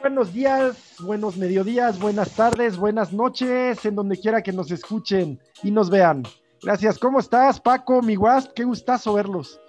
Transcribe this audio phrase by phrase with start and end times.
[0.00, 5.70] Buenos días, buenos mediodías, buenas tardes, buenas noches, en donde quiera que nos escuchen y
[5.70, 6.24] nos vean.
[6.62, 6.98] Gracias.
[6.98, 8.52] ¿Cómo estás, Paco, mi Wasp?
[8.52, 9.60] Qué gustazo verlos.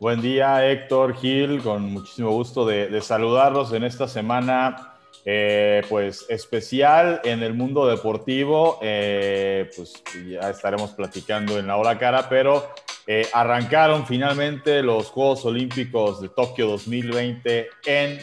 [0.00, 4.94] Buen día, Héctor Gil, con muchísimo gusto de, saludarlos en esta semana,
[5.24, 8.78] eh, pues especial en el mundo deportivo.
[8.82, 12.66] Eh, pues ya estaremos platicando en la hora cara, pero
[13.06, 18.18] eh, arrancaron finalmente los Juegos Olímpicos de Tokio 2020 en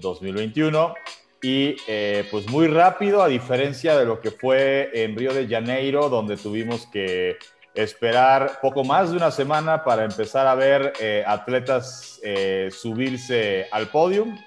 [0.00, 0.94] 2021
[1.42, 1.76] y
[2.30, 6.86] pues muy rápido, a diferencia de lo que fue en Río de Janeiro, donde tuvimos
[6.86, 7.36] que
[7.74, 13.88] esperar poco más de una semana para empezar a ver eh, atletas eh, subirse al
[13.88, 14.38] podium.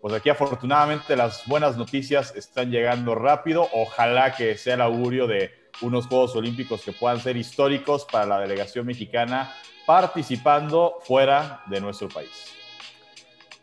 [0.00, 3.68] Pues aquí afortunadamente las buenas noticias están llegando rápido.
[3.72, 5.50] Ojalá que sea el augurio de
[5.82, 9.54] unos Juegos Olímpicos que puedan ser históricos para la delegación mexicana
[9.86, 12.56] participando fuera de nuestro país.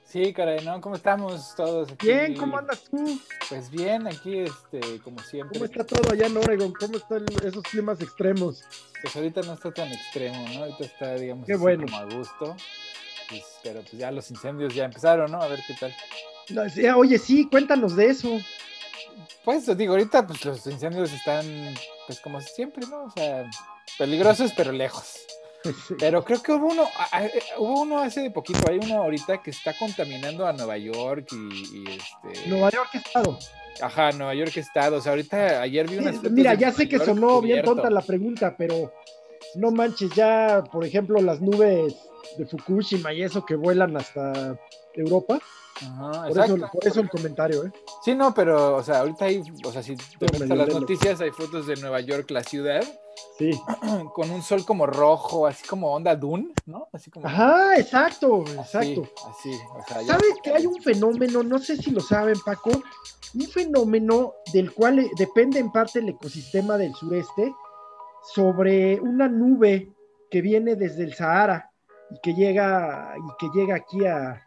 [0.05, 0.80] Sí, caray, ¿no?
[0.80, 1.92] ¿Cómo estamos todos?
[1.92, 2.05] Aquí?
[2.05, 3.20] Bien, ¿cómo andas tú?
[3.50, 5.58] Pues bien, aquí, este, como siempre.
[5.58, 6.72] ¿Cómo está todo allá en Oregon?
[6.72, 8.64] ¿Cómo están esos climas extremos?
[9.02, 10.66] Pues ahorita no está tan extremo, ¿no?
[10.66, 11.86] Ahorita está, digamos, Qué bueno.
[11.86, 12.55] como a gusto.
[13.27, 15.42] Pues, pero pues ya los incendios ya empezaron, ¿no?
[15.42, 16.95] A ver qué tal.
[16.95, 18.39] oye, sí, cuéntanos de eso.
[19.44, 21.44] Pues digo, ahorita pues los incendios están,
[22.07, 23.05] pues como siempre, ¿no?
[23.05, 23.49] O sea,
[23.97, 25.25] peligrosos pero lejos.
[25.97, 26.89] Pero creo que hubo uno,
[27.57, 32.49] hubo uno hace poquito, hay uno ahorita que está contaminando a Nueva York y, este.
[32.49, 33.39] Nueva York estado.
[33.81, 34.97] Ajá, Nueva York estado.
[34.97, 38.55] O sea, ahorita ayer vi unas Mira, ya sé que sonó bien tonta la pregunta,
[38.57, 38.91] pero
[39.55, 41.95] no manches, ya, por ejemplo, las nubes
[42.37, 44.59] de Fukushima y eso que vuelan hasta
[44.93, 45.39] Europa.
[45.81, 47.71] Ajá, por, eso, por, eso, el comentario, ¿eh?
[48.03, 51.19] Sí, no, pero, o sea, ahorita hay, o sea, si te metes a las noticias,
[51.21, 52.83] hay fotos de Nueva York, la ciudad,
[53.38, 53.52] Sí.
[54.13, 56.88] Con un sol como rojo, así como onda Dune, ¿no?
[56.91, 57.27] Así como.
[57.27, 59.03] Ajá, exacto, exacto.
[59.30, 59.52] Así,
[60.05, 61.43] ¿Sabes que hay un fenómeno?
[61.43, 62.71] No sé si lo saben, Paco.
[63.33, 67.53] Un fenómeno del cual eh, depende en parte el ecosistema del sureste
[68.33, 69.92] sobre una nube
[70.30, 71.71] que viene desde el Sahara
[72.11, 74.43] y que llega y que llega aquí a,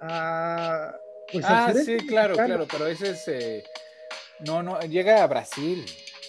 [0.00, 3.64] pues ah, sí, claro, claro, pero ese es eh,
[4.40, 5.84] no, no, llega a Brasil,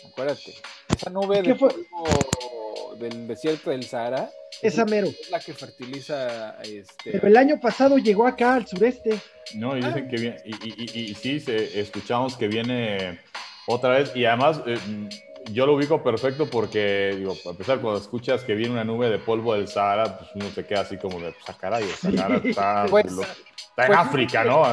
[0.06, 0.54] acuérdate.
[0.90, 1.56] Esa nube de
[3.00, 4.30] del desierto del Sahara.
[4.62, 5.08] Esa mero.
[5.08, 6.62] Es la que fertiliza.
[6.62, 7.12] Este...
[7.12, 9.18] Pero el año pasado llegó acá al sureste.
[9.56, 10.10] No, y dicen ah.
[10.10, 10.38] que viene.
[10.46, 11.44] Y, sí,
[11.74, 13.20] escuchamos que viene
[13.66, 14.16] otra vez.
[14.16, 14.78] Y además, eh,
[15.52, 19.18] yo lo ubico perfecto porque, digo, a pesar cuando escuchas que viene una nube de
[19.18, 22.16] polvo del Sahara, pues uno se queda así como de, pues, a ah, caray, el
[22.18, 22.86] Sahara está.
[22.90, 23.06] Pues,
[23.72, 24.66] está en pues, África, ¿no?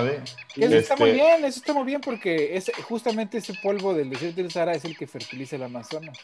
[0.57, 4.11] Eso está muy este bien, eso está muy bien porque es, justamente ese polvo del
[4.11, 6.19] desierto del Sahara es el que fertiliza el Amazonas.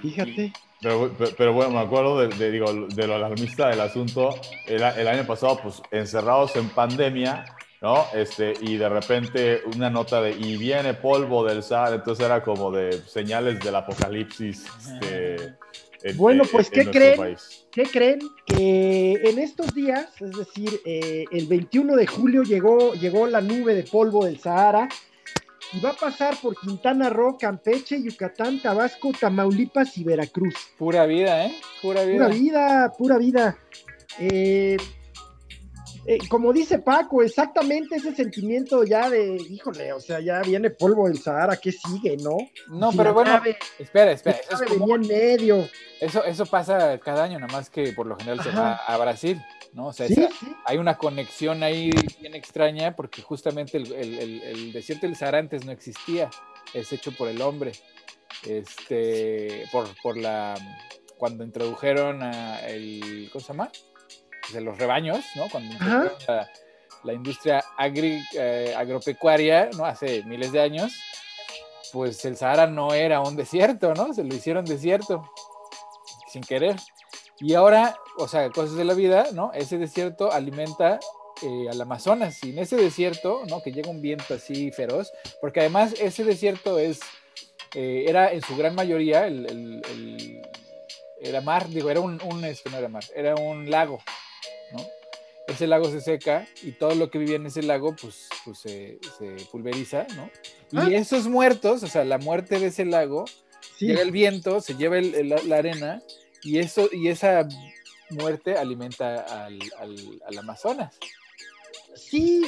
[0.00, 0.52] Fíjate.
[0.80, 4.34] Pero, pero, bueno, me acuerdo de, digo, de lo alarmista del asunto.
[4.66, 7.44] El, el, año pasado, pues encerrados en pandemia,
[7.82, 8.06] ¿no?
[8.14, 12.70] Este, y de repente una nota de, y viene polvo del Sahara, entonces era como
[12.70, 14.64] de señales del apocalipsis.
[14.78, 15.54] Este,
[16.16, 17.36] bueno, pues, ¿qué creen?
[17.70, 18.20] ¿Qué creen?
[18.46, 23.74] Que en estos días, es decir, eh, el 21 de julio llegó, llegó la nube
[23.74, 24.88] de polvo del Sahara
[25.72, 30.54] y va a pasar por Quintana Roo, Campeche, Yucatán, Tabasco, Tamaulipas y Veracruz.
[30.78, 31.54] Pura vida, ¿eh?
[31.80, 32.16] Pura vida.
[32.16, 33.58] Pura vida, pura vida.
[34.18, 34.76] Eh,
[36.06, 41.06] eh, como dice Paco, exactamente ese sentimiento ya de, híjole, o sea, ya viene polvo
[41.06, 42.36] del Sahara, ¿qué sigue, no?
[42.68, 43.40] No, pero bueno,
[43.78, 44.38] espera, espera.
[44.50, 45.68] Eso, es como, en medio.
[46.00, 49.42] Eso, eso pasa cada año, nada más que por lo general se va a Brasil,
[49.74, 49.88] ¿no?
[49.88, 50.06] O sea,
[50.64, 51.90] hay una conexión ahí
[52.20, 56.30] bien extraña porque justamente el, desierto del Sahara antes no existía,
[56.72, 57.72] es hecho por el hombre,
[58.46, 60.54] este, por, por la,
[61.18, 63.70] cuando introdujeron a el, ¿cómo se llama?
[64.52, 65.48] De los rebaños, ¿no?
[65.48, 65.76] Cuando
[66.26, 66.50] la,
[67.04, 69.84] la, industria eh, agropecuaria, ¿no?
[69.84, 70.92] Hace miles de años,
[71.92, 74.12] pues el Sahara no era un desierto, ¿no?
[74.14, 75.30] Se lo hicieron desierto,
[76.30, 76.76] sin querer.
[77.40, 79.52] Y ahora, o sea, cosas de la vida, ¿no?
[79.54, 81.00] Ese desierto alimenta
[81.42, 83.62] eh, al Amazonas y en ese desierto, ¿no?
[83.62, 85.10] Que llega un viento así feroz,
[85.40, 87.00] porque además ese desierto es,
[87.74, 90.42] eh, era en su gran mayoría el,
[91.18, 94.00] era mar, digo, era un, un, este, no era mar, era un lago,
[95.50, 98.98] ese lago se seca y todo lo que vivía en ese lago pues, pues se,
[99.50, 100.30] pulveriza, ¿no?
[100.72, 100.98] Y ah.
[100.98, 103.24] esos muertos, o sea, la muerte de ese lago,
[103.78, 106.02] llega el viento, se lleva la arena
[106.42, 107.46] y, eso, y esa
[108.10, 109.58] muerte alimenta al,
[110.38, 110.96] Amazonas.
[111.94, 112.42] Sí,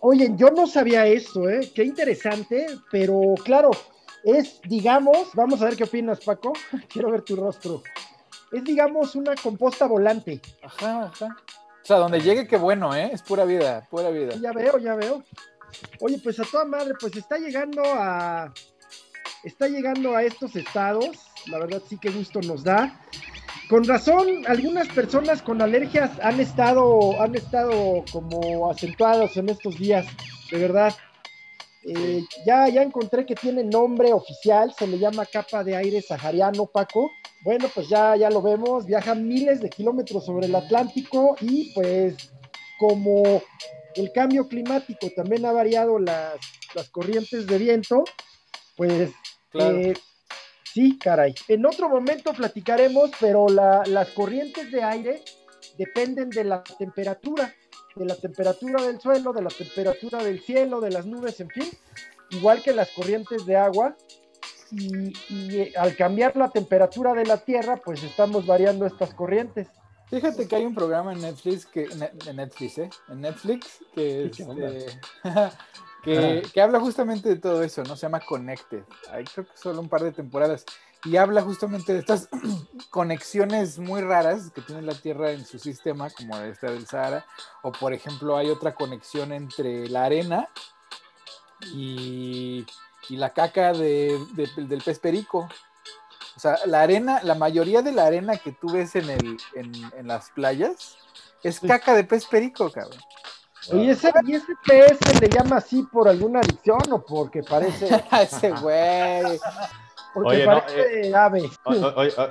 [0.00, 1.70] oye, yo no sabía esto, ¿eh?
[1.74, 3.70] Qué interesante, pero claro,
[4.24, 6.52] es, digamos, vamos a ver qué opinas, Paco.
[6.88, 7.82] Quiero ver tu rostro
[8.52, 10.40] es digamos una composta volante.
[10.62, 11.36] Ajá, ajá.
[11.86, 13.10] O sea, donde llegue, qué bueno, ¿eh?
[13.12, 14.34] Es pura vida, pura vida.
[14.42, 15.22] Ya veo, ya veo.
[16.00, 18.52] Oye, pues a toda madre, pues está llegando a.
[19.44, 21.16] Está llegando a estos estados.
[21.46, 23.00] La verdad, sí que gusto nos da.
[23.70, 30.06] Con razón, algunas personas con alergias han estado, han estado como acentuados en estos días,
[30.50, 30.92] de verdad.
[31.84, 36.66] Eh, ya, ya encontré que tiene nombre oficial, se le llama capa de aire sahariano,
[36.66, 37.12] Paco.
[37.42, 42.32] Bueno, pues ya, ya lo vemos, viaja miles de kilómetros sobre el Atlántico y pues
[42.78, 43.42] como
[43.94, 46.38] el cambio climático también ha variado las,
[46.90, 48.04] corrientes de viento,
[48.76, 49.10] pues
[49.54, 49.94] eh,
[50.64, 51.34] sí, caray.
[51.48, 55.22] En otro momento platicaremos, pero las corrientes de aire
[55.78, 57.54] dependen de la temperatura
[57.96, 61.68] de la temperatura del suelo, de la temperatura del cielo, de las nubes, en fin,
[62.30, 63.96] igual que las corrientes de agua.
[64.70, 69.68] Y, eh, al cambiar la temperatura de la Tierra, pues estamos variando estas corrientes.
[70.08, 72.90] Fíjate que hay un programa en Netflix que en Netflix, ¿eh?
[73.08, 74.86] En Netflix que, este,
[76.04, 77.96] que, que, habla justamente de todo eso, ¿no?
[77.96, 78.84] Se llama Connected.
[79.10, 80.64] Hay creo que solo un par de temporadas
[81.06, 82.28] y habla justamente de estas
[82.90, 87.24] conexiones muy raras que tiene la Tierra en su sistema, como esta del Sahara,
[87.62, 90.48] o por ejemplo hay otra conexión entre la arena
[91.72, 92.66] y,
[93.10, 95.48] la caca del pez perico.
[96.36, 100.06] O sea, la arena, la mayoría de la arena que tú ves en, el, en,
[100.08, 100.98] las playas
[101.42, 102.98] es caca de pez perico, cabrón.
[103.72, 107.88] ¿Y ese, ¿Y ese pez se le llama así por alguna adicción o porque parece...
[108.20, 109.38] ese güey
[110.24, 111.12] oye, eh,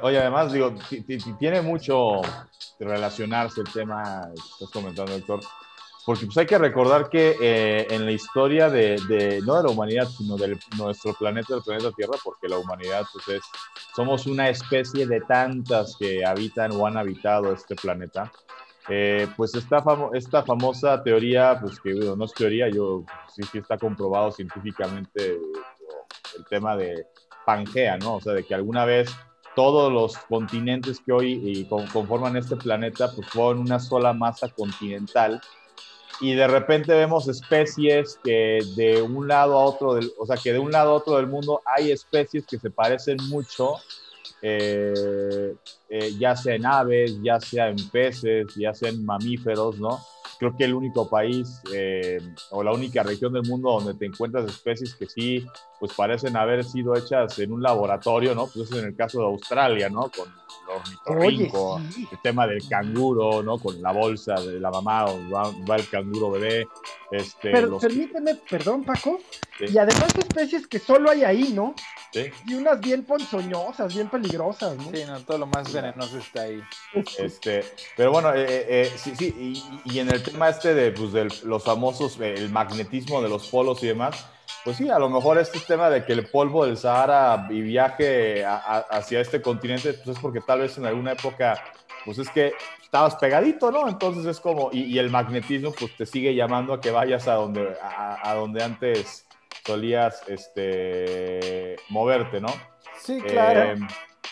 [0.01, 0.74] Oye, además, digo,
[1.39, 2.22] tiene mucho
[2.80, 5.42] de relacionarse el tema que estás comentando, Héctor,
[6.05, 8.97] porque pues hay que recordar que eh, en la historia de,
[9.43, 13.27] no de la humanidad, sino de nuestro planeta, del planeta Tierra, porque la humanidad, pues
[13.39, 13.43] es,
[13.95, 18.31] somos una especie de tantas que habitan o han habitado este planeta.
[18.87, 23.03] Eh, pues esta, esta famosa teoría, pues que no es teoría, yo
[23.33, 25.39] sí, sí está comprobado científicamente
[26.37, 27.07] el tema de
[27.45, 28.15] Pangea, ¿no?
[28.15, 29.09] O sea, de que alguna vez
[29.55, 35.41] todos los continentes que hoy conforman este planeta, pues fueron una sola masa continental.
[36.21, 40.53] Y de repente vemos especies que de un lado a otro, del, o sea, que
[40.53, 43.75] de un lado a otro del mundo hay especies que se parecen mucho,
[44.41, 45.56] eh,
[45.89, 50.00] eh, ya sea en aves, ya sea en peces, ya sea en mamíferos, ¿no?
[50.38, 52.19] creo que el único país eh,
[52.51, 55.45] o la única región del mundo donde te encuentras especies que sí,
[55.79, 58.47] pues parecen haber sido hechas en un laboratorio, ¿no?
[58.47, 60.12] Pues es en el caso de Australia, ¿no?
[60.15, 60.33] Con
[60.65, 63.57] los ornitorrinco, el tema del canguro, ¿no?
[63.57, 66.67] Con la bolsa de la mamá, va, va el canguro bebé.
[67.12, 69.19] Este, Pero permíteme, perdón, Paco,
[69.59, 71.75] y además especies que solo hay ahí, ¿no?
[72.12, 72.25] Sí.
[72.47, 74.91] Y unas bien ponzoñosas, bien peligrosas, ¿no?
[74.91, 76.62] Sí, no, todo lo más venenoso está ahí.
[77.17, 77.63] Este,
[77.95, 81.29] pero bueno, eh, eh, eh, sí, sí, y, en el tema este de, pues, de
[81.44, 84.25] los famosos, el magnetismo de los polos y demás,
[84.63, 88.44] pues sí, a lo mejor este tema de que el polvo del Sahara y viaje
[88.45, 91.63] hacia este continente, pues es porque tal vez en alguna época,
[92.03, 93.88] pues es que estabas pegadito, ¿no?
[93.88, 97.75] Entonces es como, y, el magnetismo pues te sigue llamando a que vayas a donde,
[97.81, 99.27] a, donde antes
[99.65, 102.50] solías este, moverte, ¿no?
[103.00, 103.74] Sí, claro.
[103.74, 103.75] Eh,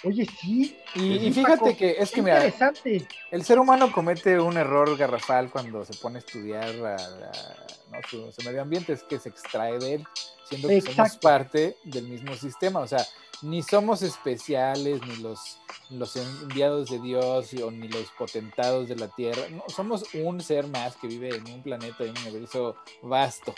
[0.03, 0.77] Oye, sí.
[0.95, 3.07] Y, fíjate que es que, mira, interesante.
[3.31, 6.73] el ser humano comete un error garrafal cuando se pone a estudiar
[8.09, 10.07] su, medio ambiente, es que se extrae de él,
[10.49, 12.81] siendo que somos parte del mismo sistema.
[12.81, 13.05] O sea,
[13.41, 19.07] ni somos especiales, ni los, los enviados de Dios, o ni los potentados de la
[19.07, 19.43] Tierra.
[19.51, 23.53] No, somos un ser más que vive en un planeta, en un universo vasto,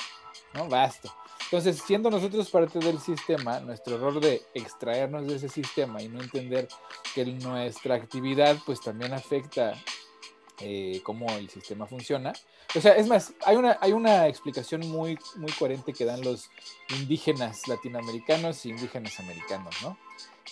[0.55, 0.67] ¿no?
[0.67, 1.13] Vasto.
[1.43, 6.21] Entonces, siendo nosotros parte del sistema, nuestro error de extraernos de ese sistema y no
[6.21, 6.67] entender
[7.13, 9.73] que nuestra actividad pues también afecta
[10.61, 12.33] eh, cómo el sistema funciona.
[12.73, 16.49] O sea, es más, hay una, hay una explicación muy, muy coherente que dan los
[16.89, 19.97] indígenas latinoamericanos e indígenas americanos, ¿no?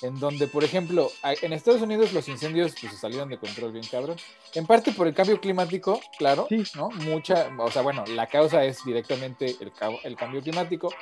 [0.02, 3.86] En donde, por ejemplo, en Estados Unidos los incendios pues, se salieron de control bien
[3.90, 4.18] cabrón.
[4.54, 6.90] En parte por el cambio climático, claro, ¿no?
[6.90, 9.72] Mucha, o sea, bueno, la causa es directamente el,
[10.04, 10.94] el cambio climático,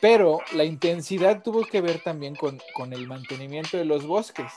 [0.00, 4.52] pero la intensidad tuvo que ver también con, con el mantenimiento de los bosques.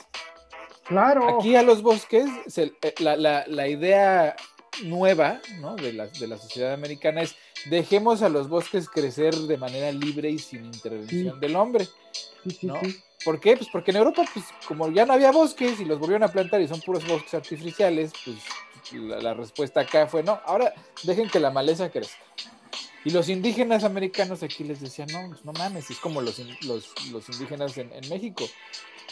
[0.84, 1.38] Claro.
[1.38, 4.34] Aquí a los bosques, eh, la, la, la, idea
[4.82, 5.76] nueva ¿no?
[5.76, 10.30] de, la, de la sociedad americana es dejemos a los bosques crecer de manera libre
[10.30, 11.86] y sin intervención del hombre.
[12.62, 12.80] ¿no?
[13.24, 13.56] ¿Por qué?
[13.56, 16.60] Pues porque en Europa, pues como ya no había bosques y los volvieron a plantar
[16.60, 18.38] y son puros bosques artificiales, pues
[18.92, 20.72] la, respuesta acá fue no, ahora
[21.02, 22.18] dejen que la maleza crezca.
[23.04, 27.28] Y los indígenas americanos aquí les decían, no, pues, no mames, es como los, los,
[27.30, 28.44] indígenas en, México,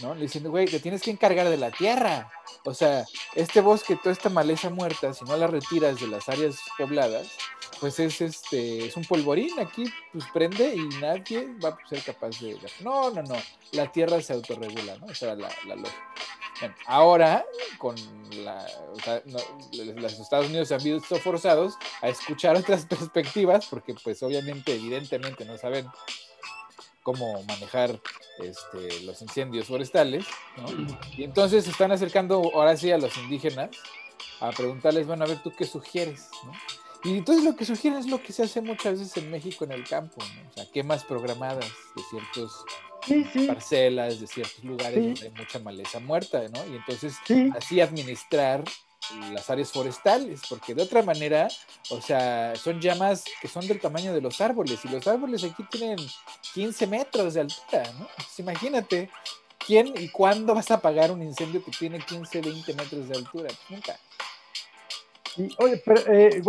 [0.01, 0.15] ¿no?
[0.51, 2.31] Güey, te tienes que encargar de la tierra.
[2.65, 6.59] O sea, este bosque, toda esta maleza muerta, si no la retiras de las áreas
[6.77, 7.29] pobladas,
[7.81, 12.41] pues es este, es un polvorín aquí, pues prende y nadie va a ser capaz
[12.41, 12.59] de.
[12.81, 13.37] No, no, no.
[13.73, 15.11] La tierra se autorregula, ¿no?
[15.11, 16.09] Esa era la, la lógica
[16.87, 17.45] ahora,
[17.79, 17.95] con
[18.45, 18.67] la,
[19.97, 25.45] los Estados Unidos se han visto forzados a escuchar otras perspectivas, porque pues obviamente, evidentemente
[25.45, 25.87] no saben
[27.09, 27.99] cómo manejar
[28.39, 30.27] este, los incendios forestales,
[31.17, 33.71] Y entonces se están acercando ahora sí a los indígenas
[34.41, 36.29] a preguntarles, bueno, a ver, ¿tú qué sugieres?
[37.05, 39.73] Y entonces lo que sugieren es lo que se hace muchas veces en México en
[39.73, 40.51] el campo, ¿no?
[40.51, 41.65] o sea, quemas programadas
[41.97, 42.65] de ciertos
[43.47, 46.67] parcelas, de ciertos lugares donde hay mucha maleza muerta, ¿no?
[46.67, 47.17] Y entonces
[47.57, 48.65] así administrar
[49.33, 51.49] las áreas forestales, porque de otra manera,
[51.91, 55.65] o sea, son llamas que son del tamaño de los árboles, y los árboles aquí
[55.71, 55.99] tienen
[56.55, 58.09] 15 metros de altura, ¿no?
[58.11, 59.11] Entonces, imagínate,
[59.65, 63.51] ¿quién y cuándo vas a apagar un incendio que tiene 15, 20 metros de altura?
[63.69, 63.99] Nunca.
[65.59, 66.43] oye, pero, eh,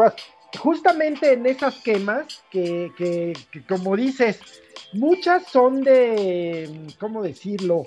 [0.57, 3.33] justamente en esas quemas, que, que
[3.67, 4.39] como dices,
[4.93, 7.85] Muchas son de, ¿cómo decirlo?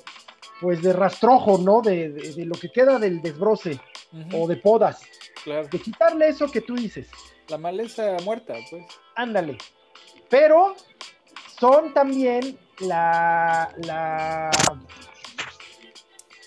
[0.60, 1.82] Pues de rastrojo, ¿no?
[1.82, 3.80] De, lo que queda del desbroce
[4.32, 5.02] o de podas.
[5.44, 5.68] Claro.
[5.68, 7.08] De quitarle eso que tú dices.
[7.48, 8.84] La maleza muerta, pues.
[9.16, 9.58] Ándale.
[10.28, 10.74] Pero
[11.58, 14.50] son también la, la,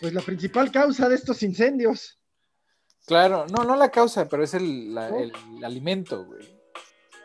[0.01, 2.19] pues la principal causa de estos incendios.
[3.05, 6.54] Claro, no, no la causa, pero es el, el alimento, güey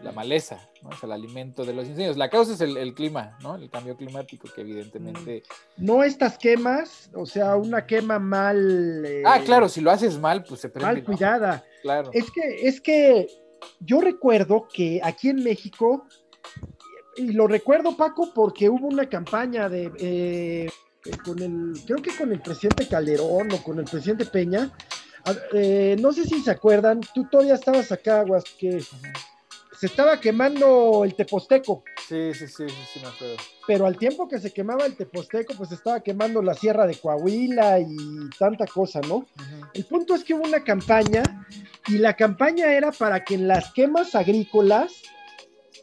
[0.02, 0.90] la maleza, ¿no?
[0.90, 2.16] Es el alimento de los incendios.
[2.16, 3.56] La causa es el, clima, ¿no?
[3.56, 5.42] El cambio climático que evidentemente...
[5.76, 5.84] Mm.
[5.84, 9.04] No estas quemas, o sea, una quema mal...
[9.04, 10.94] Eh, ah, claro, si lo haces mal, pues se prende.
[10.94, 11.64] Mal cuidada.
[11.82, 12.10] Claro.
[12.12, 13.28] Es que, es que
[13.80, 16.06] yo recuerdo que aquí en México,
[17.16, 19.92] y lo recuerdo Paco porque hubo una campaña de...
[19.98, 20.70] Eh,
[21.24, 24.70] con el, creo que con el presidente Calderón o con el presidente Peña,
[25.52, 28.82] eh, no sé si se acuerdan, tú todavía estabas acá, Guas, que
[29.80, 31.84] se estaba quemando el Teposteco.
[32.06, 33.36] Sí, sí, sí, sí, me acuerdo.
[33.66, 37.80] Pero al tiempo que se quemaba el Teposteco, pues estaba quemando la Sierra de Coahuila
[37.80, 37.96] y
[38.38, 39.26] tanta cosa, ¿no?
[39.72, 41.22] El punto es que hubo una campaña
[41.88, 44.92] y la campaña era para que en las quemas agrícolas,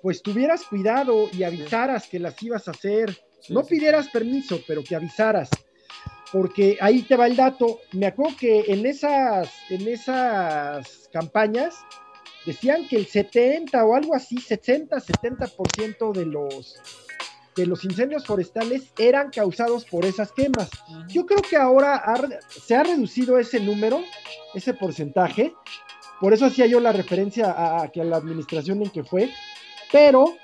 [0.03, 3.17] pues tuvieras cuidado y avisaras que las ibas a hacer.
[3.49, 5.49] no pidieras permiso, pero que avisaras.
[6.31, 7.79] Porque ahí te va el dato.
[7.93, 11.73] Me acuerdo que en esas, en esas campañas,
[12.47, 16.81] decían que el 70 o algo así, 60, 70% de los
[17.57, 20.69] de los incendios forestales eran causados por esas quemas.
[21.07, 22.03] Yo creo que ahora
[22.49, 23.99] se ha reducido ese número,
[24.53, 25.55] ese porcentaje,
[26.21, 29.31] por eso hacía yo la referencia a, que a la administración en que fue,
[29.91, 30.37] pero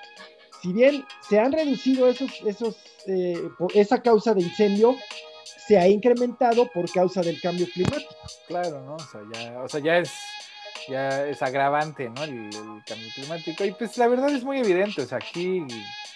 [0.63, 4.98] si bien se han reducido esos, esos, eh, esa causa de incendio,
[5.67, 8.15] se ha incrementado por causa del cambio climático.
[8.48, 8.95] Claro, ¿no?
[8.95, 10.12] O sea, ya, o sea, ya es
[10.88, 12.24] ya es agravante, ¿no?
[12.24, 12.50] El,
[12.86, 13.63] cambio climático.
[13.63, 15.66] Y pues la verdad es muy evidente, o sea, aquí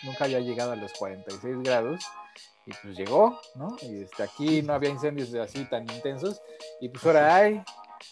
[0.03, 2.05] nunca había llegado a los 46 grados
[2.65, 3.75] y pues llegó, ¿no?
[3.81, 6.41] Y este, aquí no había incendios así tan intensos
[6.81, 7.61] y pues ahora hay.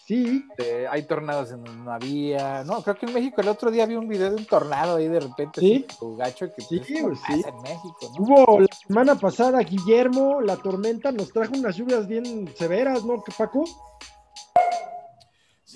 [0.04, 0.44] Sí.
[0.50, 2.64] Este, hay tornados en donde no había.
[2.64, 5.08] No, creo que en México el otro día vi un video de un tornado ahí
[5.08, 5.60] de repente.
[5.60, 5.86] Sí.
[6.18, 7.44] gacho que sí, pues, sí.
[7.46, 7.98] en México.
[8.00, 8.24] ¿no?
[8.24, 13.64] Hubo la semana pasada, Guillermo, la tormenta nos trajo unas lluvias bien severas, ¿no, Paco?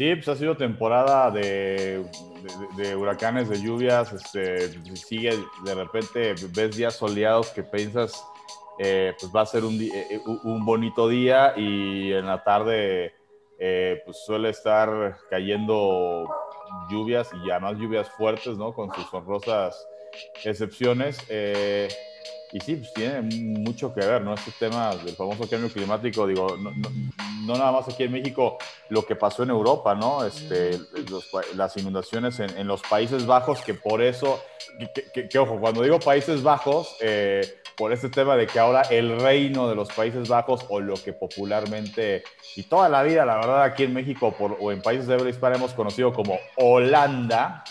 [0.00, 2.02] Sí, pues ha sido temporada de,
[2.96, 8.24] huracanes, de lluvias, este, sigue de repente, ves días soleados que piensas,
[8.78, 13.12] eh, pues va a ser un, eh, un, bonito día y en la tarde
[13.58, 16.26] eh, pues suele estar cayendo
[16.90, 18.72] lluvias y además lluvias fuertes, ¿no?
[18.72, 19.86] Con sus honrosas
[20.42, 21.18] excepciones.
[21.28, 24.32] y sí, pues tiene mucho que ver, ¿no?
[24.32, 26.88] Este tema del famoso cambio climático, digo, no, no
[27.54, 30.24] nada más aquí en México, lo que pasó en Europa, ¿no?
[30.24, 30.78] Este,
[31.54, 34.40] las inundaciones en, los Países Bajos, que por eso,
[35.14, 39.68] que, ojo, cuando digo Países Bajos, eh, por este tema de que ahora el reino
[39.68, 42.22] de los Países Bajos, o lo que popularmente,
[42.56, 45.56] y toda la vida, la verdad, aquí en México o en países de habla hispana
[45.56, 47.64] hemos conocido como Holanda,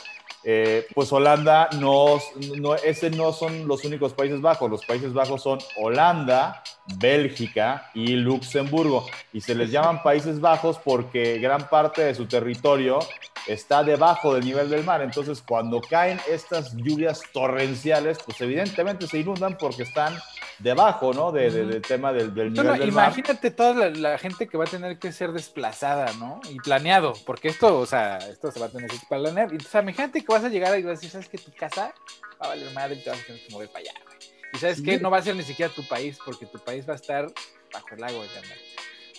[0.43, 2.19] eh, pues Holanda no,
[2.57, 4.69] no, ese no son los únicos Países Bajos.
[4.69, 6.63] Los Países Bajos son Holanda,
[6.97, 9.05] Bélgica y Luxemburgo.
[9.33, 12.99] Y se les llaman Países Bajos porque gran parte de su territorio
[13.49, 15.01] está debajo del nivel del mar.
[15.01, 20.17] Entonces, cuando caen estas lluvias torrenciales, pues evidentemente se inundan porque están
[20.59, 21.31] debajo, ¿no?
[21.31, 22.81] De, del tema del, nivel del mar.
[22.81, 26.39] Imagínate toda la, gente que va a tener que ser desplazada, ¿no?
[26.49, 29.51] Y planeado, porque esto, o sea, esto se va a tener que planear.
[29.51, 31.93] Entonces, imagínate que vas a llegar y vas a decir, ¿sabes que tu casa
[32.41, 34.17] va a valer madre y te vas a tener que mover para allá, güey?
[34.53, 36.93] Y sabes que no va a ser ni siquiera tu país, porque tu país va
[36.93, 37.27] a estar
[37.71, 38.25] bajo el agua,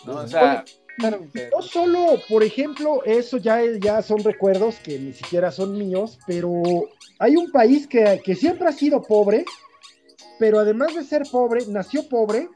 [0.04, 0.14] ¿no?
[0.14, 0.64] O sea,
[0.98, 6.62] no solo, por ejemplo, eso ya, ya son recuerdos que ni siquiera son míos, pero
[7.18, 9.44] hay un país que, que siempre ha sido pobre,
[10.38, 12.48] pero además de ser pobre, nació pobre,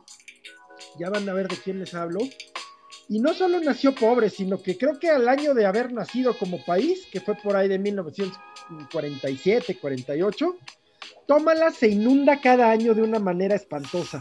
[0.98, 2.20] ya van a ver de quién les hablo,
[3.08, 6.64] y no solo nació pobre, sino que creo que al año de haber nacido como
[6.64, 10.56] país, que fue por ahí de 1947, 48,
[11.26, 14.20] Tómala se inunda cada año de una manera espantosa.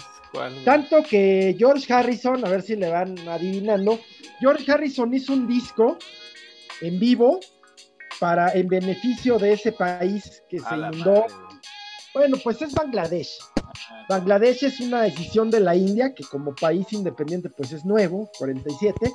[0.65, 3.99] Tanto que George Harrison, a ver si le van adivinando,
[4.39, 5.97] George Harrison hizo un disco
[6.81, 7.39] en vivo
[8.19, 11.25] para en beneficio de ese país que se inundó.
[12.13, 13.37] Bueno, pues es Bangladesh.
[14.09, 19.11] Bangladesh es una decisión de la India que como país independiente pues es nuevo, 47,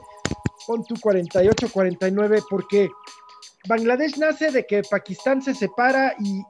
[0.66, 2.88] con tu 48, 49, porque
[3.68, 6.42] Bangladesh nace de que Pakistán se separa y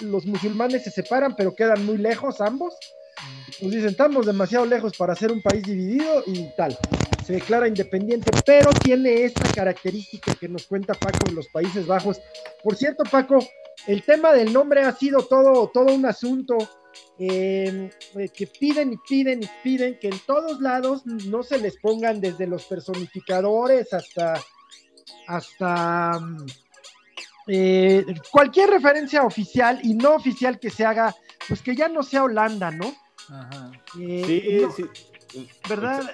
[0.00, 2.74] los musulmanes se separan, pero quedan muy lejos ambos.
[3.60, 6.76] Nos dicen, estamos demasiado lejos para ser un país dividido y tal.
[7.24, 12.20] Se declara independiente, pero tiene esta característica que nos cuenta Paco en los Países Bajos.
[12.64, 13.38] Por cierto, Paco,
[13.86, 16.56] el tema del nombre ha sido todo, todo un asunto
[17.18, 21.76] em, eh, que piden y piden y piden que en todos lados no se les
[21.78, 24.42] pongan desde los personificadores hasta,
[25.28, 26.20] hasta
[27.46, 31.14] eh, cualquier referencia oficial y no oficial que se haga,
[31.48, 32.92] pues que ya no sea Holanda, ¿no?
[33.28, 33.72] Ajá.
[34.00, 34.84] Eh, sí,
[35.28, 35.48] sí.
[35.68, 36.08] ¿Verdad?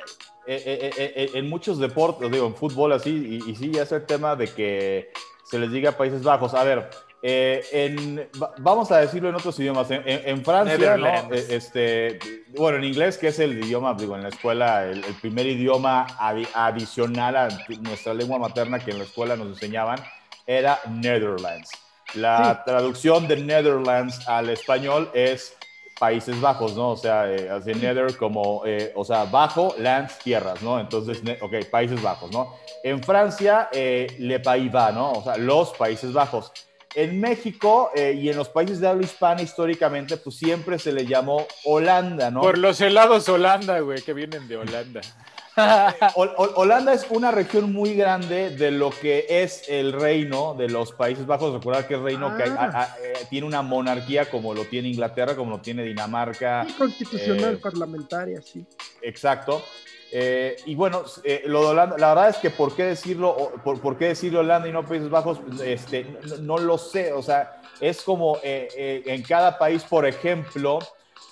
[0.46, 4.46] Eh, en muchos deportes, digo, en fútbol así, y, sí, ya es el tema de
[4.46, 5.10] que
[5.44, 6.54] se les diga Países Bajos.
[6.54, 6.88] A ver,
[7.20, 8.26] en,
[8.58, 9.88] vamos a decirlo en otros idiomas.
[9.90, 11.34] En, Francia, ¿no?
[11.34, 12.18] este,
[12.56, 16.06] bueno, en inglés, que es el idioma, digo, en la escuela, el, primer idioma
[16.54, 17.48] adicional a
[17.80, 19.98] nuestra lengua materna que en la escuela nos enseñaban,
[20.46, 21.70] era Netherlands.
[22.14, 25.54] La traducción de Netherlands al español es
[25.98, 26.90] Países Bajos, ¿no?
[26.90, 30.78] O sea, eh, hace Nether como, eh, o sea, bajo, lands, tierras, ¿no?
[30.78, 32.54] Entonces, ok, Países Bajos, ¿no?
[32.82, 35.12] En Francia, eh, Le Pays Bas, ¿no?
[35.12, 36.52] O sea, los Países Bajos.
[36.94, 41.46] En México y en los países de habla hispana históricamente, pues siempre se le llamó
[41.64, 42.40] Holanda, ¿no?
[42.40, 45.02] Por los helados Holanda, güey, que vienen de Holanda.
[46.14, 51.26] Holanda es una región muy grande de lo que es el reino de los Países
[51.26, 51.52] Bajos.
[51.52, 52.96] Recordar que es reino que ah.
[53.02, 56.66] eh, tiene una monarquía como lo tiene Inglaterra, como lo tiene Dinamarca.
[56.76, 58.64] constitucional, eh, parlamentaria, sí.
[59.02, 59.62] Exacto.
[60.10, 61.04] Eh, y bueno,
[61.46, 64.72] lo de Holanda, la verdad es que por qué decirlo, por, qué decirlo Holanda y
[64.72, 66.06] no Países Bajos, este,
[66.40, 67.12] no, lo sé.
[67.12, 70.78] O sea, es como en cada país, por ejemplo,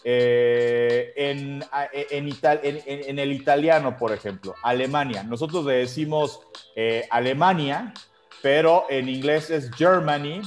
[0.08, 1.64] eh, en,
[2.12, 5.24] en, el italiano, por ejemplo, Alemania.
[5.24, 6.42] Nosotros le decimos
[6.76, 7.92] eh, Alemania,
[8.40, 10.42] pero en inglés es Germany,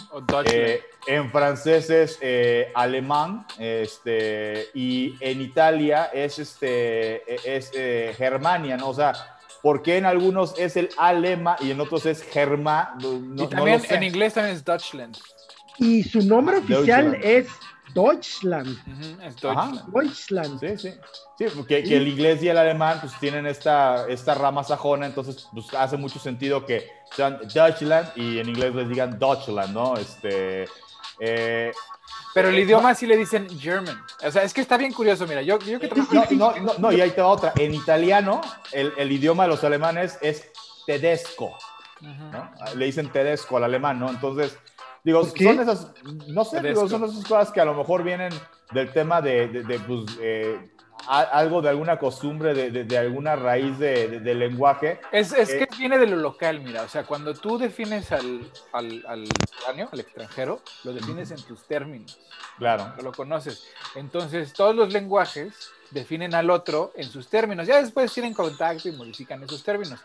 [0.46, 2.18] eh, en francés es
[2.74, 7.70] alemán, este, y en Italia es, este, es
[8.16, 8.88] Germania, ¿no?
[8.88, 9.12] O sea,
[9.62, 12.98] ¿por qué en algunos es el alema y en otros es germán?
[13.36, 15.18] y también en inglés también es Deutschland.
[15.80, 17.48] Y su nombre ah, oficial es
[17.94, 18.78] Deutschland.
[19.42, 20.60] Deutschland.
[20.60, 20.94] Sí, sí.
[21.38, 25.48] Sí, porque que el inglés y el alemán pues tienen esta, esta rama sajona, entonces
[25.54, 29.96] pues, hace mucho sentido que sean Deutschland y en inglés les digan Deutschland, ¿no?
[29.96, 30.68] Este,
[31.20, 31.72] eh,
[32.34, 34.02] pero el idioma sí le dicen German.
[34.26, 35.90] O sea, es que está bien curioso, mira, yo, yo que
[36.36, 37.54] no, no, no, y ahí te va otra.
[37.58, 40.46] En italiano, el, el idioma de los alemanes es
[40.86, 41.58] tedesco.
[42.02, 42.52] ¿no?
[42.76, 44.10] Le dicen tedesco al alemán, ¿no?
[44.10, 44.58] Entonces,
[45.04, 45.92] Digo, son esas,
[46.28, 48.34] no sé, son esas cosas que a lo mejor vienen
[48.72, 50.72] del tema de, de, pues, eh,
[51.08, 55.00] algo de alguna costumbre, de, de alguna raíz de, lenguaje.
[55.12, 58.52] Es, es que eh, viene de lo local, mira, o sea, cuando tú defines al,
[58.74, 59.28] al, al,
[59.92, 62.20] al extranjero, lo defines en tus términos.
[62.58, 62.94] Claro.
[63.02, 63.68] Lo conoces.
[63.96, 67.66] Entonces, todos los lenguajes definen al otro en sus términos.
[67.66, 70.00] Ya después tienen contacto y modifican esos términos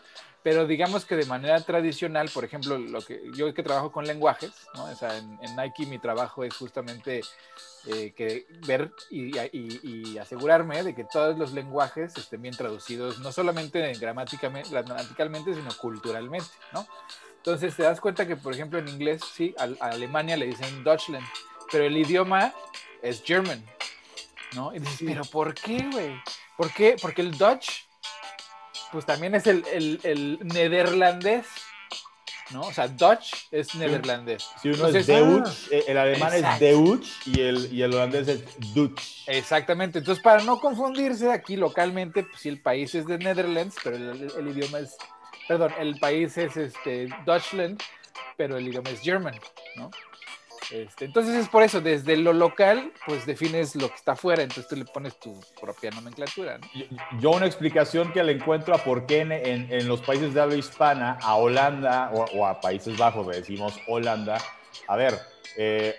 [0.45, 4.51] pero digamos que de manera tradicional, por ejemplo, lo que yo que trabajo con lenguajes,
[4.75, 4.83] ¿no?
[4.83, 7.21] o sea, en, Nike mi trabajo es justamente
[7.87, 13.31] eh, que ver y, y, asegurarme de que todos los lenguajes estén bien traducidos, no
[13.31, 16.85] solamente gramaticalmente, gramaticalmente, sino culturalmente, ¿no?
[17.37, 21.25] Entonces te das cuenta que, por ejemplo, en inglés, sí, a, Alemania le dicen Deutschland,
[21.71, 22.53] pero el idioma
[23.01, 23.65] es German,
[24.53, 24.75] ¿no?
[24.75, 26.21] Y dices, pero ¿por qué, güey?
[26.55, 26.97] ¿Por qué?
[27.01, 27.84] Porque el Dutch
[28.95, 31.45] pues también es el, el, el nederlandés.
[32.51, 32.61] ¿no?
[32.61, 34.47] O sea, Dutch es neerlandés.
[34.61, 38.73] Si uno es Deutsch, eh, el alemán es Deutsch y el, y el holandés es
[38.73, 39.27] Dutch.
[39.27, 39.99] Exactamente.
[39.99, 44.47] Entonces, para no confundirse aquí localmente, pues sí, el país es de Netherlands, pero el,
[44.47, 44.95] idioma es,
[45.45, 47.77] perdón, el país es este, Deutschland,
[48.37, 49.35] pero el idioma es German,
[49.75, 49.91] ¿no?
[50.71, 54.67] Este, entonces es por eso, desde lo local, pues defines lo que está afuera, entonces
[54.67, 56.59] tú le pones tu propia nomenclatura.
[57.19, 61.17] Yo, una explicación que le encuentro a por qué en, los países de habla hispana,
[61.21, 64.37] a Holanda o, a Países Bajos, le decimos Holanda,
[64.87, 65.19] a ver,
[65.57, 65.95] eh,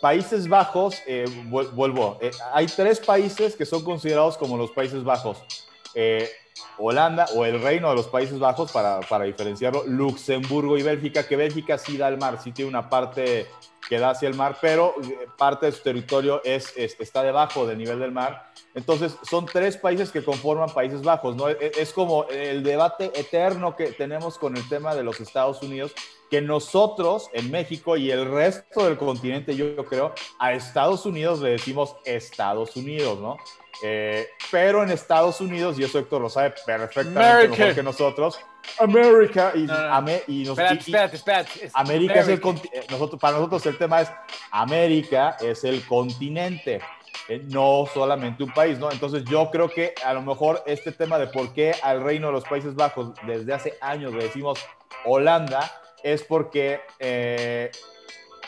[0.00, 5.42] Países Bajos, eh, vuelvo, eh, hay tres países que son considerados como los Países Bajos.
[6.78, 11.36] Holanda o el Reino de los Países Bajos, para, para, diferenciarlo, Luxemburgo y Bélgica, que
[11.36, 13.46] Bélgica sí da al mar, sí tiene una parte
[13.88, 17.78] que da hacia el mar, pero eh, parte de su territorio es, está debajo del
[17.78, 18.52] nivel del mar.
[18.74, 21.48] Entonces, son tres países que conforman Países Bajos, ¿no?
[21.48, 25.92] Es, es, como el debate eterno que tenemos con el tema de los Estados Unidos,
[26.30, 31.50] que nosotros en México y el resto del continente, yo, creo, a Estados Unidos le
[31.50, 33.36] decimos Estados Unidos, ¿no?
[33.82, 38.38] Eh, pero en Estados Unidos, y eso Héctor lo sabe perfectamente mejor que nosotros,
[38.78, 39.66] América y,
[40.28, 42.40] y, espérate, espérate, América es el
[42.72, 44.12] eh, nosotros para nosotros el tema es
[44.50, 46.80] América es el continente
[47.28, 51.18] eh, no solamente un país no entonces yo creo que a lo mejor este tema
[51.18, 54.58] de por qué al reino de los Países Bajos desde hace años le decimos
[55.04, 55.70] Holanda
[56.02, 57.70] es porque eh,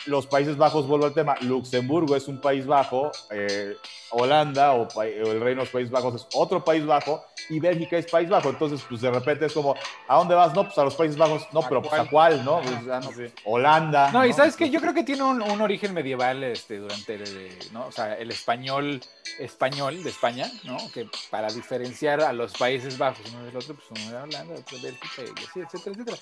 [0.06, 3.76] los Países Bajos, vuelvo al tema, Luxemburgo es un país bajo, eh,
[4.12, 8.06] Holanda o, el Reino de los Países Bajos es otro país bajo y Bélgica es
[8.10, 8.50] país bajo.
[8.50, 9.74] Entonces, pues de repente es como,
[10.06, 10.54] ¿a dónde vas?
[10.54, 11.46] No, pues a los Países Bajos.
[11.52, 12.60] No, pero pues a cuál, ¿no?
[12.60, 13.00] Pues, ah,
[13.44, 14.10] Holanda.
[14.12, 17.86] No, y sabes que yo creo que tiene un, origen medieval este, durante el, ¿no?
[17.86, 19.00] O sea, el español
[19.38, 20.76] español de España, ¿no?
[20.92, 24.78] Que para diferenciar a los Países Bajos uno del otro, pues uno era Holanda, otro
[24.82, 26.18] Bélgica y así, etcétera, etcétera.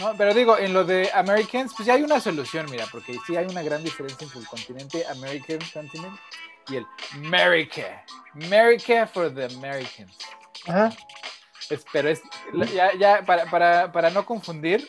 [0.00, 3.36] No, pero digo, en lo de Americans, pues ya hay una solución, mira, porque sí
[3.36, 6.18] hay una gran diferencia entre el continente American Continent
[6.68, 8.04] y el America.
[8.34, 10.16] America for the Americans.
[10.66, 10.90] Ajá.
[11.92, 12.20] pero es,
[12.74, 14.86] ya, ya para, para, para, no confundir,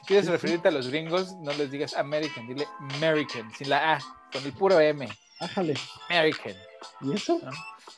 [0.00, 3.98] si quieres referirte a los gringos, no les digas American, dile American, sin la A,
[4.32, 5.08] con el puro M.
[5.40, 5.74] Ájale.
[6.08, 6.54] American.
[7.00, 7.40] ¿Y eso?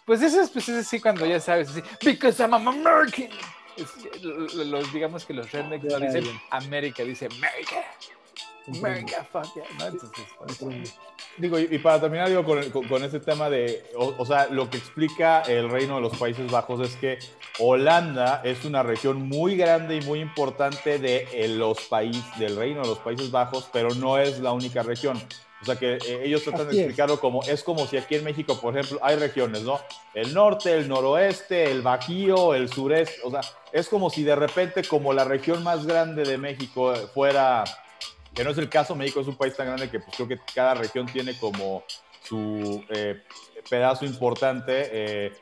[0.05, 3.31] Pues eso es, pues así cuando ya sabes, así, because I'm an American.
[4.23, 7.85] los, digamos que los rednecks no dicen América, dice America.
[8.69, 9.65] America, fuck yeah.
[9.79, 9.87] ¿no?
[9.87, 10.95] Entonces,
[11.37, 15.43] Digo, y, para terminar, digo, con, con, ese tema de, o, sea, lo que explica
[15.43, 17.19] el reino de los Países Bajos es que
[17.59, 22.83] Holanda es una región muy grande y muy importante de eh, los países, del reino
[22.83, 25.21] de los Países Bajos, pero no es la única región.
[25.61, 28.61] O sea que eh, ellos tratan de explicarlo como, es como si aquí en México,
[28.61, 29.81] por ejemplo, hay regiones, ¿no?
[30.13, 33.41] El norte, el noroeste, el bajío, el sureste, o sea,
[33.73, 37.65] es como si de repente como la región más grande de México fuera
[38.35, 38.95] que no es el caso.
[38.95, 41.85] México es un país tan grande que pues, creo que cada región tiene como
[42.23, 43.23] su eh,
[43.69, 44.89] pedazo importante.
[44.93, 45.33] Eh,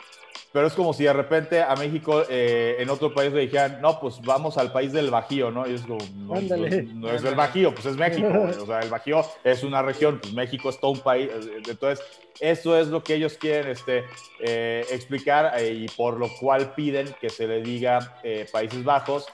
[0.53, 3.99] pero es como si de repente a México eh, en otro país le dijeran, no,
[3.99, 5.67] pues vamos al país del Bajío, ¿no?
[5.67, 8.29] Y es como, no, no, es el Bajío, pues es México.
[8.63, 11.31] o sea, el Bajío es una región, pues México es todo un país.
[11.67, 12.05] Entonces,
[12.39, 14.05] eso es lo que ellos quieren este,
[14.95, 18.21] explicar y por lo cual piden que se le diga
[18.53, 19.27] Países Bajos.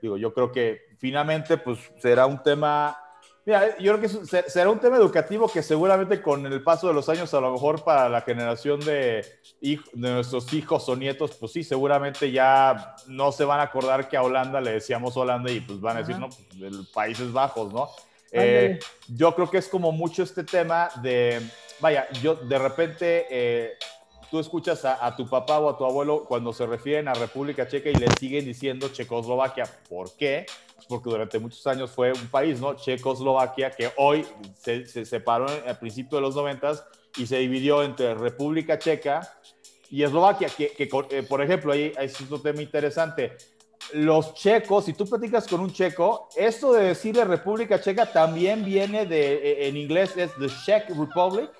[0.00, 2.96] Digo, yo creo que finalmente, pues será un tema,
[3.44, 7.08] mira, yo creo que será un tema educativo que seguramente con el paso de los
[7.08, 9.26] años, a lo mejor para la generación de,
[9.60, 14.16] de nuestros hijos o nietos, pues sí, seguramente ya no se van a acordar que
[14.16, 17.88] a Holanda le decíamos Holanda y pues van a decir, no, pues, Países Bajos, ¿no?
[18.30, 18.78] Eh,
[19.08, 21.40] yo creo que es como mucho este tema de,
[21.80, 23.26] vaya, yo de repente...
[23.28, 23.72] Eh,
[24.32, 27.90] tú escuchas a, tu papá o a tu abuelo cuando se refieren a República Checa
[27.90, 29.64] y le siguen diciendo Checoslovaquia.
[29.90, 30.46] ¿Por qué?
[30.88, 32.74] porque durante muchos años fue un país, ¿no?
[32.74, 34.26] Checoslovaquia, que hoy
[34.58, 36.82] se, separó al principio de los noventas
[37.18, 39.20] y se dividió entre República Checa
[39.90, 43.36] y Eslovaquia, que, eh, por ejemplo, ahí es otro tema interesante.
[43.92, 49.04] Los checos, si tú platicas con un checo, esto de decirle República Checa también viene
[49.04, 51.50] de, eh, en inglés es the Czech Republic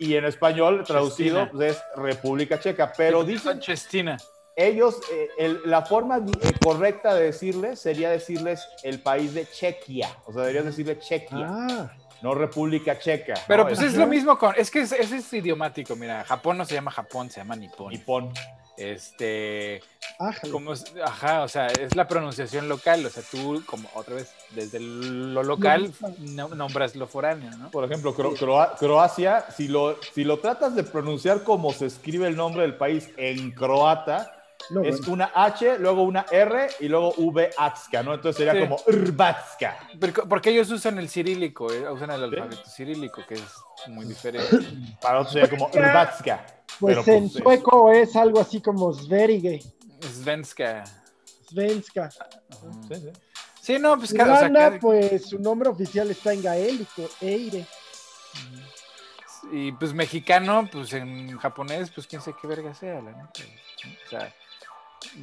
[0.00, 3.60] y en español traducido pues, es República Checa, pero dicen...
[3.60, 4.16] Chestina
[4.56, 5.00] ellos,
[5.38, 10.42] eh, la forma eh, correcta de decirles sería decirles el país de Chequia, o sea,
[10.42, 11.46] deberías decirle Chequia.
[11.48, 11.92] Ah.
[12.22, 13.32] No República Checa.
[13.48, 14.54] Pero pues es, lo mismo con.
[14.58, 15.96] Es que ese es, idiomático.
[15.96, 17.90] Mira, Japón no se llama Japón, se llama Nippon.
[17.90, 18.30] Nippon.
[18.76, 19.82] Este.
[20.50, 20.72] Como,
[21.04, 23.04] ajá, o sea, es la pronunciación local.
[23.06, 25.92] O sea, tú, como otra vez, desde lo local,
[26.54, 27.70] nombras lo foráneo, ¿no?
[27.70, 32.62] Por ejemplo, Croacia, si lo, si lo tratas de pronunciar como se escribe el nombre
[32.62, 34.40] del país en croata,
[34.84, 38.14] es una H, luego una R y luego V-Atska, ¿no?
[38.14, 39.76] Entonces sería como Rbatska.
[40.28, 44.58] Porque ellos usan el cirílico, eh, usan el alfabeto cirílico, que es muy diferente.
[45.00, 46.46] Para otros sería como Rbatska.
[46.80, 48.16] Pues en pues, sueco es...
[48.16, 49.60] algo así como Sverige.
[50.00, 50.84] Svenska.
[51.48, 52.10] Svenska.
[52.10, 53.10] Sí, sí.
[53.60, 57.66] Sí, no, pues cada, pues su nombre oficial está en gaélico, Eire.
[59.52, 63.30] Y pues mexicano, pues en japonés, pues quién sé qué verga sea, la neta.
[64.06, 64.34] O sea,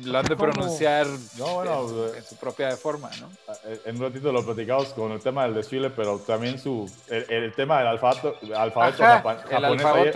[0.03, 3.29] lo han de pronunciar en, su propia forma, ¿no?
[3.47, 6.91] Ah, eh, en un ratito lo platicamos con el tema del desfile, pero también su
[7.09, 9.03] el, tema del alfabeto, alfabeto,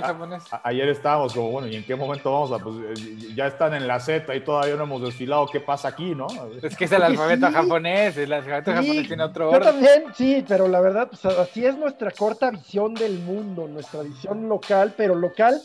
[0.01, 2.59] japonés, ayer, estábamos como, bueno, ¿y en qué momento vamos a...?
[2.59, 6.15] Pues eh, ya están en la Z y todavía no hemos desfilado, ¿qué pasa aquí,
[6.15, 6.27] no?
[6.61, 9.61] Es que es el alfabeto japonés, el alfabeto japonés tiene otro orden.
[9.61, 14.01] Yo también, sí, pero la verdad, pues así es nuestra corta visión del mundo, nuestra
[14.01, 15.61] visión local, pero local...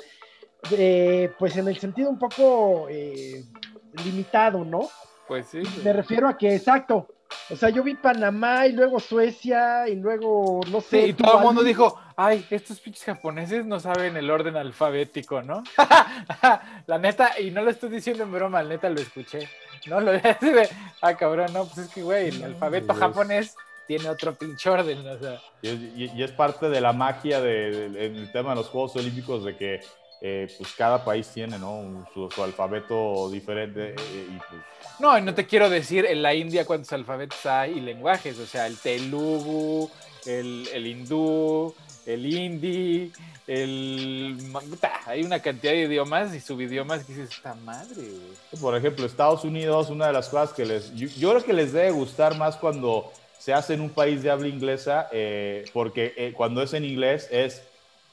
[0.72, 3.44] Eh, pues en el sentido un poco eh,
[4.04, 4.88] limitado, ¿no?
[5.28, 5.62] Pues sí.
[5.82, 7.08] Me refiero a que, exacto.
[7.50, 11.02] O sea, yo vi Panamá y luego Suecia y luego, no sé.
[11.02, 15.42] Sí, y todo el mundo dijo, ay, estos pinches japoneses no saben el orden alfabético,
[15.42, 15.62] ¿no?
[16.86, 19.48] la neta, y no lo estoy diciendo en broma, la neta lo escuché.
[19.86, 20.68] No lo de,
[21.02, 23.56] ah, cabrón, no, pues es que, güey, el alfabeto japonés
[23.86, 25.40] tiene otro pinche orden, o sea.
[25.62, 29.80] Y, es parte de la magia del tema de los Juegos Olímpicos de que
[30.20, 32.06] eh, pues cada país tiene ¿no?
[32.14, 33.90] su, alfabeto diferente.
[33.90, 34.62] Eh, y pues,
[34.98, 38.66] no, no te quiero decir en la India cuántos alfabetos hay y lenguajes, o sea,
[38.66, 39.90] el telugu,
[40.24, 41.74] el, el hindú,
[42.06, 43.12] el hindi,
[43.46, 44.38] el...
[45.04, 48.04] Hay una cantidad de idiomas y subidiomas que dices, esta madre.
[48.60, 50.94] Por ejemplo, Estados Unidos, una de las cosas que les...
[50.94, 54.48] Yo, creo que les debe gustar más cuando se hace en un país de habla
[54.48, 57.62] inglesa, eh, porque cuando es en inglés es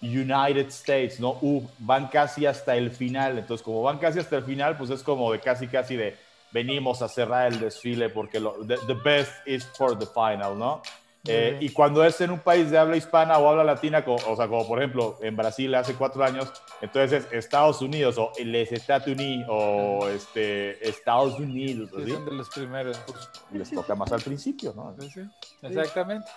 [0.04, 1.38] United States, ¿no?
[1.42, 3.38] Uh, van casi hasta el final.
[3.38, 6.16] Entonces, como van casi hasta el final, pues es como de casi, casi de
[6.52, 10.82] venimos a cerrar el desfile porque lo, the, best is for the final, ¿no?
[11.26, 14.46] Eh, y cuando es en un país de habla hispana o habla latina, o sea,
[14.50, 19.08] como por ejemplo en Brasil hace cuatro años, entonces es Estados Unidos o les Estados
[19.08, 21.89] Unidos o este, Estados Unidos.
[21.96, 22.12] ¿sí?
[22.12, 22.98] Son de los primeros.
[23.08, 24.94] Pues, les toca más al principio, ¿no?
[25.00, 25.22] Sí,
[25.62, 26.30] exactamente.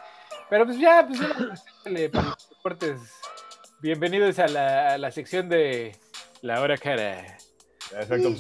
[0.49, 3.01] Pero pues ya, pues ya, para los deportes
[3.87, 4.49] Bienvenidos a
[4.99, 5.93] la, sección de
[6.43, 7.39] La Hora Cara.
[7.89, 8.35] Perfecto,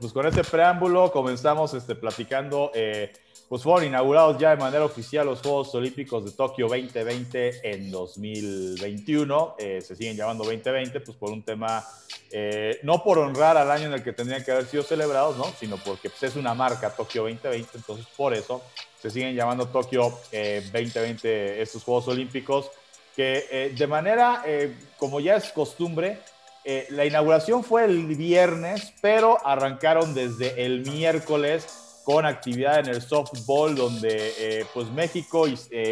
[0.00, 3.12] pues con, este preámbulo comenzamos este, platicando, eh,
[3.48, 9.54] pues fueron inaugurados ya de manera oficial los Juegos Olímpicos de Tokio 2020 en 2021,
[9.56, 11.84] eh, se siguen llamando 2020, pues por un tema,
[12.32, 15.44] eh, no por honrar al año en el que tendrían que haber sido celebrados, ¿no?
[15.60, 18.60] sino porque pues, es una marca Tokio 2020, entonces por eso
[19.00, 22.72] se siguen llamando Tokio 2020 estos Juegos Olímpicos
[23.14, 26.18] que eh, de manera, eh, como ya es costumbre,
[26.64, 33.02] eh, la inauguración fue el viernes, pero arrancaron desde el miércoles con actividad en el
[33.02, 35.44] softball, donde pues México,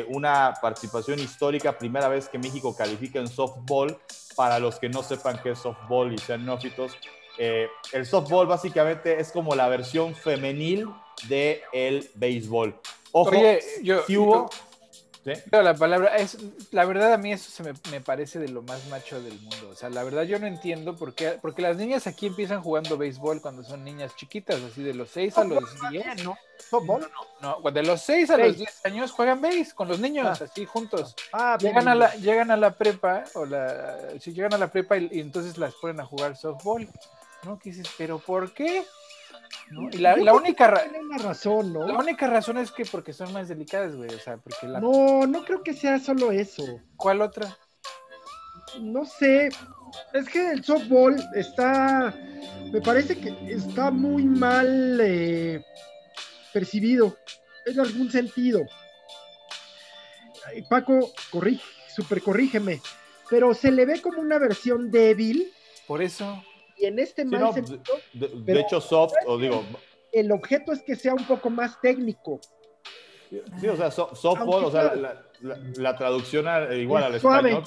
[0.09, 3.97] una participación histórica, primera vez que México califica en softball,
[4.35, 6.99] para los que no sepan qué es softball y sean neófitos,
[7.39, 10.89] el softball básicamente es como la versión femenil
[11.29, 12.75] del el béisbol.
[13.13, 13.33] Ojo,
[13.85, 14.51] yo, si hubo...
[15.23, 16.39] Pero la palabra es,
[16.71, 19.69] la verdad a mí eso se me, parece de lo más macho del mundo.
[19.71, 22.97] O sea, la verdad yo no entiendo por qué, porque las niñas aquí empiezan jugando
[22.97, 26.25] béisbol cuando son niñas chiquitas, así de los 6 a los 10.
[26.25, 26.39] ¿no?
[26.73, 30.45] No, no, de los 6 a los 10 años juegan béis con los niños, ah.
[30.45, 31.15] así juntos.
[31.33, 34.97] Ah, llegan, a la, llegan a la prepa, o la, si llegan a la prepa
[34.97, 36.89] y, y entonces las ponen a jugar softball.
[37.45, 37.59] ¿No?
[37.59, 37.87] ¿Qué dices?
[37.97, 38.85] ¿Pero por qué?
[39.93, 40.69] Y la, única
[41.19, 41.87] razón, ¿no?
[41.87, 44.13] La única razón es que porque son más delicadas, güey.
[44.15, 44.81] O sea, porque la...
[44.81, 46.81] No, no creo que sea solo eso.
[46.97, 47.57] ¿Cuál otra?
[48.81, 49.51] No sé.
[50.13, 52.15] Es que el softball está.
[52.73, 55.65] Me parece que está muy mal eh,
[56.53, 57.17] percibido.
[57.67, 58.61] En algún sentido.
[60.69, 61.63] Paco, corrige,
[61.95, 62.81] super corrígeme.
[63.29, 65.53] Pero se le ve como una versión débil.
[65.87, 66.43] Por eso
[66.81, 67.53] y en este mal
[68.12, 69.62] de, hecho, soft, o digo.
[70.12, 72.40] El objeto es que sea un poco más técnico.
[73.61, 75.30] Sí, o sea, softball, o sea, la,
[75.96, 77.62] traducción igual al español,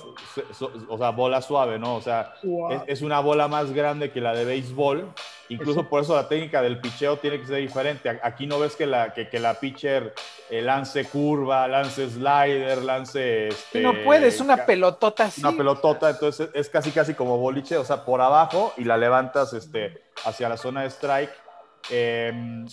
[0.88, 1.96] o sea, bola suave, ¿no?
[1.96, 2.36] O sea,
[2.88, 5.12] es, una bola más grande que la de béisbol.
[5.50, 8.20] Incluso por eso la técnica del picheo tiene que ser diferente.
[8.24, 10.14] Aquí no ves que la, que, la pitcher
[10.50, 13.50] eh, lance curva, lance slider, lance...
[13.50, 15.42] Este, no puede, es una pelotota así.
[15.42, 19.54] Una pelotota, entonces es casi casi como boliche, o sea, por abajo y la levantas
[19.54, 21.32] este, hacia la zona de strike.
[21.92, 22.66] Eh,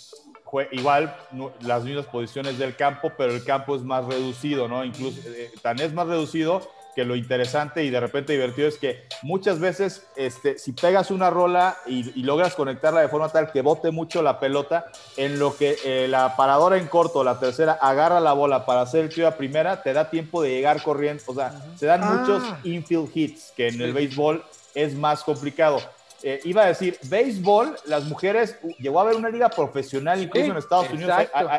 [0.72, 1.14] igual
[1.60, 4.84] las mismas posiciones del campo, pero el campo es más reducido, ¿no?
[4.84, 6.62] Incluso eh, tan es más reducido
[6.94, 11.30] que lo interesante y de repente divertido es que muchas veces, este, si pegas una
[11.30, 14.86] rola y, logras conectarla de forma tal que bote mucho la pelota,
[15.16, 19.04] en lo que eh, la paradora en corto, la tercera, agarra la bola para hacer
[19.04, 21.22] el tiro a primera, te da tiempo de llegar corriendo.
[21.26, 22.58] O sea, se dan muchos ah.
[22.64, 25.80] infield hits, que en el béisbol es más complicado.
[26.22, 30.56] Eh, iba a decir, béisbol, las mujeres, llegó a haber una liga profesional, incluso en
[30.58, 31.14] Estados Unidos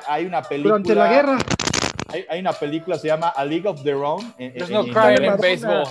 [0.08, 0.78] hay, una película.
[0.78, 1.38] Durante la guerra.
[2.30, 4.34] Hay, una película, se llama A League of Their Own.
[4.38, 5.84] En, no en, béisbol.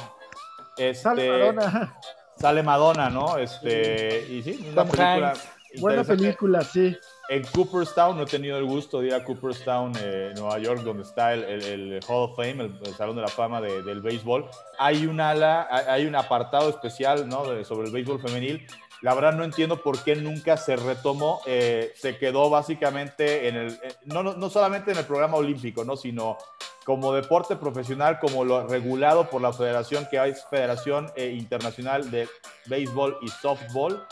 [0.76, 1.96] Este, sale Madonna.
[2.36, 3.38] Sale Madonna, ¿no?
[3.38, 5.32] Este, y sí, una película.
[5.78, 6.96] Buena película, sí.
[7.30, 11.04] En Cooperstown, no he tenido el gusto de ir a Cooperstown, eh, Nueva York, donde
[11.04, 14.46] está el, el, Hall of Fame, el, Salón de la Fama del béisbol.
[14.80, 17.44] Hay un ala, hay un apartado especial ¿no?
[17.64, 18.66] sobre el béisbol femenil.
[19.02, 21.40] La verdad no entiendo por qué nunca se retomó.
[21.46, 25.96] Eh, se quedó básicamente en el, eh, no, no, solamente en el programa olímpico, ¿no?
[25.96, 26.36] sino
[26.84, 32.28] como deporte profesional, como lo regulado por la federación, que es Federación Internacional de
[32.66, 34.04] Béisbol y Softball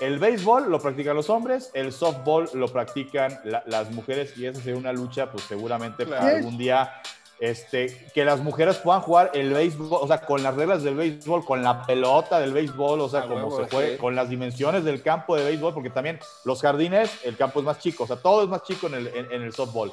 [0.00, 4.78] el béisbol lo practican los hombres, el softball lo practican las mujeres y esa sería
[4.78, 6.92] una lucha, pues seguramente para algún día
[7.40, 11.44] este, que las mujeres puedan jugar el béisbol, o sea, con las reglas del béisbol,
[11.44, 15.36] con la pelota del béisbol, o sea, como se fue, con las dimensiones del campo
[15.36, 18.48] de béisbol, porque también los jardines, el campo es más chico, o sea, todo es
[18.48, 19.92] más chico en el, en, el softball.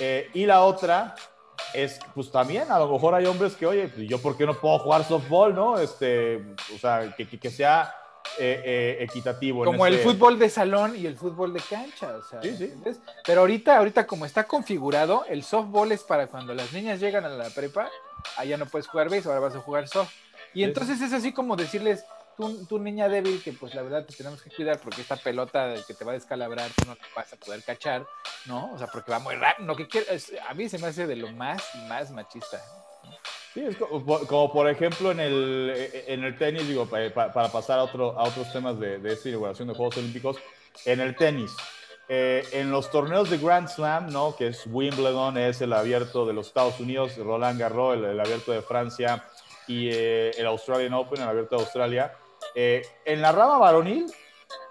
[0.00, 1.14] Eh, y la otra
[1.74, 4.54] es, pues también, a lo mejor hay hombres que, oye, pues, yo por qué no
[4.54, 5.78] puedo jugar softball, ¿no?
[5.78, 6.36] Este,
[6.74, 7.94] o sea, que, que sea
[8.38, 9.64] eh, eh, equitativo.
[9.64, 12.40] Como el fútbol de salón y el fútbol de cancha, o sea,
[13.24, 17.28] Pero ahorita, ahorita como está configurado, el softball es para cuando las niñas llegan a
[17.28, 17.90] la prepa,
[18.36, 20.12] allá no puedes jugar base, ahora vas a jugar soft.
[20.54, 22.04] Y entonces es así como decirles,
[22.68, 25.94] tú, niña débil, que pues la verdad te tenemos que cuidar porque esta pelota que
[25.94, 28.06] te va a descalabrar, tú no te vas a poder cachar,
[28.46, 28.72] ¿no?
[28.72, 29.66] O sea, porque va muy rápido.
[29.66, 30.06] Lo que quiero,
[30.48, 32.62] a mí se me hace de lo más y más machista.
[33.58, 38.16] Sí, es como, por ejemplo en el, en el tenis, digo, para, pasar a, otro,
[38.16, 40.36] a otros temas de, de esta inauguración de Juegos Olímpicos,
[40.84, 41.50] en el tenis,
[42.08, 44.36] eh, en los torneos de Grand Slam, ¿no?
[44.36, 48.62] que es Wimbledon, es el abierto de los Estados Unidos, Roland Garros, el, abierto de
[48.62, 49.24] Francia
[49.66, 52.14] y eh, el Australian Open, el abierto de Australia,
[52.54, 54.06] eh, en la rama varonil,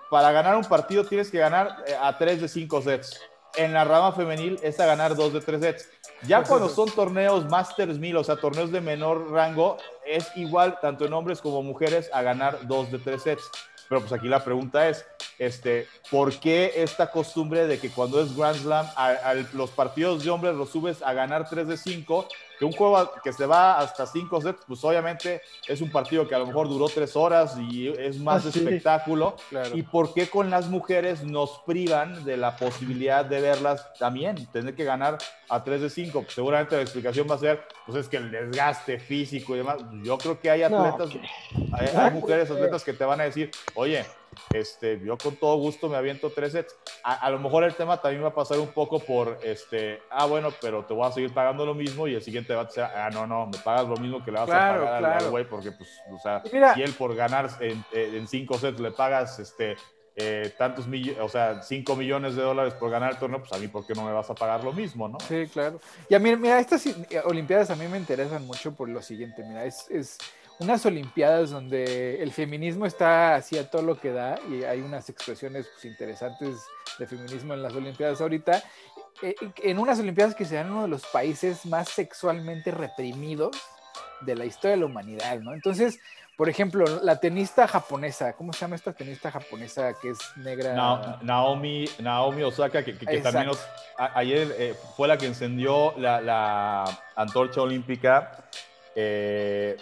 [0.09, 3.19] para ganar un partido tienes que ganar a 3 de 5 sets.
[3.57, 5.89] En la rama femenil es a ganar 2 de 3 sets.
[6.23, 11.05] Ya cuando son torneos Masters 1000, o sea, torneos de menor rango, es igual tanto
[11.05, 13.49] en hombres como mujeres a ganar dos de tres sets.
[13.87, 15.05] Pero pues aquí la pregunta es,
[15.39, 20.29] este, ¿por qué esta costumbre de que cuando es Grand Slam, a, los partidos de
[20.29, 24.05] hombres los subes a ganar 3 de 5 que un juego que se va hasta
[24.05, 27.87] cinco sets, pues obviamente es un partido que a lo mejor duró tres horas y
[27.89, 29.35] es más ah, espectáculo.
[29.73, 34.47] ¿Y por qué con las mujeres nos privan de la posibilidad de verlas también?
[34.47, 35.17] Tener que ganar
[35.49, 36.25] a 3 de 5.
[36.29, 39.77] seguramente la explicación va a ser, pues es que el desgaste físico y demás.
[40.03, 41.09] Yo creo que hay atletas,
[41.79, 44.05] hay mujeres atletas que te van a decir, oye,
[44.53, 46.75] este, yo con todo gusto me aviento tres sets.
[47.03, 50.49] A, lo mejor el tema también va a pasar un poco por, este, ah, bueno,
[50.61, 53.09] pero te voy a seguir pagando lo mismo y el siguiente va a ser, ah,
[53.11, 55.89] no, no, me pagas lo mismo que le vas a pagar al güey, porque, pues,
[56.11, 59.77] o sea, si él por ganar en, en, cinco sets le pagas, este,
[60.19, 63.59] eh, tantos millones, o sea, 5 millones de dólares por ganar el torneo, pues a
[63.59, 65.19] mí, ¿por qué no me vas a pagar lo mismo, no?
[65.19, 65.79] Sí, claro.
[66.09, 66.83] Y a mí, mira, estas
[67.25, 70.17] Olimpiadas a mí me interesan mucho por lo siguiente, mira, es, es
[70.59, 75.09] unas Olimpiadas donde el feminismo está así a todo lo que da y hay unas
[75.09, 76.57] expresiones pues, interesantes
[76.97, 78.63] de feminismo en las Olimpiadas ahorita.
[79.21, 83.55] Eh, en unas Olimpiadas que serán uno de los países más sexualmente reprimidos
[84.21, 85.53] de la historia de la humanidad, ¿no?
[85.53, 85.99] Entonces,
[86.35, 90.73] por ejemplo, la tenista japonesa, ¿cómo se llama esta tenista japonesa que es negra?
[91.23, 93.49] Naomi, Naomi Osaka, que, también
[93.97, 96.83] ayer eh, fue la que encendió la, la
[97.15, 98.45] antorcha olímpica.
[98.95, 99.77] Eh,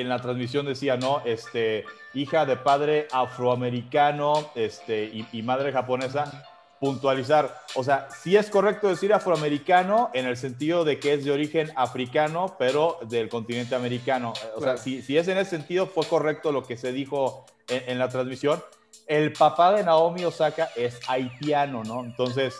[0.00, 1.22] en la transmisión decía, ¿no?
[1.24, 6.44] Este, hija de padre afroamericano este, y, madre japonesa,
[6.80, 7.62] puntualizar.
[7.74, 11.70] O sea, sí es correcto decir afroamericano en el sentido de que es de origen
[11.76, 14.32] africano, pero del continente americano.
[14.56, 18.08] O sea, si, es en ese sentido, fue correcto lo que se dijo en, la
[18.08, 18.62] transmisión.
[19.06, 22.04] El papá de Naomi Osaka es haitiano, ¿no?
[22.04, 22.54] Entonces,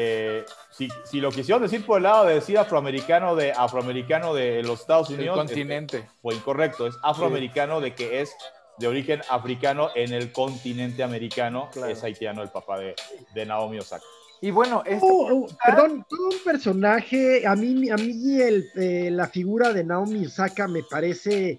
[0.00, 4.82] eh, si, lo quisieron decir por el lado de decir afroamericano de afroamericano de los
[4.82, 6.08] Estados Unidos, el continente.
[6.22, 6.86] fue incorrecto.
[6.86, 8.32] Es afroamericano de que es
[8.78, 11.68] de origen africano en el continente americano.
[11.88, 12.94] Es haitiano el papá de,
[13.34, 14.04] de Naomi Osaka.
[14.40, 19.26] Y bueno, este oh, perdón, todo un personaje, a mí, a mí el, eh, la
[19.26, 21.58] figura de Naomi Osaka me parece,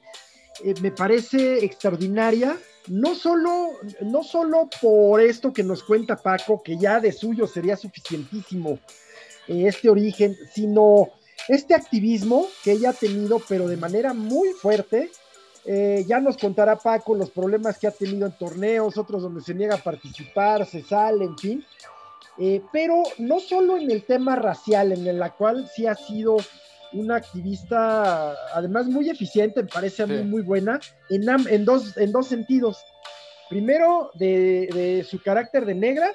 [0.63, 2.57] eh, me parece extraordinaria,
[2.87, 3.71] no solo,
[4.01, 8.79] no solo por esto que nos cuenta Paco, que ya de suyo sería suficientísimo
[9.47, 11.09] este origen, sino
[11.47, 15.11] este activismo que ella ha tenido, pero de manera muy fuerte.
[15.65, 19.53] Eh, ya nos contará Paco los problemas que ha tenido en torneos, otros donde se
[19.53, 21.65] niega a participar, se sale, en fin.
[22.37, 26.37] Eh, pero no solo en el tema racial, en el cual sí ha sido
[26.93, 30.79] una activista, además muy eficiente, me parece a mí muy buena,
[31.09, 32.77] en, en, dos, en dos sentidos.
[33.49, 36.11] Primero, de, de su carácter de negra,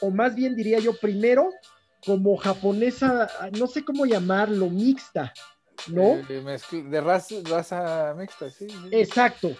[0.00, 1.50] o más bien diría yo, primero,
[2.04, 5.32] como japonesa, no sé cómo llamarlo, mixta,
[5.88, 6.16] ¿no?
[6.26, 8.66] de raza, mixta, sí.
[8.90, 9.50] Exacto.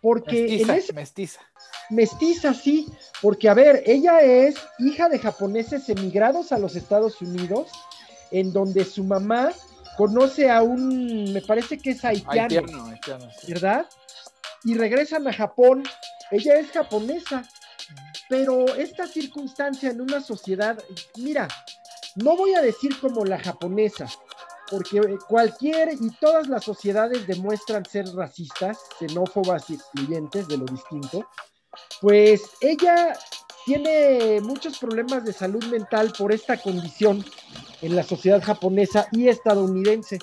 [0.00, 1.40] Porque mestiza, en ese, mestiza.
[1.90, 2.86] Mestiza, sí,
[3.20, 7.68] porque a ver, ella es hija de japoneses emigrados a los Estados Unidos,
[8.30, 9.50] en donde su mamá
[9.96, 12.62] conoce a un, me parece que es haitiano,
[13.46, 13.86] ¿verdad?
[14.64, 15.82] Y regresan a Japón,
[16.30, 17.42] ella es japonesa,
[18.28, 20.78] pero esta circunstancia en una sociedad,
[21.16, 21.48] mira,
[22.16, 24.06] no voy a decir como la japonesa,
[24.70, 31.26] porque cualquier y todas las sociedades demuestran ser racistas, xenófobas y excluyentes de lo distinto,
[32.00, 33.16] pues ella
[33.64, 37.24] tiene muchos problemas de salud mental por esta condición
[37.82, 40.18] en la sociedad japonesa y estadounidense.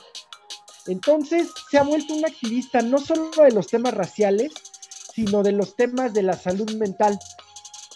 [0.87, 4.53] Entonces se ha vuelto una activista no solo de los temas raciales,
[5.13, 7.17] sino de los temas de la salud mental,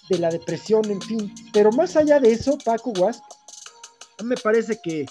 [0.10, 1.34] de la depresión, en fin.
[1.54, 3.24] Pero más allá de eso, Paco Wasp,
[4.24, 5.06] me parece que,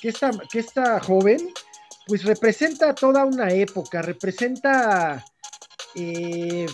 [0.00, 1.52] que, esta, que esta joven,
[2.06, 5.24] pues representa toda una época, representa
[5.94, 6.66] eh,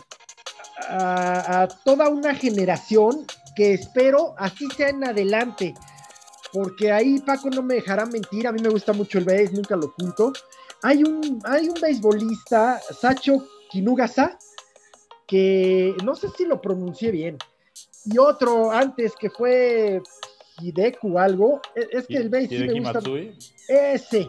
[0.79, 5.75] a, toda una generación que espero así sea en adelante,
[6.53, 9.77] porque ahí Paco no me dejará mentir, a mí me gusta mucho el béis, nunca
[9.77, 10.33] lo oculto.
[10.83, 14.39] Hay un, hay un beisbolista, Sacho Kinugasa,
[15.27, 17.39] que no sé si lo pronuncié bien,
[18.05, 20.03] y otro antes que fue
[20.61, 23.01] Hideku algo, e, es que el béis sí me gusta.
[23.69, 24.29] Ese,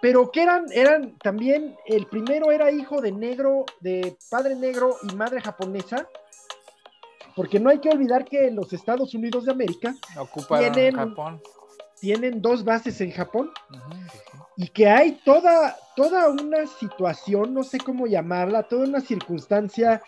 [0.00, 5.14] pero que eran, eran también, el primero era hijo de negro, de padre negro y
[5.14, 6.08] madre japonesa,
[7.36, 9.94] porque no hay que olvidar que los Estados Unidos de América
[10.48, 11.42] tienen, Japón.
[12.00, 13.50] tienen dos bases en Japón
[14.56, 20.02] y que hay toda, toda una situación, no sé cómo llamarla, toda una circunstancia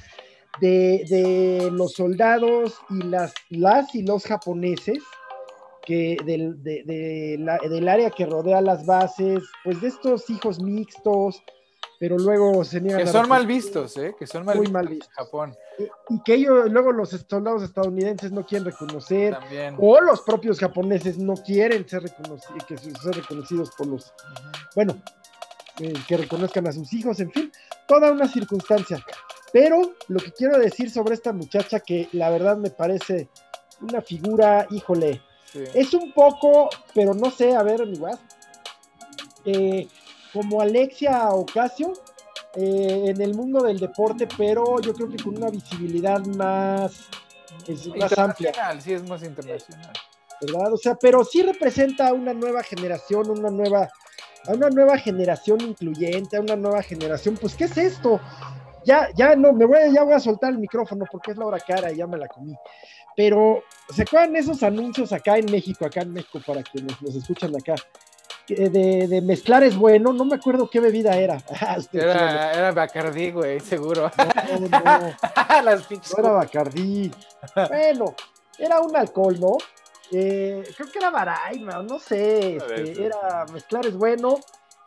[0.61, 4.99] de, de los soldados y las, las y los japoneses
[5.85, 11.43] que del, del área que rodea las bases, pues de estos hijos mixtos,
[12.03, 14.13] pero luego se niegan Que son mal vistos, ¿eh?
[14.19, 15.09] Que son mal muy mal vistos.
[15.09, 15.57] En Japón.
[16.09, 19.37] Y, que ellos, luego los soldados estadounidenses no quieren reconocer,
[19.79, 24.13] o los propios japoneses no quieren ser, reconocidos, que ser reconocidos por los,
[24.75, 25.01] bueno,
[25.79, 27.53] eh, que reconozcan a sus hijos, en fin,
[27.87, 29.05] toda una circunstancia.
[29.53, 33.29] Pero lo que quiero decir sobre esta muchacha, que la verdad me parece
[33.81, 35.23] una figura, híjole,
[35.55, 37.99] es un poco, pero no sé, a ver, mi
[39.45, 39.89] eh,
[40.33, 41.93] como Alexia Ocasio
[42.55, 47.09] eh, en el mundo del deporte, pero yo creo que con una visibilidad más,
[47.67, 48.53] es, más amplia.
[48.81, 49.93] Sí, es más internacional.
[50.41, 50.73] ¿Verdad?
[50.73, 53.89] O sea, pero sí representa una nueva generación, una nueva,
[54.47, 57.37] a una nueva generación incluyente, a una nueva generación.
[57.41, 58.21] Pues, ¿qué es esto?
[58.85, 61.61] Ya, ya no, me voy, ya voy a soltar el micrófono porque es la hora
[61.61, 62.55] cara y ya me la comí.
[63.17, 63.63] Pero,
[63.95, 67.75] ¿se acuerdan esos anuncios acá en México, acá en México, para quienes nos escuchan acá?
[68.49, 71.39] De, de, mezclar es bueno, no me acuerdo qué bebida era.
[71.61, 74.11] Ah, era, era Bacardí, güey, seguro.
[74.19, 75.15] No, no.
[75.65, 77.11] Las no era Bacardí.
[77.69, 78.15] Bueno,
[78.59, 79.57] era un alcohol, ¿no?
[80.11, 82.57] Eh, creo que era Baraima, no sé.
[82.57, 84.39] Este, era mezclar es bueno.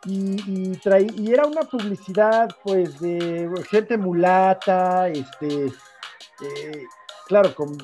[0.04, 0.80] Y, y,
[1.16, 5.66] y era una publicidad, pues, de gente mulata, este.
[5.66, 6.84] Eh,
[7.26, 7.76] claro, con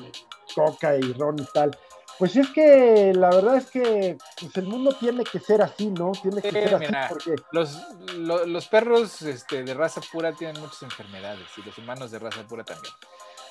[0.53, 1.77] coca y ron y tal.
[2.19, 6.11] Pues es que la verdad es que pues el mundo tiene que ser así, ¿no?
[6.11, 7.35] Tiene que ser así porque...
[7.51, 7.81] Los,
[8.15, 12.63] los, perros este, de raza pura tienen muchas enfermedades y los humanos de raza pura
[12.63, 12.93] también.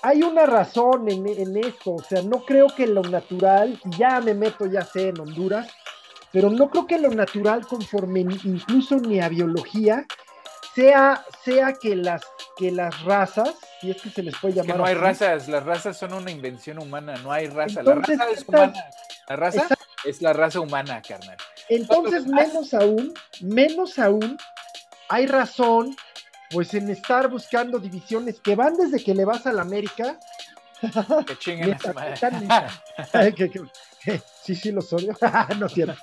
[0.02, 4.20] Hay una razón en, en esto, o sea, no creo que lo natural, y ya
[4.20, 5.68] me meto ya sé en Honduras,
[6.33, 10.07] pero no creo que lo natural conforme incluso ni a biología
[10.74, 12.22] sea, sea que las
[12.57, 14.72] que las razas, si es que se les puede llamar.
[14.72, 17.83] Que no hay razas, las razas son una invención humana, no hay raza.
[17.83, 18.72] la raza es humana.
[19.28, 19.68] La raza
[20.05, 21.37] es la raza humana, carnal.
[21.68, 24.37] Entonces, menos aún, menos aún,
[25.09, 25.97] hay razón,
[26.51, 30.18] pues en estar buscando divisiones que van desde que le vas a la América.
[31.26, 31.76] Que chinguen
[34.43, 35.16] Sí, sí, los odio.
[35.59, 35.97] no cierto.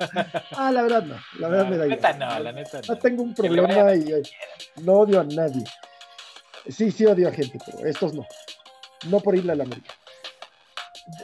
[0.52, 1.16] Ah, la verdad no.
[1.40, 2.00] La verdad me da igual.
[2.02, 2.94] La neta no, la neta no.
[2.94, 4.24] no tengo un problema y eh,
[4.82, 5.64] no odio a nadie.
[6.68, 8.26] Sí, sí odio a gente, pero estos no.
[9.10, 9.94] No por irle a la América.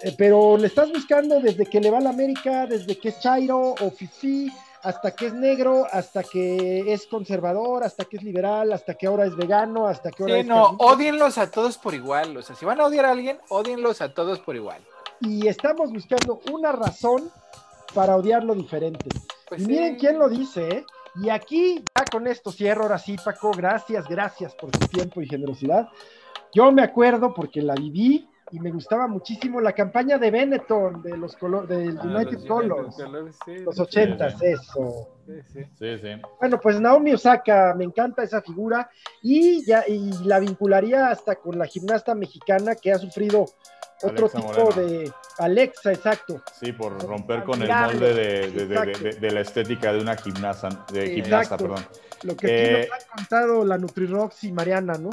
[0.01, 3.19] Eh, pero le estás buscando desde que le va a la América, desde que es
[3.19, 4.51] Chairo o Fifi,
[4.81, 9.25] hasta que es negro, hasta que es conservador, hasta que es liberal, hasta que ahora
[9.25, 12.35] es vegano, hasta que ahora sí, no, odienlos a todos por igual.
[12.35, 14.81] O sea, si van a odiar a alguien, odienlos a todos por igual.
[15.21, 17.29] Y estamos buscando una razón
[17.93, 19.05] para odiarlo diferente.
[19.47, 20.85] Pues y miren quién lo dice, ¿eh?
[21.15, 25.27] Y aquí, ya con esto cierro, ahora sí, Paco, gracias, gracias por tu tiempo y
[25.27, 25.87] generosidad.
[26.53, 31.17] Yo me acuerdo porque la viví y me gustaba muchísimo la campaña de Benetton, de
[31.17, 32.97] los colores, del ah, United Colors,
[33.47, 35.09] los ochentas, eso.
[35.25, 36.07] Sí, sí.
[36.39, 38.89] Bueno, pues Naomi Osaka, me encanta esa figura
[39.23, 43.45] y ya y la vincularía hasta con la gimnasta mexicana que ha sufrido
[44.05, 46.41] otro tipo de Alexa, exacto.
[46.59, 51.85] Sí, por romper con el molde de, la estética de una gimnasta, de gimnasta, perdón.
[52.23, 55.09] Lo que nos eh, han contado la Nutrirox y Mariana, ¿no?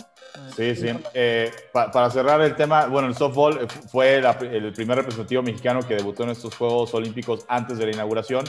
[0.56, 0.88] Sí, sí.
[1.12, 5.96] Eh, para cerrar el tema, bueno, el softball eh, fue el primer representativo mexicano que
[5.96, 8.44] debutó en estos Juegos Olímpicos antes de la inauguración.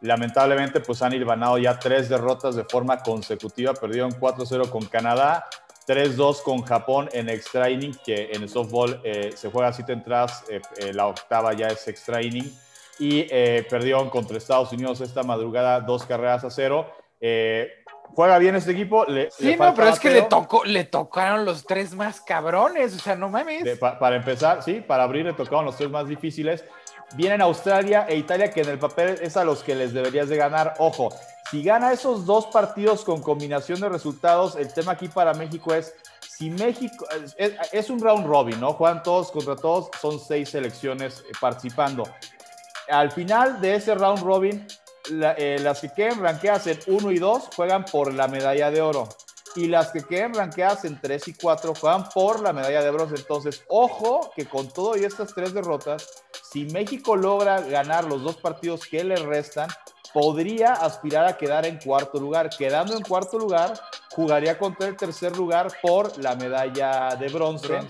[0.00, 3.74] Lamentablemente, pues han ganado ya tres derrotas de forma consecutiva.
[3.74, 5.44] Perdieron 4-0 con Canadá,
[5.88, 9.00] 3-2 con Japón en extra inning, que en el softball
[9.34, 10.44] se juega siete entradas,
[10.92, 12.52] la octava ya es extra inning.
[13.00, 13.22] Y
[13.70, 16.86] perdieron contra Estados Unidos esta madrugada dos carreras a cero
[18.14, 19.04] juega bien este equipo.
[19.06, 22.98] Le, sí, no, pero es que le, tocó, le tocaron los tres más cabrones, o
[22.98, 23.78] sea, no mames.
[23.78, 26.64] para empezar, sí, para abrir le tocaron los tres más difíciles.
[27.14, 30.36] Vienen Australia e Italia, que en el papel es a los que les deberías de
[30.36, 30.74] ganar.
[30.78, 31.08] Ojo,
[31.50, 35.94] si gana esos dos partidos con combinación de resultados, el tema aquí para México es,
[36.20, 37.06] si México,
[37.72, 38.74] es, un round robin, ¿no?
[38.74, 42.04] Juegan todos contra todos, son seis selecciones eh, participando.
[42.88, 44.66] Al final de ese round robin,
[45.10, 49.08] eh, las que queden ranqueadas en 1 y 2 juegan por la medalla de oro.
[49.58, 53.16] Y las que queden ranqueadas en 3 y 4 juegan por la medalla de bronce.
[53.16, 58.36] Entonces, ojo que con todo y estas tres derrotas, si México logra ganar los dos
[58.36, 59.68] partidos que le restan,
[60.14, 62.50] podría aspirar a quedar en cuarto lugar.
[62.50, 63.74] Quedando en cuarto lugar,
[64.12, 67.80] jugaría contra el tercer lugar por la medalla de bronce.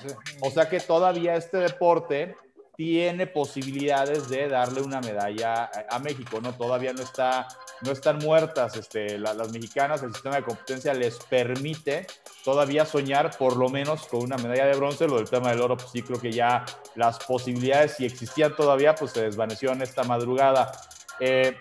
[0.41, 2.35] O sea que todavía este deporte
[2.79, 6.55] tiene posibilidades de darle una medalla a, México, ¿no?
[6.55, 7.49] Todavía no, está,
[7.81, 12.07] no están muertas este, las mexicanas, el sistema de competencia les permite
[12.45, 15.77] todavía soñar por lo menos con una medalla de bronce, lo del tema del oro,
[15.77, 16.65] pues sí creo que ya
[16.95, 20.71] las posibilidades, si existían todavía, pues se desvanecieron esta madrugada.
[21.19, 21.59] Eh,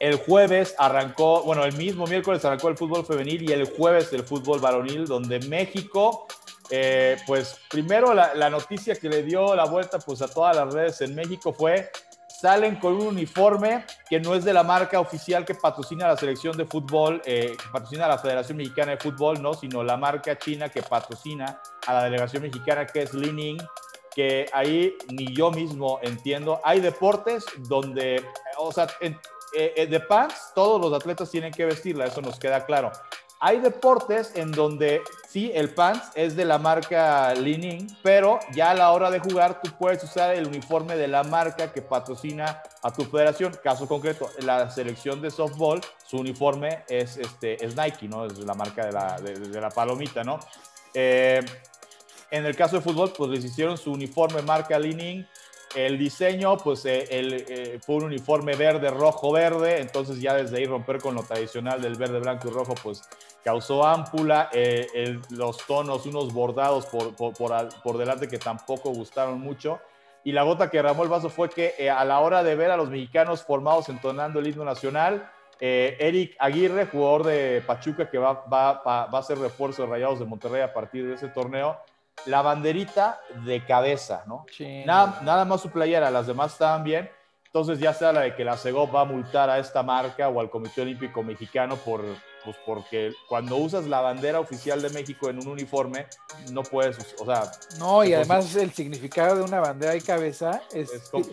[0.00, 4.24] el jueves arrancó, bueno, el mismo miércoles arrancó el fútbol femenil y el jueves el
[4.24, 6.26] fútbol varonil, donde México
[6.70, 11.00] eh, pues primero la, noticia que le dio la vuelta pues a todas las redes
[11.00, 11.90] en México fue
[12.28, 16.56] salen con un uniforme que no es de la marca oficial que patrocina la selección
[16.56, 20.68] de fútbol, eh, que patrocina la Federación Mexicana de Fútbol, no, sino la marca china
[20.68, 23.58] que patrocina a la delegación mexicana que es Lining,
[24.14, 26.60] que ahí ni yo mismo entiendo.
[26.62, 28.24] Hay deportes donde,
[28.56, 32.92] o sea, eh, de pants todos los atletas tienen que vestirla, eso nos queda claro.
[33.40, 38.74] Hay deportes en donde sí, el pants es de la marca Lining, pero ya a
[38.74, 42.92] la hora de jugar tú puedes usar el uniforme de la marca que patrocina a
[42.92, 43.56] tu federación.
[43.62, 48.26] Caso concreto, la selección de softball, su uniforme es, este, es Nike, ¿no?
[48.26, 50.40] Es la marca de la, de, la palomita, ¿no?
[50.92, 51.40] Eh,
[52.32, 55.24] en el caso de fútbol, pues les hicieron su uniforme marca Lining
[55.74, 60.66] el diseño, pues eh, eh, fue un uniforme verde, rojo, verde, entonces ya desde ahí
[60.66, 63.02] romper con lo tradicional del verde, blanco y rojo, pues
[63.44, 69.80] causó ámpula, eh, los tonos, unos bordados por, por, por, delante que tampoco gustaron mucho.
[70.24, 72.76] Y la gota que derramó el vaso fue que a la hora de ver a
[72.76, 78.82] los mexicanos formados entonando el himno nacional, Eric Aguirre, jugador de Pachuca que va, va,
[78.82, 81.78] va, va a ser refuerzo de Rayados de Monterrey a partir de ese torneo,
[82.26, 84.46] la banderita de cabeza, ¿no?
[84.84, 87.10] Nada, nada, más su playera, las demás estaban bien.
[87.46, 90.38] Entonces ya sea la de que la CEGOP va a multar a esta marca o
[90.38, 92.04] al Comité Olímpico Mexicano por,
[92.44, 96.06] pues porque cuando usas la bandera oficial de México en un uniforme,
[96.52, 97.50] no puedes, o sea...
[97.78, 100.90] No, y además el significado de una bandera de cabeza es,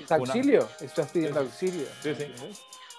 [0.10, 1.86] auxilio, estás pidiendo auxilio.
[2.02, 2.34] Sí, sí.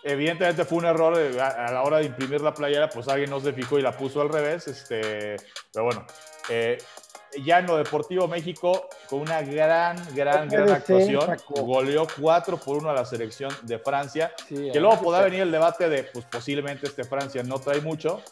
[0.03, 3.53] Evidentemente fue un error a, la hora de imprimir la playera, pues alguien no se
[3.53, 5.37] fijó y la puso al revés, este,
[5.73, 6.07] pero bueno,
[6.49, 6.79] eh,
[7.45, 12.91] ya en lo deportivo México, con una gran, gran, gran actuación, goleó 4 por 1
[12.91, 17.05] a la selección de Francia, que luego podrá venir el debate de, pues posiblemente este
[17.05, 18.23] Francia no trae mucho,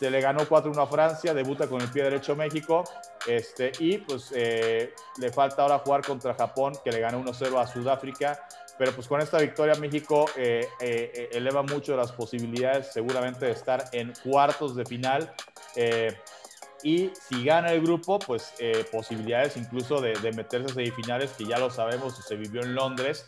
[0.00, 2.84] se le ganó 4-1 a Francia, debuta con el pie derecho México,
[3.26, 7.66] este, y pues eh, le falta ahora jugar contra Japón, que le ganó 1-0 a
[7.66, 8.40] Sudáfrica,
[8.78, 13.84] pero pues con esta victoria México eh, eh, eleva mucho las posibilidades seguramente de estar
[13.92, 15.34] en cuartos de final
[16.82, 21.58] y si gana el grupo, pues eh, posibilidades incluso de, meterse a semifinales, que ya
[21.58, 23.26] lo sabemos, se vivió en Londres.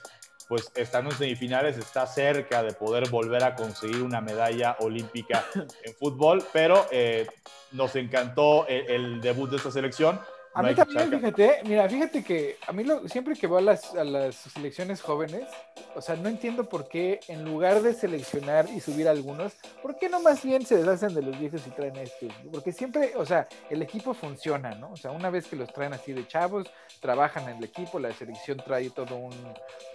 [0.49, 5.45] pues estando en semifinales está cerca de poder volver a conseguir una medalla olímpica
[5.85, 7.27] en fútbol, pero eh,
[7.71, 10.21] nos encantó el debut de esta selección
[10.55, 13.95] a mí también, fíjate, mira, fíjate que a mí lo, siempre que voy a las,
[13.95, 15.49] a las selecciones jóvenes,
[15.95, 20.09] o sea, no entiendo por qué en lugar de seleccionar y subir algunos, ¿por qué
[20.09, 22.33] no más bien se deshacen de los viejos y traen estos?
[22.53, 24.93] Porque siempre, o sea, el equipo funciona, ¿no?
[24.93, 28.13] O sea, una vez que los traen así de chavos, trabajan en el equipo, la
[28.13, 29.35] selección trae todo un,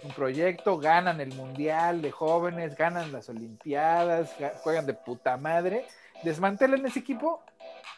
[0.02, 5.86] un proyecto, ganan el mundial de jóvenes, ganan las olimpiadas, juegan de puta madre,
[6.22, 7.42] desmantelan ese equipo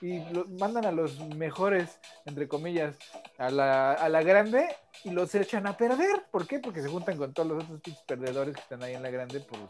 [0.00, 0.20] y
[0.58, 2.96] mandan a los mejores, entre comillas,
[3.38, 4.68] a la, a la grande
[5.04, 6.24] y los echan a perder.
[6.30, 6.58] ¿Por qué?
[6.58, 9.60] Porque se juntan con todos los otros perdedores que están ahí en la grande, pues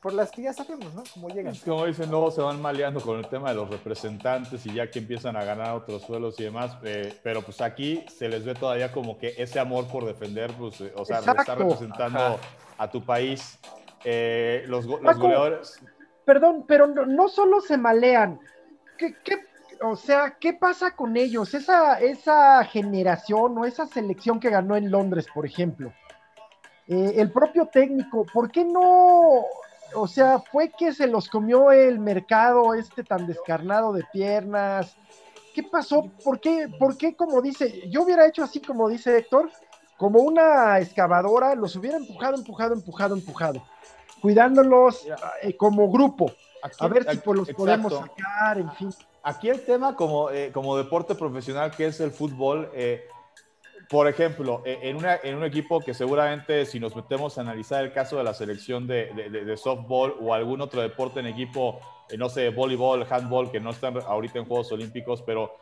[0.00, 1.02] por las que ya sabemos, ¿no?
[1.12, 1.54] Cómo llegan.
[1.64, 5.00] Como dicen, no se van maleando con el tema de los representantes y ya que
[5.00, 8.92] empiezan a ganar otros suelos y demás, eh, pero pues aquí se les ve todavía
[8.92, 12.38] como que ese amor por defender, pues, eh, o sea, estar representando
[12.78, 13.58] a tu país.
[14.04, 15.80] Eh, los, los goleadores.
[16.24, 18.40] Perdón, pero no, no, solo se malean,
[18.96, 19.14] ¿qué,
[19.82, 21.54] o sea, ¿qué pasa con ellos?
[21.54, 25.92] Esa, esa generación o esa selección que ganó en Londres, por ejemplo.
[26.86, 29.44] Eh, el propio técnico, ¿por qué no?
[29.94, 34.96] O sea, fue que se los comió el mercado este tan descarnado de piernas.
[35.54, 36.10] ¿Qué pasó?
[36.24, 39.50] ¿Por qué, ¿Por qué, como dice, yo hubiera hecho así como dice Héctor,
[39.96, 43.62] como una excavadora, los hubiera empujado, empujado, empujado, empujado,
[44.20, 45.06] cuidándolos
[45.42, 46.32] eh, como grupo
[46.78, 48.90] a ver si los podemos sacar, en fin.
[49.22, 53.06] Aquí el tema como, eh, como deporte profesional que es el fútbol, eh,
[53.88, 57.84] por ejemplo, eh, en, una, en un equipo que seguramente si nos metemos a analizar
[57.84, 61.80] el caso de la selección de, de, softball o algún otro deporte en equipo,
[62.16, 65.54] no sé, voleibol, handball, que no están ahorita en Juegos Olímpicos, pero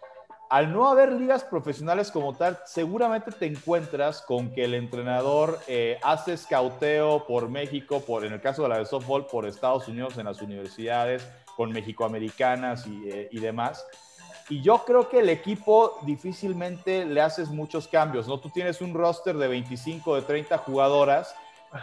[0.53, 5.99] al no haber ligas profesionales como tal, seguramente te encuentras con que el entrenador eh,
[6.03, 10.19] hace escauteo por México, por, en el caso de la de softball, por Estados Unidos
[10.19, 11.27] en las universidades,
[11.57, 13.87] con mexicoamericanas y, eh, y demás.
[14.51, 18.39] Y yo creo que el equipo difícilmente le haces muchos cambios, ¿no?
[18.39, 21.35] Tú tienes un roster de 25, de 30 jugadoras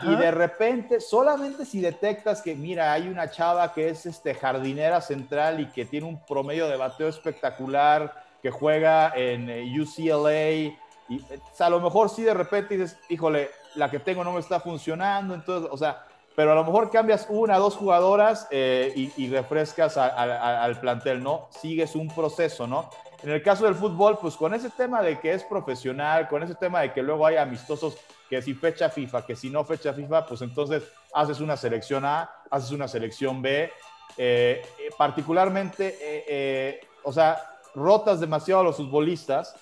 [0.03, 5.01] y de repente, solamente si detectas que, mira, hay una chava que es este, jardinera
[5.01, 10.76] central y que tiene un promedio de bateo espectacular, que juega en eh, UCLA.
[11.10, 11.26] Y
[11.60, 15.34] a lo mejor sí de repente dices, híjole, la que tengo no me está funcionando,
[15.34, 20.80] entonces, o sea, pero a lo mejor cambias una, dos jugadoras eh, y, refrescas al
[20.80, 21.50] plantel, ¿no?
[21.52, 22.90] Sigues un proceso, ¿no?
[23.24, 26.56] En el caso del fútbol, pues con ese tema de que es profesional, con ese
[26.56, 27.98] tema de que luego hay amistosos,
[28.30, 30.84] que si fecha FIFA, que si no fecha FIFA, pues entonces
[31.14, 33.70] haces una selección A, haces una selección B.
[34.16, 34.62] Eh,
[34.98, 39.55] particularmente, o sea, rotas demasiado a los futbolistas.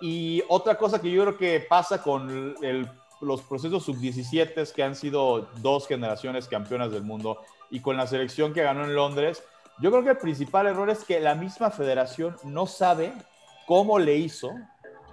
[0.00, 2.54] Y otra cosa que yo creo que pasa con
[3.20, 7.38] los procesos sub-17, que han sido dos generaciones campeonas del mundo,
[7.70, 9.42] y con la selección que ganó en Londres,
[9.78, 13.12] yo creo que el principal error es que la misma federación no sabe
[13.66, 14.50] cómo le hizo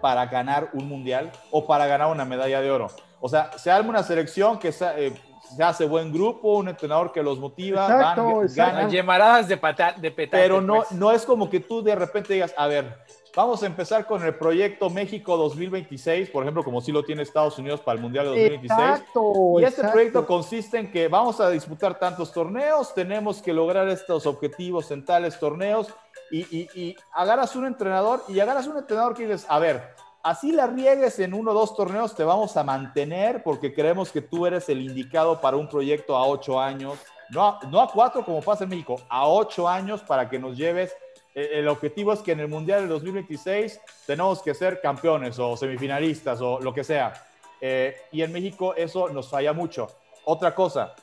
[0.01, 2.88] para ganar un mundial o para ganar una medalla de oro.
[3.20, 5.14] O sea, se arma una selección que eh,
[5.56, 8.89] se hace buen grupo, un entrenador que los motiva, van, ganan.
[8.89, 10.41] Llamaradas de, pata, de petate.
[10.41, 10.91] Pero no, pues.
[10.91, 12.98] no es como que tú de repente digas, a ver,
[13.36, 17.58] vamos a empezar con el proyecto México 2026, por ejemplo, como si lo tiene Estados
[17.58, 18.80] Unidos para el Mundial de 2026.
[18.80, 23.88] Exacto, y este proyecto consiste en que vamos a disputar tantos torneos, tenemos que lograr
[23.89, 25.88] estos objetivos en tales torneos
[26.32, 29.94] y, y, y agarras un entrenador y agarras un entrenador que dices, a ver,
[30.24, 34.22] así la riegues en uno o dos torneos, te vamos a mantener porque creemos que
[34.22, 36.98] tú eres el indicado para un proyecto a ocho años,
[37.30, 40.58] no a, no a cuatro como pasa en México, a ocho años para que nos
[40.58, 40.96] lleves.
[41.36, 45.58] Eh, el objetivo es que en el Mundial del 2026 tenemos que ser campeones o
[45.58, 47.14] semifinalistas o lo que sea.
[47.60, 49.88] Eh, y en México eso nos falla mucho.
[50.26, 50.96] Otra cosa,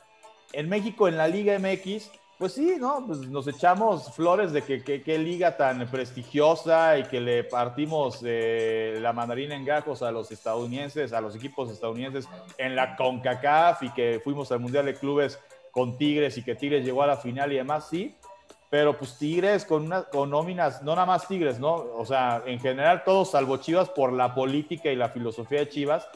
[0.51, 2.11] en México en la Liga MX
[2.41, 3.03] pues sí, ¿no?
[3.05, 8.97] Pues nos echamos flores de que qué liga tan prestigiosa y que le partimos eh,
[8.99, 12.27] la mandarina en gajos a los estadounidenses, a los equipos estadounidenses
[12.57, 15.37] en la CONCACAF y que fuimos al Mundial de Clubes
[15.69, 18.15] con Tigres y que Tigres llegó a la final y demás, sí.
[18.71, 21.75] Pero pues Tigres con, una, con nóminas, no nada más Tigres, ¿no?
[21.75, 26.07] O sea, en general todos salvo Chivas por la política y la filosofía de Chivas,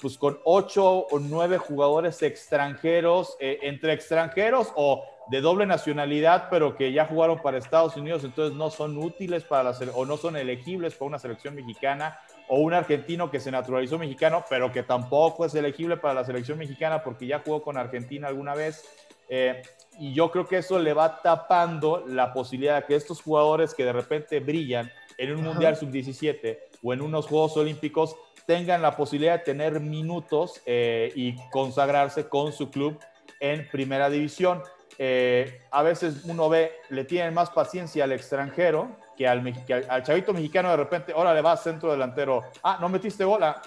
[0.00, 6.76] pues con ocho o nueve jugadores extranjeros, eh, entre extranjeros o de doble nacionalidad, pero
[6.76, 10.36] que ya jugaron para Estados Unidos, entonces no son útiles para la o no son
[10.36, 12.18] elegibles para una selección mexicana,
[12.48, 16.58] o un argentino que se naturalizó mexicano, pero que tampoco es elegible para la selección
[16.58, 18.84] mexicana porque ya jugó con Argentina alguna vez.
[19.28, 19.62] Eh,
[19.98, 23.84] y yo creo que eso le va tapando la posibilidad de que estos jugadores que
[23.84, 28.16] de repente brillan en un Mundial Sub-17 o en unos Juegos Olímpicos
[28.46, 32.98] tengan la posibilidad de tener minutos eh, y consagrarse con su club
[33.40, 34.62] en primera división.
[34.98, 39.54] Eh, a veces uno ve, le tienen más paciencia al extranjero que al,
[39.88, 43.60] al, chavito mexicano de repente, ahora le va centro delantero, ah, no metiste bola,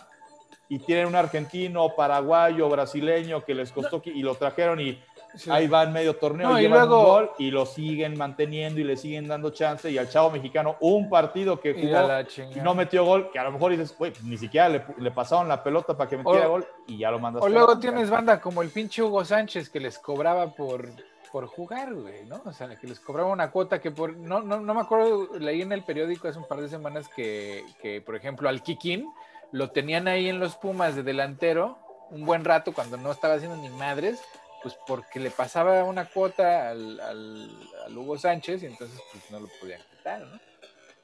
[0.69, 5.01] y tienen un argentino, paraguayo, brasileño que les costó y lo trajeron y
[5.49, 8.97] ahí va en medio torneo y, luego, un gol y lo siguen manteniendo y le
[8.97, 9.89] siguen dando chance.
[9.89, 12.21] Y al chavo mexicano un partido que jugó
[12.53, 15.95] y no metió gol, que a lo mejor dices, ni siquiera le, pasaron la pelota
[15.95, 17.47] para que metiera gol y ya lo mandaste.
[17.47, 20.89] O luego tienes banda como el pinche Hugo Sánchez que les cobraba por
[21.31, 22.41] por jugar, güey, ¿no?
[22.45, 25.61] O sea, que les cobraba una cuota que por, no, no, no me acuerdo, leí
[25.61, 29.11] en el periódico hace un par de semanas que, que por ejemplo, al Kikín
[29.51, 33.57] lo tenían ahí en los Pumas de delantero un buen rato cuando no estaba haciendo
[33.57, 34.21] ni madres,
[34.63, 39.47] pues porque le pasaba una cuota al, al, Hugo Sánchez y entonces pues no lo
[39.59, 40.39] podían quitar, ¿no?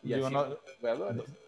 [0.01, 0.45] Y digo, no,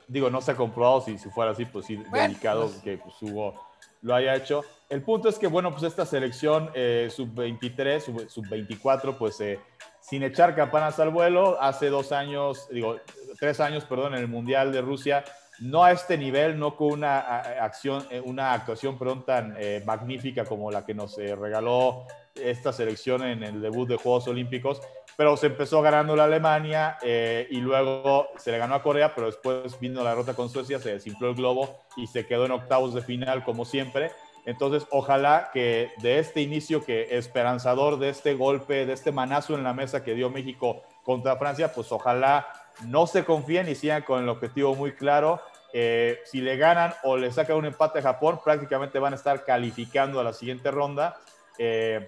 [0.07, 3.15] digo, no se ha comprobado si, si fuera así, pues sí, delicado pues que pues,
[3.21, 3.53] Hugo
[4.01, 4.63] lo haya hecho.
[4.87, 9.59] El punto es que, bueno, pues esta selección eh, sub-23, sub-24, pues eh,
[9.99, 12.97] sin echar campanas al vuelo, hace dos años, digo,
[13.39, 15.23] tres años, perdón, en el Mundial de Rusia,
[15.59, 20.69] no a este nivel, no con una acción, eh, una actuación perdón, tan magnífica como
[20.69, 22.05] la que nos regaló
[22.35, 24.81] esta selección en el debut de Juegos Olímpicos,
[25.17, 29.79] pero se empezó ganando la Alemania y luego se le ganó a Corea, pero después
[29.79, 33.01] vino la derrota con Suecia, se desinfló el globo y se quedó en octavos de
[33.01, 34.11] final como siempre.
[34.45, 39.63] Entonces, ojalá que de este inicio que esperanzador, de este golpe, de este manazo en
[39.63, 42.47] la mesa que dio México contra Francia, pues ojalá
[42.83, 45.41] no se confíen y sigan con el objetivo muy claro.
[45.73, 49.43] Eh, si le ganan o le sacan un empate a Japón, prácticamente van a estar
[49.43, 51.17] calificando a la siguiente ronda.
[51.57, 52.05] Eh,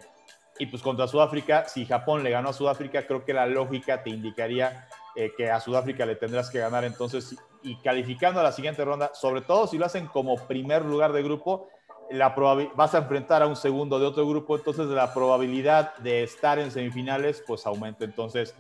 [0.59, 4.09] y pues contra Sudáfrica, si Japón le ganó a Sudáfrica, creo que la lógica te
[4.09, 8.85] indicaría eh, que a Sudáfrica le tendrás que ganar entonces y calificando a la siguiente
[8.85, 11.69] ronda, sobre todo si lo hacen como primer lugar de grupo,
[12.11, 12.29] la
[12.75, 16.71] vas a enfrentar a un segundo de otro grupo, entonces la probabilidad de estar en
[16.71, 18.05] semifinales pues aumenta.
[18.05, 18.55] Entonces,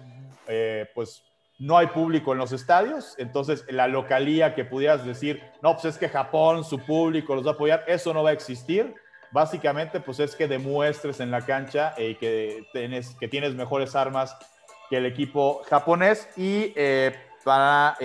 [0.47, 1.23] eh, pues
[1.59, 5.97] no hay público en los estadios, entonces la localía que pudieras decir, no, pues es
[5.97, 8.93] que Japón, su público los va a apoyar, eso no va a existir.
[9.31, 14.37] Básicamente, pues es que demuestres en la cancha eh, que, tienes, que tienes mejores armas
[14.89, 16.29] que el equipo japonés.
[16.37, 17.97] Y eh, para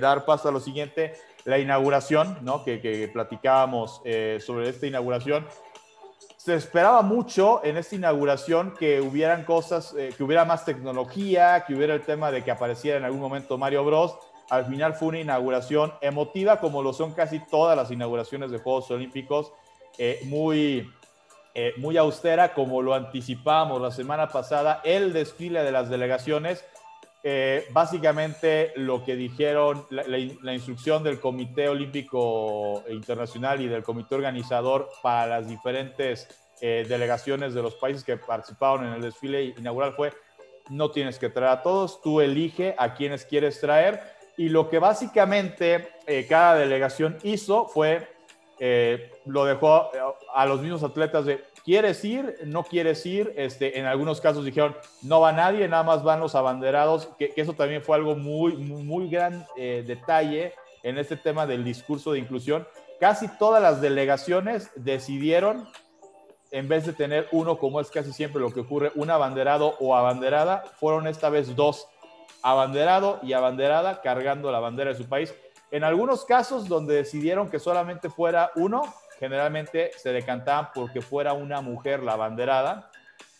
[0.00, 1.14] dar paso a lo siguiente,
[1.44, 2.64] la inauguración, ¿no?
[2.64, 5.46] que, platicábamos eh, sobre esta inauguración.
[6.36, 11.74] Se esperaba mucho en esta inauguración que hubieran cosas, eh, que hubiera más tecnología, que
[11.74, 14.16] hubiera el tema de que apareciera en algún momento Mario Bros.
[14.48, 18.90] Al final fue una inauguración emotiva, como lo son casi todas las inauguraciones de Juegos
[18.90, 19.52] Olímpicos,
[19.98, 20.90] eh, muy,
[21.76, 26.64] muy austera, como lo anticipábamos la semana pasada, el desfile de las delegaciones
[27.22, 34.88] eh, básicamente lo que dijeron, la, instrucción del Comité Olímpico Internacional y del Comité Organizador
[35.02, 36.28] para las diferentes
[36.62, 40.14] eh, delegaciones de los países que participaron en el desfile inaugural fue,
[40.70, 44.00] no tienes que traer a todos, tú elige a quienes quieres traer.
[44.38, 48.08] Y lo que básicamente eh, cada delegación hizo fue,
[49.26, 49.90] lo dejó
[50.34, 52.38] a los mismos atletas de, ¿Quieres ir?
[52.46, 53.34] ¿No quieres ir?
[53.36, 57.52] Este, en algunos casos dijeron, no va nadie, nada más van los abanderados, que, eso
[57.52, 62.66] también fue algo muy, muy, gran eh, detalle en este tema del discurso de inclusión.
[62.98, 65.68] Casi todas las delegaciones decidieron,
[66.50, 69.94] en vez de tener uno, como es casi siempre lo que ocurre, un abanderado o
[69.94, 71.88] abanderada, fueron esta vez dos,
[72.42, 75.34] abanderado y abanderada, cargando la bandera de su país.
[75.70, 78.82] En algunos casos donde decidieron que solamente fuera uno,
[79.20, 82.90] generalmente se decantaban porque fuera una mujer la abanderada.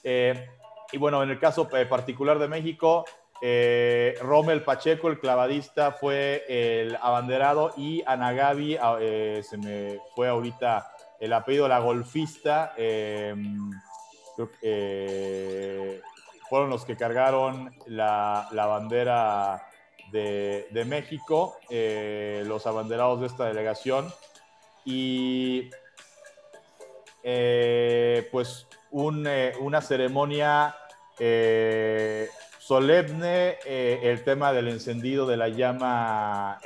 [0.05, 0.47] Eh,
[0.93, 3.07] y bueno, en el caso eh, particular de México,
[3.41, 10.29] eh, Rommel Pacheco, el clavadista, fue el abanderado y Ana Gaby, ah, se me fue
[10.29, 13.71] ahorita el apellido, la golfista, fueron
[16.69, 19.67] los que cargaron la, bandera
[20.13, 24.13] de, de México, los abanderados de esta delegación
[24.85, 25.71] y
[27.23, 28.67] eh, pues
[29.27, 30.75] eh, una ceremonia
[31.19, 32.29] eh,
[32.59, 36.61] solemne, el tema del encendido de la llama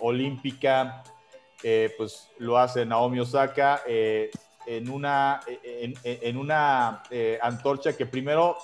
[0.00, 1.02] olímpica,
[1.96, 7.02] pues lo hace Naomi Osaka en una, en, una
[7.40, 8.58] antorcha que primero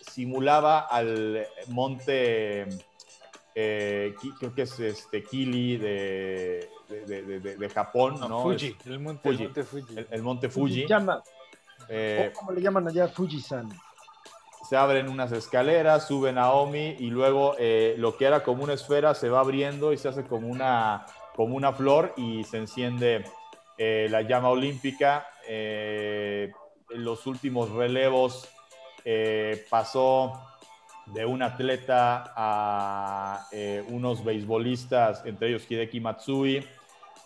[0.00, 2.66] simulaba al monte,
[3.52, 8.42] creo que es este Kili de, de, Japón, ¿no?
[8.42, 9.32] Fuji, el monte
[9.64, 9.94] Fuji.
[10.10, 10.86] El, monte Fuji.
[11.88, 13.08] Eh, ¿Cómo le llaman allá?
[13.08, 13.68] Fuji-san.
[14.68, 19.14] Se abren unas escaleras, sube Naomi y luego eh, lo que era como una esfera
[19.14, 21.06] se va abriendo y se hace como una
[21.36, 23.24] como una flor y se enciende
[23.78, 25.28] eh, la llama olímpica.
[25.46, 26.50] en
[26.90, 28.48] los últimos relevos
[29.70, 30.32] pasó
[31.06, 33.48] de un atleta a
[33.88, 36.66] unos beisbolistas, entre ellos Hideki Matsui,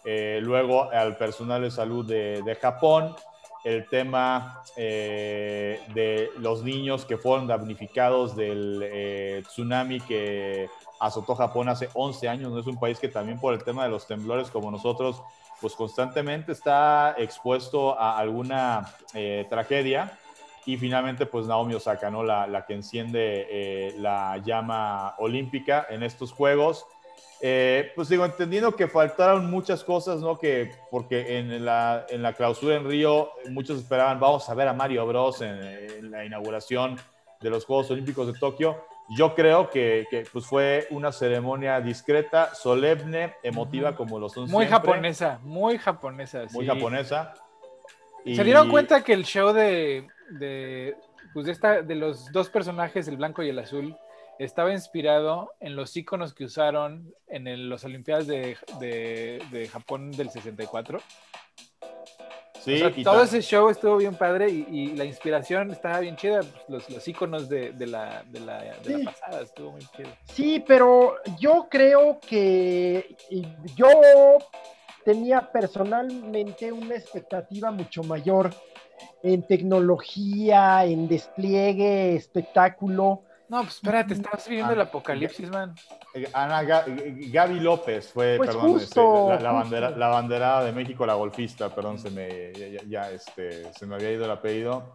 [0.04, 3.14] luego al personal de salud de, de Japón
[3.64, 11.68] el tema eh, de los niños que fueron damnificados del eh, tsunami que azotó Japón
[11.68, 12.52] hace 11 años.
[12.52, 15.22] No es un país que también por el tema de los temblores como nosotros,
[15.60, 20.18] pues constantemente está expuesto a alguna eh, tragedia.
[20.66, 22.22] Y finalmente, pues Naomi Osaka, ¿no?
[22.22, 26.86] La, la que enciende la llama olímpica en estos Juegos.
[27.42, 30.38] Eh, pues digo, entendiendo que faltaron muchas cosas, ¿no?
[30.38, 34.74] Que porque en la, en la clausura en Río muchos esperaban, vamos a ver a
[34.74, 36.96] Mario Bros en, la inauguración
[37.40, 38.84] de los Juegos Olímpicos de Tokio.
[39.16, 44.66] Yo creo que, que pues fue una ceremonia discreta, solemne, emotiva, como lo son Muy
[44.66, 46.44] japonesa, muy japonesa.
[46.52, 47.32] Muy japonesa.
[48.24, 50.94] ¿Se dieron cuenta que el show de, de,
[51.32, 53.96] pues de, esta, de los dos personajes, el blanco y el azul,
[54.44, 60.98] estaba inspirado en los iconos que usaron en los Olimpiadas de, de, Japón del 64.
[62.58, 66.40] Sí, todo ese show estuvo bien padre y, la inspiración estaba bien chida.
[66.40, 68.64] Pues, los, los iconos de, la, la,
[69.04, 70.08] pasada estuvo muy chido.
[70.32, 73.14] Sí, pero yo creo que
[73.76, 73.88] yo
[75.04, 78.50] tenía personalmente una expectativa mucho mayor
[79.22, 85.74] en tecnología, en despliegue, espectáculo no, pues espérate, estabas viviendo el apocalipsis, man.
[86.32, 89.00] Ana Gaby López fue, pues perdón, este,
[89.42, 92.52] la, bandera, la banderada de México, la golfista, perdón, se me,
[92.88, 94.94] ya, este, se me había ido el apellido.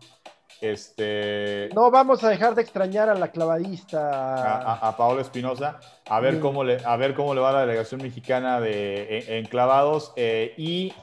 [0.61, 4.87] Este, no vamos a dejar de extrañar a la clavadista.
[4.87, 5.77] A, Paola Espinosa,
[6.07, 10.13] a, ver cómo le, a ver cómo le va la delegación mexicana de, en, clavados.
[10.15, 10.93] Eh, y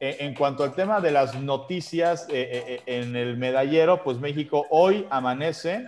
[0.00, 5.06] eh, en cuanto al tema de las noticias eh, en el medallero, pues México hoy
[5.10, 5.86] amanece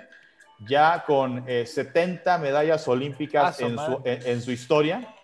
[0.61, 5.15] ya con 70 eh, medallas olímpicas en su, en, su, historia.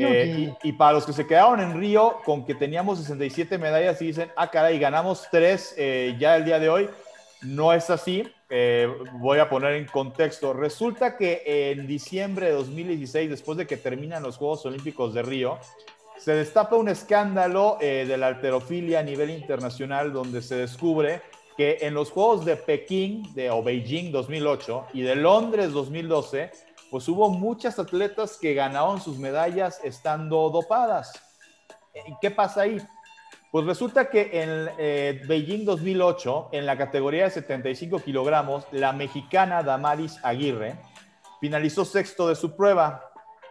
[0.00, 4.06] Eh, y, para los que se quedaron en Río con que teníamos 67 medallas y
[4.06, 6.88] dicen, ah, caray, ganamos tres eh, ya el día de hoy,
[7.42, 8.24] no es así.
[9.14, 10.52] voy a poner en contexto.
[10.52, 15.58] Resulta que en diciembre de 2016, después de que terminan los Juegos Olímpicos de Río,
[16.16, 21.20] se destapa un escándalo de la alterofilia a nivel internacional donde se descubre
[21.58, 26.52] que en los Juegos de Pekín de, o Beijing 2008 y de Londres 2012,
[26.88, 31.20] pues hubo muchas atletas que ganaron sus medallas estando dopadas.
[32.20, 32.78] ¿Qué pasa ahí?
[33.50, 39.64] Pues resulta que en eh, Beijing 2008, en la categoría de 75 kilogramos, la mexicana
[39.64, 40.76] Damaris Aguirre
[41.40, 43.10] finalizó sexto de su prueba.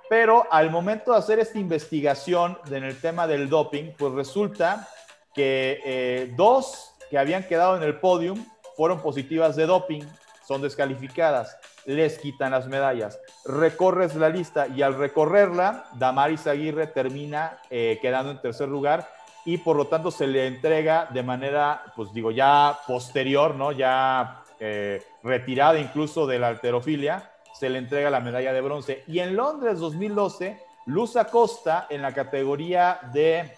[0.10, 4.88] Pero al momento de hacer esta investigación en el tema del doping, pues resulta
[5.34, 8.46] que eh, dos que habían quedado en el podium
[8.76, 10.04] fueron positivas de doping,
[10.48, 13.20] son descalificadas, les quitan las medallas.
[13.46, 19.10] Recorres la lista y al recorrerla, Damaris Aguirre termina eh, quedando en tercer lugar
[19.46, 23.72] y por lo tanto se le entrega de manera, pues digo, ya posterior, ¿no?
[23.72, 29.04] Ya eh, retirada incluso de la alterofilia, se le entrega la medalla de bronce.
[29.08, 33.54] Y en Londres 2012, Luz Acosta, en la categoría de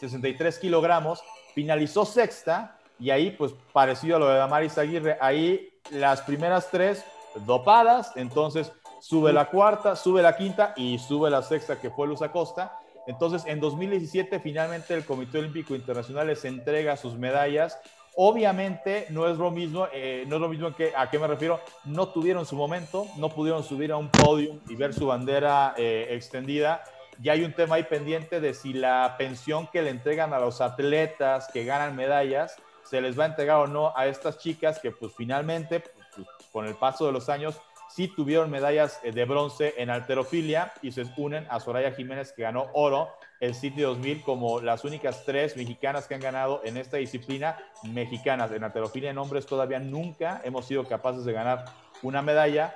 [0.00, 1.22] 63 kilogramos,
[1.54, 7.04] finalizó sexta y ahí, pues parecido a lo de Damaris Aguirre, ahí las primeras tres
[7.44, 12.22] dopadas, entonces sube la cuarta, sube la quinta y sube la sexta que fue Luz
[12.22, 12.78] Acosta.
[13.08, 17.76] Entonces, en 2017 finalmente el Comité Olímpico Internacional les entrega sus medallas.
[18.14, 21.58] Obviamente no es lo mismo, eh, no es lo mismo que a qué me refiero.
[21.84, 26.06] No tuvieron su momento, no pudieron subir a un podio y ver su bandera eh,
[26.10, 26.84] extendida.
[27.20, 30.60] Y hay un tema ahí pendiente de si la pensión que le entregan a los
[30.60, 34.90] atletas que ganan medallas se les va a entregar o no a estas chicas que
[34.90, 35.82] pues finalmente,
[36.14, 37.60] pues, con el paso de los años,
[37.94, 42.42] sí tuvieron medallas eh, de bronce en alterofilia y se unen a Soraya Jiménez que
[42.42, 43.10] ganó oro
[43.40, 48.52] el City 2000 como las únicas tres mexicanas que han ganado en esta disciplina mexicanas.
[48.52, 51.64] En alterofilia en hombres todavía nunca hemos sido capaces de ganar
[52.02, 52.74] una medalla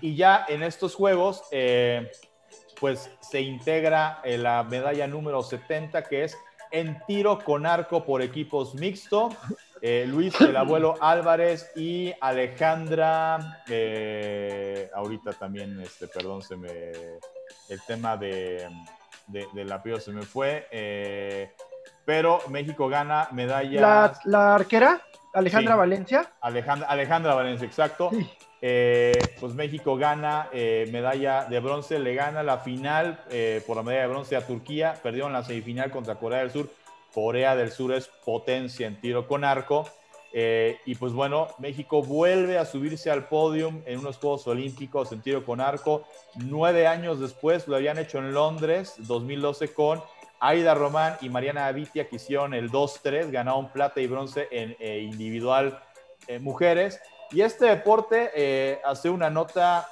[0.00, 2.10] y ya en estos juegos eh,
[2.80, 6.36] pues se integra eh, la medalla número 70 que es
[6.70, 9.30] en tiro con arco por equipos mixto.
[9.82, 16.70] Eh, Luis, el abuelo Álvarez y Alejandra, eh, ahorita también, este, perdón, se me,
[17.68, 18.68] el tema de,
[19.26, 21.52] de, la se me fue, eh,
[22.04, 24.14] pero México gana medalla.
[24.24, 25.02] ¿La, arquera?
[25.34, 26.32] Alejandra Valencia.
[26.40, 28.10] Alejandra, Alejandra Valencia, exacto.
[28.68, 33.84] Eh, pues México gana eh, medalla de bronce, le gana la final eh, por la
[33.84, 36.68] medalla de bronce a Turquía, perdió en la semifinal contra Corea del Sur.
[37.14, 39.88] Corea del Sur es potencia en tiro con arco.
[40.32, 45.44] y pues bueno, México vuelve a subirse al podium en unos Juegos Olímpicos en tiro
[45.44, 46.02] con arco.
[46.34, 50.02] Nueve años después lo habían hecho en Londres, 2012, con
[50.40, 55.80] Aida Román y Mariana Avitia, que hicieron el 2-3, ganaron plata y bronce en individual
[56.40, 57.00] mujeres.
[57.32, 59.88] Y este deporte eh, hace una nota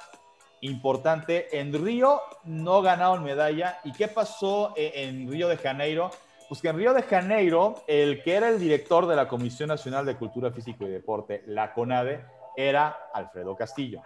[0.61, 1.59] importante.
[1.59, 3.79] En Río no ganaron medalla.
[3.83, 6.11] ¿Y qué pasó e-, en Río de Janeiro?
[6.47, 10.05] Pues que en Río de Janeiro, el que era el director de la Comisión Nacional
[10.05, 12.23] de Cultura Física y Deporte, la CONADE,
[12.55, 14.01] era Alfredo Castillo.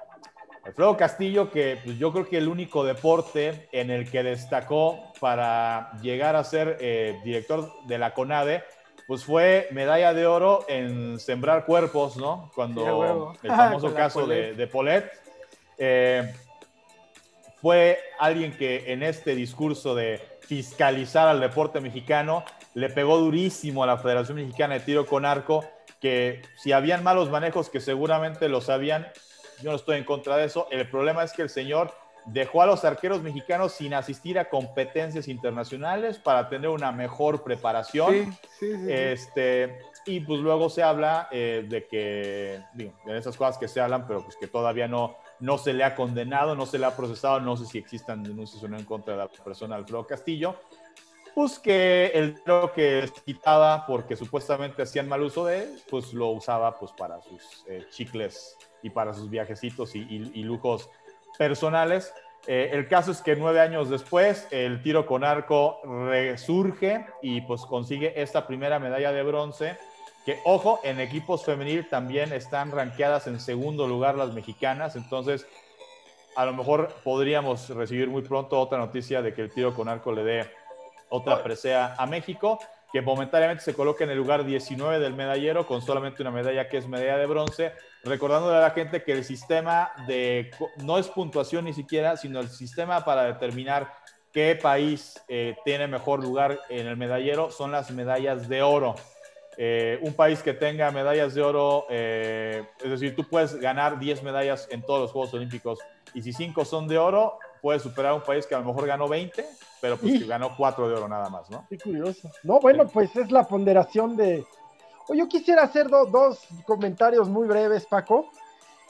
[0.63, 5.91] Alfredo Castillo, que pues, yo creo que el único deporte en el que destacó para
[6.01, 8.63] llegar a ser eh, director de la CONADE
[9.09, 12.51] pues fue medalla de oro en sembrar cuerpos, ¿no?
[12.53, 15.11] Cuando el famoso caso de, de Polet.
[15.79, 16.31] Eh,
[17.59, 22.43] fue alguien que en este discurso de fiscalizar al deporte mexicano
[22.75, 25.65] le pegó durísimo a la Federación Mexicana de Tiro con Arco,
[25.99, 29.07] que si habían malos manejos, que seguramente lo sabían,
[29.63, 30.67] yo no estoy en contra de eso.
[30.69, 31.95] El problema es que el señor
[32.31, 38.37] dejó a los arqueros mexicanos sin asistir a competencias internacionales para tener una mejor preparación.
[38.87, 43.81] este, y pues luego se habla eh, de que, digo, de esas cosas que se
[43.81, 46.95] hablan, pero pues que todavía no, no se le ha condenado, no se le ha
[46.95, 50.55] procesado, no sé si existan denuncias o no en contra de la persona Alfredo Castillo.
[51.35, 56.29] Pues que el dinero que quitaba porque supuestamente hacían mal uso de él, pues lo
[56.29, 60.89] usaba pues para sus eh, chicles y para sus viajecitos y, y lujos
[61.37, 62.13] personales.
[62.47, 67.61] Eh, el caso es que nueve años después el tiro con arco resurge y pues
[67.61, 69.77] consigue esta primera medalla de bronce.
[70.25, 74.95] Que ojo, en equipos femenil también están rankeadas en segundo lugar las mexicanas.
[74.95, 75.47] Entonces,
[76.35, 80.11] a lo mejor podríamos recibir muy pronto otra noticia de que el tiro con arco
[80.11, 80.51] le dé
[81.09, 82.59] otra presea a México
[82.91, 86.77] que momentáneamente se coloca en el lugar 19 del medallero con solamente una medalla que
[86.77, 87.73] es medalla de bronce,
[88.03, 92.49] recordándole a la gente que el sistema de, no es puntuación ni siquiera, sino el
[92.49, 93.91] sistema para determinar
[94.31, 98.95] qué país eh, tiene mejor lugar en el medallero son las medallas de oro.
[99.57, 104.23] Eh, un país que tenga medallas de oro, eh, es decir, tú puedes ganar 10
[104.23, 105.79] medallas en todos los Juegos Olímpicos
[106.13, 108.87] y si 5 son de oro, puedes superar a un país que a lo mejor
[108.87, 109.45] ganó 20
[109.81, 111.65] pero pues que ganó cuatro de oro nada más, ¿no?
[111.69, 112.29] Qué curioso.
[112.43, 114.45] No, bueno, pues es la ponderación de...
[115.09, 118.29] O yo quisiera hacer dos comentarios muy breves, Paco.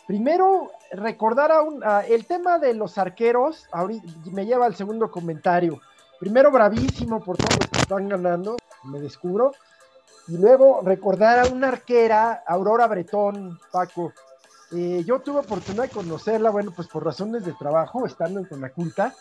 [0.05, 1.49] Primero, recordar
[1.81, 5.79] a el tema de los arqueros, ahorita me lleva al segundo comentario.
[6.19, 9.53] Primero, bravísimo por todos los que están ganando, me descubro.
[10.27, 14.11] Y luego, recordar a una arquera, Aurora Bretón, Paco.
[14.73, 19.15] Eh, yo tuve oportunidad de conocerla, bueno, pues por razones de trabajo, estando en Conaculta.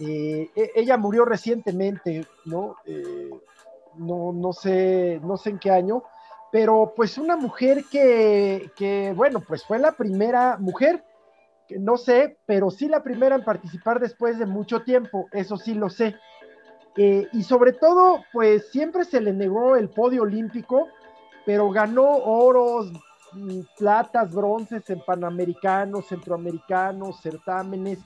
[0.00, 2.74] Eh, e, ella murió recientemente, ¿no?
[2.86, 3.30] Eh,
[3.98, 4.32] ¿no?
[4.32, 6.02] no, sé, no sé en qué año,
[6.54, 11.02] pero pues una mujer que, bueno, pues fue la primera mujer,
[11.66, 15.74] que no sé, pero sí la primera en participar después de mucho tiempo, eso sí
[15.74, 16.14] lo sé.
[16.96, 20.86] Eh, y sobre todo, pues siempre se le negó el podio olímpico,
[21.44, 22.92] pero ganó oros,
[23.32, 27.98] mm, platas, bronces en panamericanos, centroamericanos, certámenes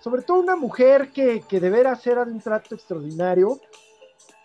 [0.00, 3.58] sobre todo una mujer que, que de veras un trato extraordinario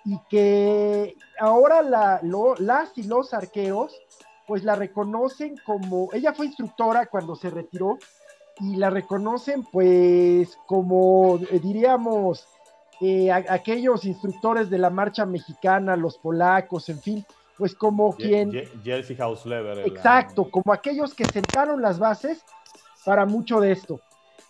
[0.06, 2.20] y que ahora la,
[2.60, 3.96] las y los arqueros
[4.48, 7.98] pues la reconocen como, ella fue instructora cuando se retiró
[8.60, 12.48] y la reconocen pues como eh, diríamos
[13.00, 17.26] eh, aquellos instructores de la marcha mexicana, los polacos, en fin,
[17.58, 18.52] pues como quien...
[19.20, 19.80] Hausleber.
[19.88, 22.44] Exacto, como aquellos que sentaron las bases
[23.04, 24.02] para mucho de esto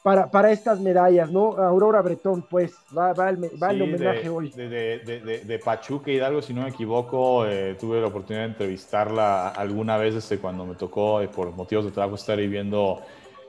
[0.04, 1.54] para, para estas medallas, ¿no?
[1.58, 4.50] Aurora Bretón, pues, va, va, el, va el homenaje hoy.
[4.50, 9.50] De, de, de, Pachuca Hidalgo, si no me equivoco, eh, tuve la oportunidad de entrevistarla
[9.50, 13.02] alguna vez este, cuando me tocó, eh, por motivos de trabajo, estar viviendo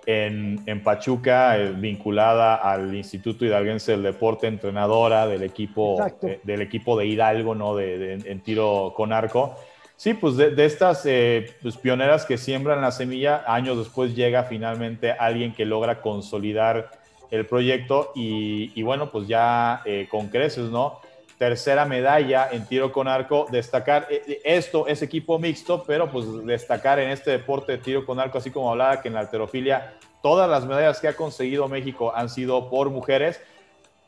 [0.05, 5.97] en, en Pachuca, eh, vinculada al Instituto Hidalguense del Deporte, entrenadora del equipo,
[6.43, 7.77] del equipo de Hidalgo, ¿no?
[7.77, 9.57] De, en tiro con arco.
[10.03, 15.13] Sí, pues de, estas eh, pues pioneras que siembran la semilla, años después llega finalmente
[15.13, 16.91] alguien que logra consolidar
[17.31, 20.99] el proyecto y, bueno, pues ya eh, con creces, ¿no?
[21.39, 26.99] Tercera medalla en tiro con arco, destacar, eh, esto es equipo mixto, pero pues destacar
[26.99, 30.51] en este deporte de tiro con arco, así como hablaba que en la alterofilia todas
[30.51, 33.41] las medallas que ha conseguido México han sido por mujeres,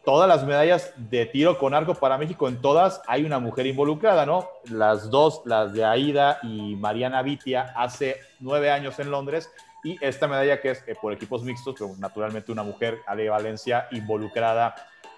[0.04, 4.26] todas las medallas de tiro con arco para México, en todas hay una mujer involucrada,
[4.26, 4.48] ¿no?
[4.70, 9.50] Las dos, las de Aida y Mariana Vitia, hace nueve años en Londres,
[9.82, 13.88] y esta medalla que es eh, por equipos mixtos, pero naturalmente una mujer, Ale Valencia,
[13.90, 14.74] involucrada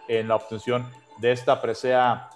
[0.09, 2.29] en la obtención de esta presea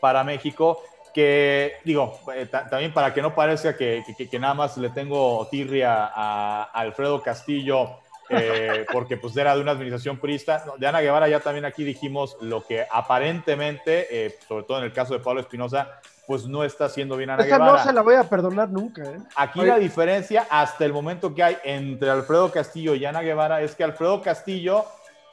[0.00, 0.80] para México
[1.16, 6.10] que digo, eh, también para que no parezca que, que, nada más le tengo tirria
[6.14, 10.64] a, Alfredo Castillo, eh, porque pues era de una administración purista.
[10.78, 14.92] de Ana Guevara ya también aquí dijimos lo que aparentemente, eh, sobre todo en el
[14.92, 17.72] caso de Pablo Espinosa, pues no está haciendo bien Ana Esa Guevara.
[17.72, 19.02] no se la voy a perdonar nunca.
[19.36, 23.74] Aquí la diferencia hasta el momento que hay entre Alfredo Castillo y Ana Guevara es
[23.74, 24.84] que Alfredo Castillo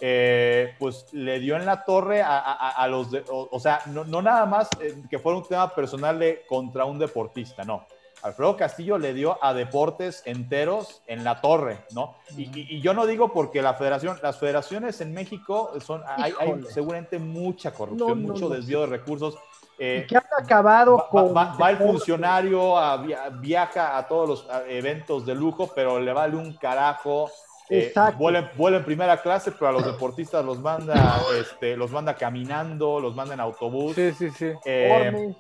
[0.06, 5.02] eh, pues le dio en la torre a, los, o, sea, no, nada más eh,
[5.10, 7.86] que fuera un tema personal de contra un deportista, no.
[8.24, 12.16] Alfredo Castillo le dio a deportes enteros en la torre, ¿no?
[12.38, 16.34] Y, yo no digo porque la federación, las federaciones en México son, hay,
[16.70, 19.38] seguramente mucha corrupción, mucho desvío de recursos.
[19.78, 21.36] Eh, que han acabado con.
[21.36, 22.76] Va, el funcionario,
[23.40, 27.30] viaja a todos los eventos de lujo, pero le vale un carajo
[27.70, 33.00] eh, vuela, en primera clase, pero a los deportistas los manda, este, los manda caminando,
[33.00, 33.96] los manda en autobús.
[33.96, 34.52] Sí, sí, sí.
[34.66, 35.34] Eh,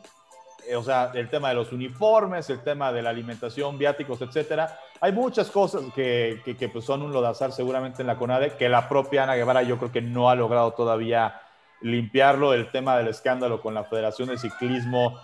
[0.75, 4.79] o sea, el tema de los uniformes, el tema de la alimentación, viáticos, etcétera.
[5.01, 8.87] Hay muchas cosas que, que, pues son un lodazar seguramente en la CONADE, que la
[8.87, 11.41] propia Ana Guevara yo creo que no ha logrado todavía
[11.81, 12.53] limpiarlo.
[12.53, 15.19] El tema del escándalo con la Federación de Ciclismo,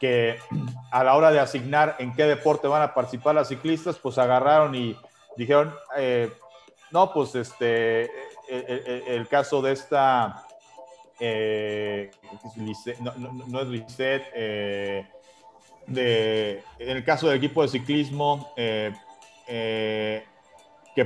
[0.00, 0.38] que
[0.90, 4.74] a la hora de asignar en qué deporte van a participar las ciclistas, pues agarraron
[4.74, 4.96] y
[5.36, 6.32] dijeron, eh,
[6.90, 8.10] no, pues este, e,
[8.48, 10.44] e, e, el, caso de esta,
[11.20, 12.10] eh,
[13.00, 15.06] no, es Lisset, eh,
[15.86, 20.24] de, en el caso del equipo de ciclismo, que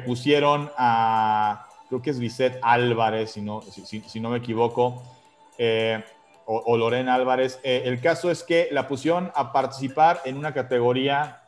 [0.05, 5.03] pusieron a, creo que es Lisset Álvarez, si no, si, no me equivoco,
[6.47, 7.59] o, o, Lorena Álvarez.
[7.63, 11.43] el caso es que la pusieron a participar en una categoría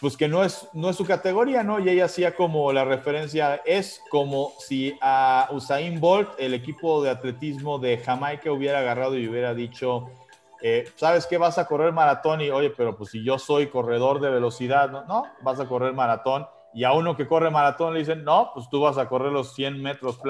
[0.00, 1.78] pues que no es, no es su categoría, ¿no?
[1.80, 7.10] Y ella hacía como la referencia, es como si a Usain Bolt, el equipo de
[7.10, 10.08] atletismo de Jamaica, hubiera agarrado y hubiera dicho,
[10.62, 11.38] eh, ¿sabes qué?
[11.38, 15.04] Vas a correr maratón y, oye, pero pues si yo soy corredor de velocidad, ¿no?
[15.04, 16.46] No, vas a correr maratón.
[16.74, 19.54] Y a uno que corre maratón le dicen, no, pues tú vas a correr los
[19.54, 20.20] 100 metros,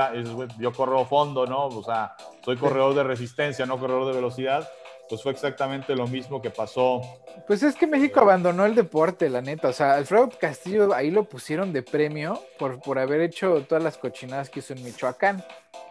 [0.59, 1.67] yo corro fondo, ¿no?
[1.67, 2.15] O sea,
[2.45, 4.69] soy corredor de resistencia, no corredor de velocidad
[5.09, 7.01] pues fue exactamente lo mismo que pasó.
[7.47, 9.69] Pues es que México abandonó el deporte, la neta.
[9.69, 13.97] O sea, Alfredo Castillo ahí lo pusieron de premio por, por haber hecho todas las
[13.97, 15.45] cochinadas que hizo en Michoacán,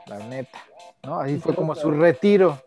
[0.07, 0.59] la neta.
[1.03, 1.19] ¿no?
[1.19, 2.61] Ahí fue como su retiro.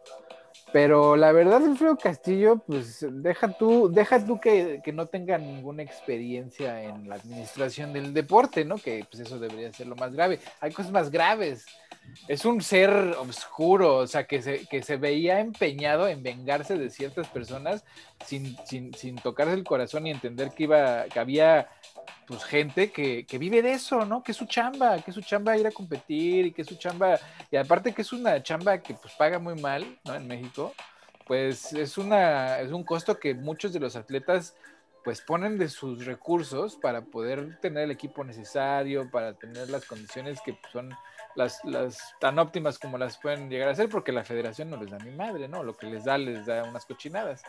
[0.72, 5.82] Pero la verdad, Alfredo Castillo, pues deja tú, deja tú que, que, no tenga ninguna
[5.82, 8.76] experiencia en la administración del deporte, ¿no?
[8.76, 10.38] Que pues eso debería ser lo más grave.
[10.61, 11.66] Hay cosas más graves
[12.28, 16.90] es un ser oscuro, o sea, que se, que se veía empeñado en vengarse de
[16.90, 17.84] ciertas personas
[18.24, 21.68] sin, sin, sin tocarse el corazón y entender que, iba, que había
[22.26, 24.22] pues, gente que, que, vive de eso, ¿no?
[24.22, 26.76] Que es su chamba, que es su chamba ir a competir y que es su
[26.76, 27.18] chamba,
[27.51, 30.14] y aparte que es una chamba que pues paga muy mal, ¿no?
[30.14, 30.74] En México,
[31.26, 34.57] pues es, una, es un costo que muchos de los atletas
[35.05, 40.40] pues ponen de sus recursos para poder tener el equipo necesario, para tener las condiciones
[40.44, 40.90] que son
[41.41, 44.91] las, las tan óptimas como las pueden llegar a ser, porque la federación no les
[44.91, 45.62] da ni madre, ¿no?
[45.62, 47.43] Lo que les da, les da unas cochinadas.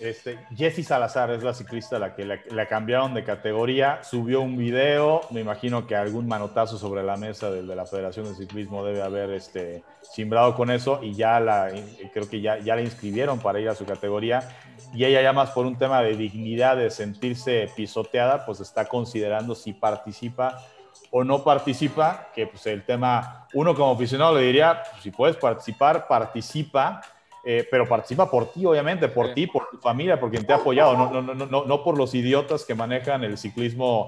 [0.00, 4.56] Este, Jessie Salazar es la ciclista a la que la, cambiaron de categoría, subió un
[4.56, 8.82] video, me imagino que algún manotazo sobre la mesa de, de la Federación de Ciclismo
[8.82, 11.70] debe haber este, simbrado con eso y ya la,
[12.14, 14.48] creo que ya, ya la inscribieron para ir a su categoría
[14.94, 19.54] y ella ya más por un tema de dignidad, de sentirse pisoteada, pues está considerando
[19.54, 20.64] si participa
[21.10, 25.36] o no participa, que pues el tema, uno como aficionado le diría, pues, si puedes
[25.36, 27.00] participar, participa,
[27.44, 30.56] eh, pero participa por ti, obviamente, por ti, por tu familia, por quien te ha
[30.56, 34.06] apoyado, no, no, no, no, no por los idiotas que manejan el ciclismo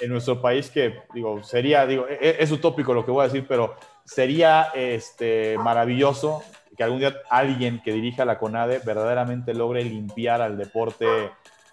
[0.00, 3.28] en nuestro país, que digo, sería, digo, e, e, es, utópico lo que voy a
[3.28, 6.42] decir, pero sería este, maravilloso
[6.76, 11.06] que algún día alguien que dirija la CONADE verdaderamente logre limpiar al deporte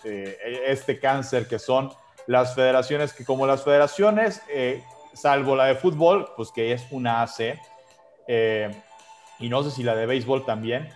[0.03, 1.89] eh, este cáncer que son
[2.29, 4.83] las federaciones, que como las federaciones, eh,
[5.13, 7.59] salvo la de fútbol, pues que es una AC,
[8.27, 8.69] eh,
[9.39, 10.89] y no sé si la de béisbol también,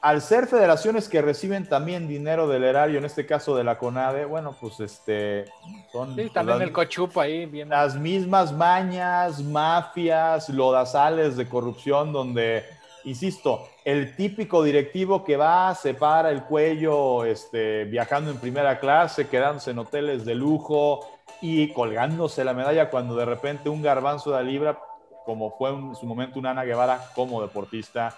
[0.00, 4.24] al ser federaciones que reciben también dinero del erario, en este caso de la CONADE,
[4.24, 5.44] bueno, pues este,
[5.92, 7.46] son también el cochupo ahí.
[7.46, 7.68] Bien.
[7.68, 12.64] Las mismas mañas, mafias, lodazales de corrupción donde
[13.08, 19.28] insisto, el típico directivo que va, se para el cuello, este, viajando en primera clase,
[19.28, 21.00] quedándose en hoteles de lujo
[21.40, 24.78] y colgándose la medalla cuando de repente un garbanzo de libra,
[25.24, 28.16] como fue en su momento una Ana Guevara como deportista,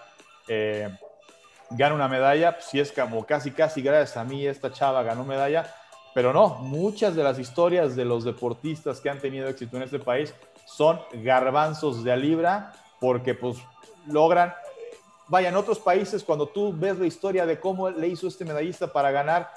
[0.49, 0.89] eh,
[1.71, 5.73] gana una medalla, si es como casi, casi gracias a mí esta chava ganó medalla,
[6.15, 10.01] pero no, muchas de las historias de los deportistas que han tenido éxito en este
[10.01, 10.35] país
[10.67, 13.59] son garbanzos de libra porque pues
[14.07, 14.55] logran,
[15.31, 18.93] vaya, en otros países cuando tú ves la historia de cómo le hizo este medallista
[18.93, 19.51] para ganar,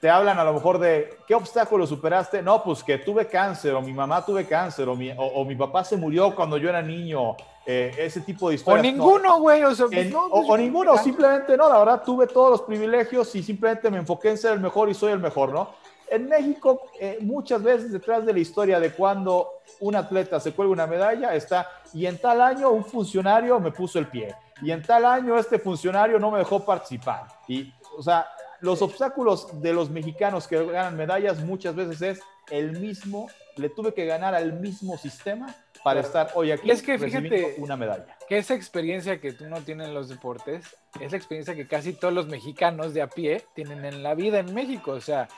[0.00, 2.42] te hablan a lo mejor de qué obstáculo superaste.
[2.42, 5.84] No, pues que tuve cáncer, o mi mamá tuve cáncer, o mi, o, mi papá
[5.84, 7.36] se murió cuando yo era niño.
[7.64, 8.80] Eh, ese tipo de historias.
[8.80, 9.62] O ninguno, güey.
[9.62, 11.68] O, o, ninguno, simplemente no.
[11.68, 14.94] La verdad, tuve todos los privilegios y simplemente me enfoqué en ser el mejor y
[14.94, 15.70] soy el mejor, ¿no?
[16.12, 20.72] En México, eh, muchas veces detrás de la historia de cuando un atleta se cuelga
[20.72, 24.82] una medalla, está, y en tal año un funcionario me puso el pie, y en
[24.82, 27.26] tal año este funcionario no me dejó participar.
[27.48, 28.26] Y, o sea,
[28.60, 32.20] los obstáculos de los mexicanos que ganan medallas muchas veces es
[32.50, 36.98] el mismo, le tuve que ganar al mismo sistema para estar hoy aquí es que
[36.98, 38.16] fíjate una medalla.
[38.28, 40.64] Que esa experiencia que tú no tienes en los deportes
[41.00, 44.38] es la experiencia que casi todos los mexicanos de a pie tienen en la vida
[44.38, 44.92] en México.
[44.92, 45.28] O sea,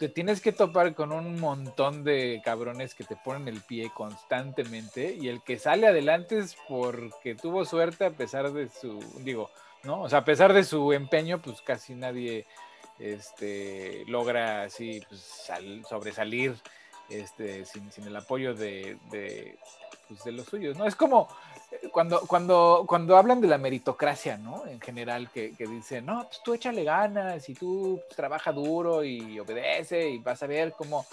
[0.00, 5.14] te tienes que topar con un montón de cabrones que te ponen el pie constantemente
[5.20, 9.50] y el que sale adelante es porque tuvo suerte a pesar de su, digo,
[9.82, 10.00] ¿no?
[10.00, 12.46] O sea, a pesar de su empeño, pues casi nadie
[12.98, 15.50] este, logra así pues,
[15.86, 16.56] sobresalir
[17.10, 19.58] este, sin, el apoyo de, de,
[20.08, 20.86] pues, de, los suyos, ¿no?
[20.86, 21.28] Es como
[21.92, 24.66] cuando, cuando, cuando hablan de la meritocracia, ¿no?
[24.66, 29.04] En general, que, que dicen, no, pues tú échale ganas y tú pues, trabaja duro
[29.04, 31.06] y obedece y vas a ver cómo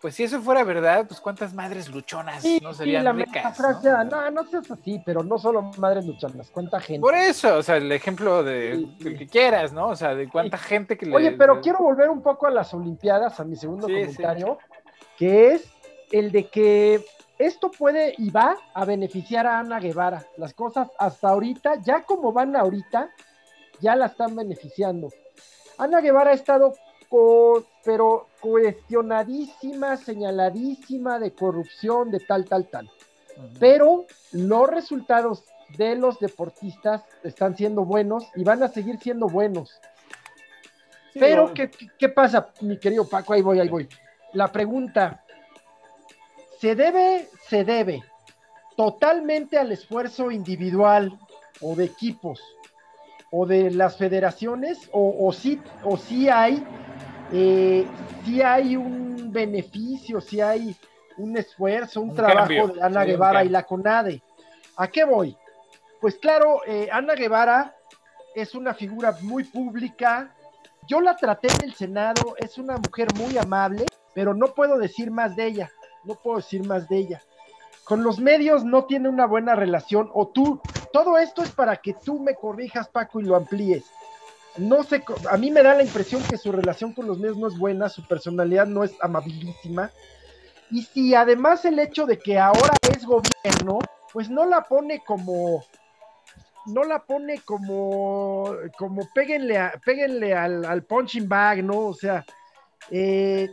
[0.00, 3.58] pues si eso fuera verdad, pues cuántas madres luchonas no serían la ricas.
[3.82, 4.04] ¿no?
[4.04, 4.30] ¿no?
[4.30, 7.00] no, seas así, pero no solo madres luchonas, cuánta gente.
[7.00, 9.88] Por eso, o sea, el ejemplo de que quieras, ¿no?
[9.88, 11.16] O sea, de cuánta gente que le.
[11.16, 14.58] Oye, pero quiero volver un poco a las Olimpiadas, a mi segundo comentario,
[15.16, 15.64] que es
[16.12, 17.04] el de que
[17.38, 20.26] esto puede y va a beneficiar a Ana Guevara.
[20.36, 23.10] Las cosas hasta ahorita, ya como van ahorita,
[23.80, 25.10] ya la están beneficiando.
[25.78, 26.74] Ana Guevara ha estado
[27.84, 32.90] pero cuestionadísima, señaladísima de corrupción, de tal, tal, tal.
[33.60, 35.44] Pero los resultados
[35.76, 39.80] de los deportistas están siendo buenos y van a seguir siendo buenos.
[41.14, 43.32] pero, ¿qué, ¿qué pasa, mi querido Paco?
[43.32, 43.88] Ahí voy, ahí voy.
[44.32, 45.24] La pregunta,
[46.58, 48.02] ¿se debe, se debe
[48.76, 51.18] totalmente al esfuerzo individual
[51.60, 52.40] o de equipos
[53.30, 56.64] o de las federaciones o, o, sí, o sí hay
[57.32, 57.86] eh,
[58.24, 60.76] si hay un beneficio, si hay
[61.16, 64.22] un esfuerzo, un, trabajo de Ana Guevara y la CONADE.
[64.76, 65.36] ¿A qué voy?
[66.00, 67.74] Pues claro, eh, Ana Guevara
[68.34, 70.34] es una figura muy pública.
[70.86, 75.10] Yo la traté en el Senado, es una mujer muy amable, pero no puedo decir
[75.10, 75.72] más de ella,
[76.06, 77.22] no puedo decir más de ella.
[77.84, 80.60] Con los medios no tiene una buena relación, o tú,
[80.92, 83.84] todo esto es para que tú me corrijas, Paco, y lo amplíes
[84.58, 87.48] no sé, a mí me da la impresión que su relación con los medios no
[87.48, 89.90] es buena, su personalidad no es amabilísima.
[90.70, 93.78] Y si además el hecho de que ahora es gobierno,
[94.12, 95.64] pues no la pone como,
[96.66, 101.78] no la pone como, como péguenle, a, al, punching bag, ¿no?
[101.78, 102.24] O sea,
[102.90, 103.48] eh,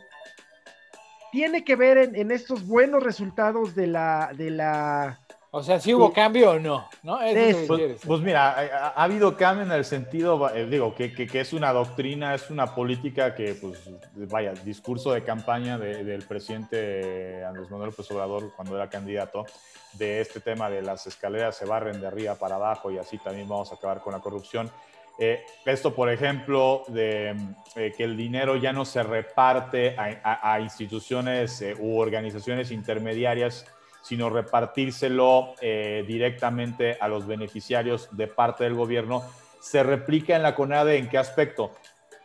[1.34, 5.20] tiene que ver en, en, estos buenos resultados de la, de la,
[5.56, 7.20] o sea, si hubo cambio o no, ¿no?
[7.68, 11.72] Pues, pues, mira, ha, habido cambio en el sentido, eh, digo, que, que, es una
[11.72, 18.10] doctrina, es una política que, pues, vaya, discurso de campaña del presidente Andrés Manuel López
[18.10, 19.46] Obrador cuando era candidato,
[19.94, 23.48] de este tema de las escaleras se barren de arriba para abajo y así también
[23.48, 24.72] vamos a acabar con la corrupción.
[25.20, 27.36] Eh, esto, por ejemplo, de
[27.76, 33.66] eh, que el dinero ya no se reparte a, instituciones u organizaciones intermediarias,
[34.02, 39.24] sino repartírselo eh, directamente a los beneficiarios de parte del gobierno.
[39.62, 41.72] ¿Se replica en la CONADE en qué aspecto?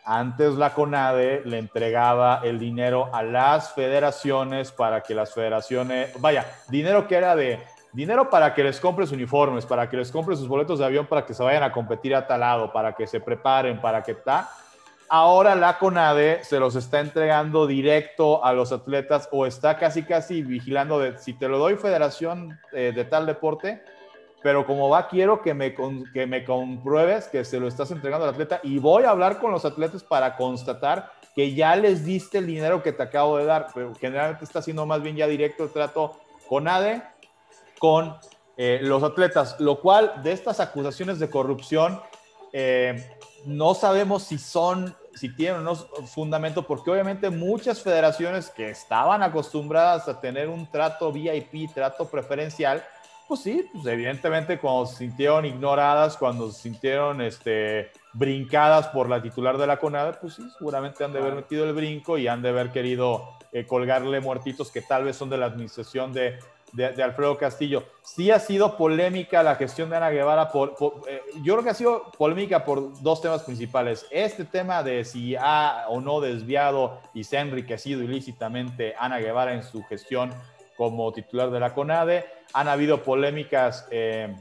[0.05, 6.47] Antes la CONADE le entregaba el dinero a las federaciones para que las federaciones, vaya,
[6.69, 7.61] dinero que era de
[7.99, 11.27] dinero para que les compres uniformes, para que les compres sus boletos de avión, para
[11.27, 14.49] que se vayan a competir a tal lado, para que se preparen, para que está
[15.09, 20.43] ahora la CONADE se los está entregando directo a los atletas o está casi casi
[20.43, 23.83] vigilando de si te lo doy federación eh, de tal deporte,
[24.43, 25.75] pero como va quiero que me,
[26.13, 29.51] que me compruebes que se lo estás entregando al atleta y voy a hablar con
[29.51, 33.69] los atletas para constatar que ya les diste el dinero que te acabo de dar,
[33.75, 36.17] pero generalmente está haciendo más bien ya directo el trato
[36.49, 37.03] CONADE
[37.79, 38.17] con
[38.57, 42.01] eh, los atletas, lo cual de estas acusaciones de corrupción
[42.53, 43.09] eh,
[43.45, 49.23] no sabemos si son, si tienen o no fundamento, porque obviamente muchas federaciones que estaban
[49.23, 52.85] acostumbradas a tener un trato VIP, trato preferencial,
[53.29, 59.23] pues sí, pues evidentemente cuando se sintieron ignoradas, cuando se sintieron este, brincadas por la
[59.23, 62.43] titular de la CONADE, pues sí, seguramente han de haber metido el brinco y han
[62.43, 66.39] de haber querido eh, colgarle muertitos que tal vez son de la administración de,
[66.73, 67.85] de, Alfredo Castillo.
[68.03, 70.75] Sí ha sido polémica la gestión de Ana Guevara, por,
[71.09, 74.07] eh, yo creo que ha sido polémica por dos temas principales.
[74.11, 79.55] Este tema de si ha o no desviado y se ha enriquecido ilícitamente Ana Guevara
[79.55, 80.33] en su gestión
[80.77, 82.25] como titular de la CONADE.
[82.53, 84.35] Han habido polémicas eh,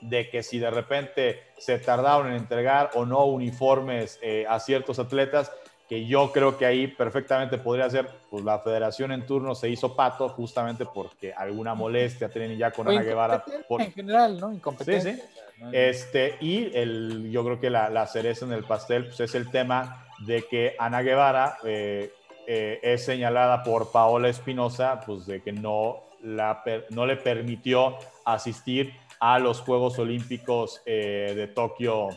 [0.00, 4.98] de que si de repente se tardaron en entregar o no uniformes eh, a ciertos
[4.98, 5.52] atletas,
[5.88, 9.94] que yo creo que ahí perfectamente podría ser, pues la federación en turno se hizo
[9.94, 13.44] pato justamente porque alguna molestia tienen ya con Ana Guevara.
[13.68, 14.52] En general, ¿no?
[14.52, 15.14] Incompetencia.
[15.14, 15.64] Sí, sí.
[15.72, 19.50] Este, y el, yo creo que la, la, cereza en el pastel pues es el
[19.50, 22.12] tema de que Ana Guevara eh,
[22.46, 28.92] eh, es señalada por Paola Espinosa, pues de que no, la, no le permitió asistir
[29.18, 32.08] a los Juegos Olímpicos eh, de Tokio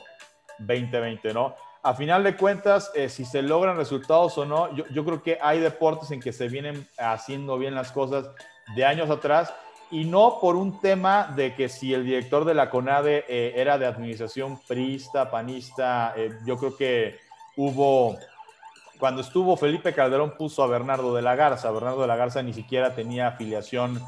[0.59, 1.55] 2020, ¿no?
[1.81, 5.60] A final de cuentas, eh, si se logran resultados o no, yo, creo que hay
[5.60, 8.30] deportes en que se vienen haciendo bien las cosas
[8.76, 9.53] de años atrás
[9.89, 13.26] y no por un tema de que si el director de la CONADE
[13.60, 16.14] era de administración priista, panista,
[16.45, 17.18] yo creo que
[17.56, 18.18] hubo
[18.99, 21.72] cuando estuvo Felipe Calderón puso a Bernardo de la Garza.
[21.72, 23.99] Bernardo de la Garza ni siquiera tenía afiliación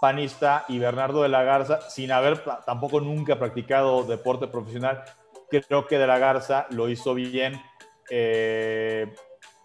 [0.00, 5.04] panista y Bernardo de la Garza, sin haber tampoco nunca practicado deporte profesional,
[5.50, 7.60] creo que de la Garza lo hizo bien.
[8.08, 9.12] Eh,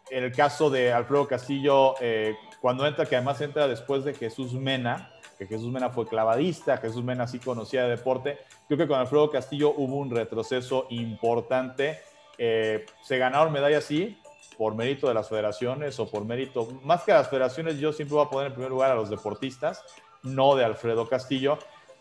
[0.09, 4.53] en el caso de Alfredo Castillo, eh, cuando entra, que además entra después de Jesús
[4.53, 8.37] Mena, que Jesús Mena fue clavadista, Jesús Mena sí conocía de deporte,
[8.67, 11.99] creo que con Alfredo Castillo hubo un retroceso importante.
[12.37, 14.19] Eh, se ganaron medallas, sí,
[14.57, 18.25] por mérito de las federaciones o por mérito, más que las federaciones, yo siempre voy
[18.25, 19.83] a poner en primer lugar a los deportistas,
[20.23, 21.57] no de Alfredo Castillo.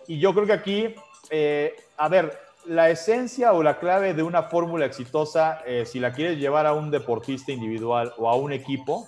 [0.07, 0.95] Y yo creo que aquí,
[1.31, 6.13] eh, a ver, la esencia o la clave de una fórmula exitosa, eh, si la
[6.13, 9.07] quieres llevar a un deportista individual o a un equipo,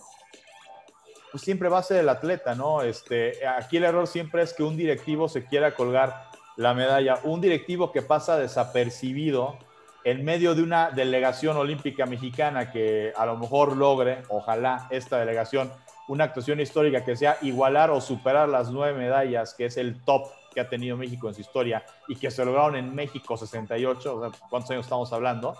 [1.30, 2.82] pues siempre va a ser el atleta, ¿no?
[2.82, 7.40] Este, aquí el error siempre es que un directivo se quiera colgar la medalla, un
[7.40, 9.58] directivo que pasa desapercibido
[10.04, 15.72] en medio de una delegación olímpica mexicana que a lo mejor logre, ojalá, esta delegación,
[16.08, 20.28] una actuación histórica que sea igualar o superar las nueve medallas, que es el top
[20.56, 24.20] que ha tenido México en su historia y que se lograron en México 68, o
[24.22, 25.54] sea, ¿cuántos años estamos hablando?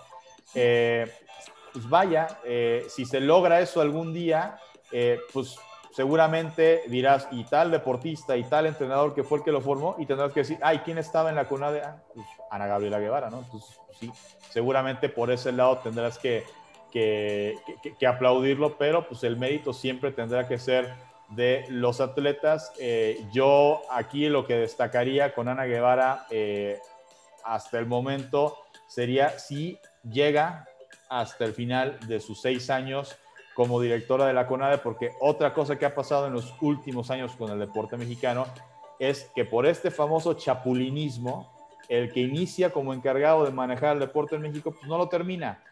[0.55, 1.05] Eh,
[1.71, 4.57] pues vaya, eh, si se logra eso algún día,
[4.91, 5.55] eh, pues
[5.93, 10.07] seguramente dirás, y tal deportista y tal entrenador que fue el que lo formó, y
[10.07, 13.29] tendrás que decir, ay, ¿quién estaba en la cuna de ah, pues, Ana Gabriela Guevara,
[13.29, 13.43] ¿no?
[13.43, 14.11] Entonces, pues, sí,
[14.49, 16.43] seguramente por ese lado tendrás que,
[16.91, 20.91] que, aplaudirlo, pero pues el mérito siempre tendrá que ser
[21.29, 22.71] de los atletas.
[22.79, 26.79] Eh, yo aquí lo que destacaría con Ana Guevara eh,
[27.43, 29.79] hasta el momento sería si
[30.09, 30.65] llega
[31.09, 33.17] hasta el final de sus seis años
[33.53, 37.35] como directora de la CONADE, porque otra cosa que ha pasado en los últimos años
[37.35, 38.45] con el deporte mexicano
[38.99, 41.51] es que por este famoso chapulinismo,
[41.89, 45.63] el que inicia como encargado de manejar el deporte en México, pues no lo termina.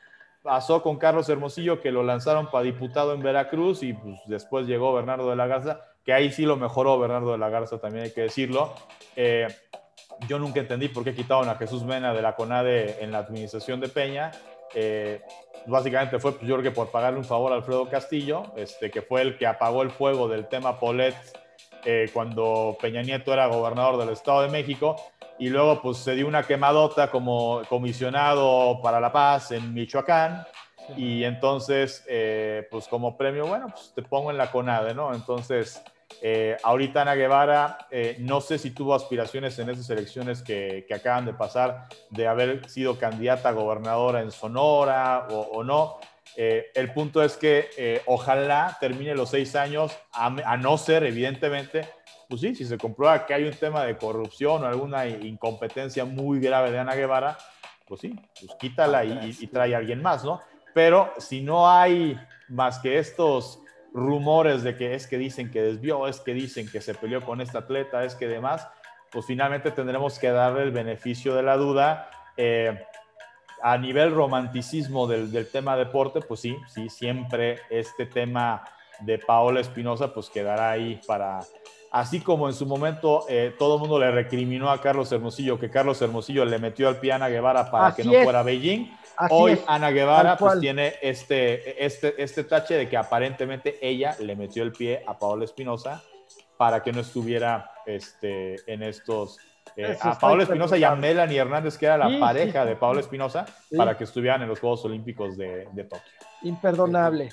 [0.45, 4.93] Pasó con Carlos Hermosillo, que lo lanzaron para diputado en Veracruz, y pues después llegó
[4.93, 8.11] Bernardo de la Garza, que ahí sí lo mejoró Bernardo de la Garza, también hay
[8.11, 8.75] que decirlo.
[9.15, 9.47] Eh,
[10.27, 13.79] yo nunca entendí por qué quitaron a Jesús Mena de la CONADE en la administración
[13.79, 14.33] de Peña.
[14.75, 15.19] Eh,
[15.65, 19.23] básicamente fue, pues, creo que por pagarle un favor a Alfredo Castillo, este, que fue
[19.23, 21.15] el que apagó el fuego del tema Polet
[21.85, 24.95] eh, cuando Peña Nieto era gobernador del Estado de México
[25.37, 30.45] y luego pues se dio una quemadota como comisionado para la paz en Michoacán
[30.97, 35.13] y entonces eh, pues como premio, bueno, pues te pongo en la CONADE, ¿no?
[35.13, 35.81] Entonces,
[36.21, 40.93] eh, ahorita Ana Guevara, eh, no sé si tuvo aspiraciones en esas elecciones que, que,
[40.93, 45.99] acaban de pasar de haber sido candidata a gobernadora en Sonora o, o no.
[46.35, 51.87] el punto es que ojalá termine los seis años, a, a no ser evidentemente
[52.29, 56.39] pues sí, si se comprueba que hay un tema de corrupción o alguna incompetencia muy
[56.39, 57.37] grave de Ana Guevara,
[57.87, 60.41] pues sí, pues quítala y, trae a alguien más, ¿no?
[60.73, 62.19] Pero si no hay
[62.49, 63.59] más que estos
[63.93, 67.41] rumores de que es que dicen que desvió, es que dicen que se peleó con
[67.41, 68.67] esta atleta, es que demás,
[69.11, 72.09] pues finalmente tendremos que darle el beneficio de la duda.
[72.37, 72.83] Eh,
[73.61, 78.63] a nivel romanticismo del, del, tema deporte, pues sí, sí, siempre este tema
[78.99, 81.39] de Paola Espinosa, pues quedará ahí para,
[81.95, 85.69] así como en su momento eh, todo el mundo le recriminó a Carlos Hermosillo, que
[85.69, 88.91] Carlos Hermosillo le metió al pie a Ana Guevara para que no fuera Beijing.
[89.29, 94.63] Hoy Ana Guevara pues tiene este, este, este tache de que aparentemente ella le metió
[94.63, 96.03] el pie a Paola Espinosa
[96.57, 99.39] para que no estuviera este, en estos...
[99.77, 103.45] Eh, a Paola Espinosa y a Melanie Hernández, que era la pareja de Paola Espinosa,
[103.75, 106.11] para que estuvieran en los Juegos Olímpicos de, de Tokio.
[106.43, 107.29] Imperdonable.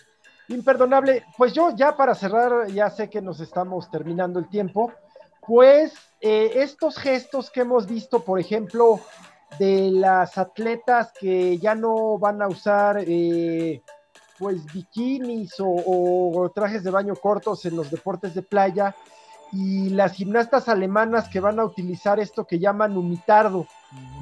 [0.48, 1.24] Imperdonable.
[1.36, 4.92] Pues yo ya para cerrar, ya sé que nos estamos terminando el tiempo,
[5.46, 9.00] pues eh, estos gestos que hemos visto, por ejemplo,
[9.58, 13.82] de las atletas que ya no van a usar eh,
[14.38, 18.94] pues bikinis o, trajes de baño cortos en los deportes de playa
[19.52, 23.66] y las gimnastas alemanas que van a utilizar esto que llaman unitardo,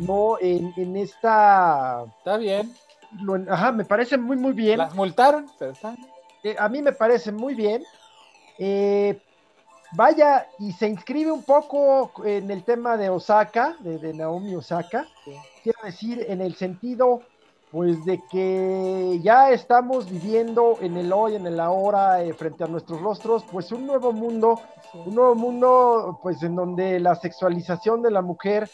[0.00, 0.36] ¿no?
[0.40, 2.04] En, en esta...
[2.18, 2.74] Está bien.
[3.48, 4.78] Ajá, me parece muy, muy bien.
[4.78, 5.96] Las multaron, pero están...
[6.42, 7.82] Eh, a mí me parece muy bien.
[8.58, 9.20] Eh,
[9.92, 15.06] vaya, y se inscribe un poco en el tema de Osaka, de, Naomi Osaka.
[15.62, 17.22] Quiero decir, en el sentido,
[17.70, 22.68] pues, de que ya estamos viviendo en el hoy, en el ahora, eh, frente a
[22.68, 24.60] nuestros rostros, pues un nuevo mundo,
[24.94, 28.70] un nuevo mundo, pues, en donde la sexualización de la mujer,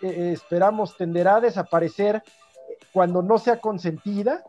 [0.00, 2.22] esperamos, tenderá a desaparecer
[2.94, 4.42] cuando no sea consentida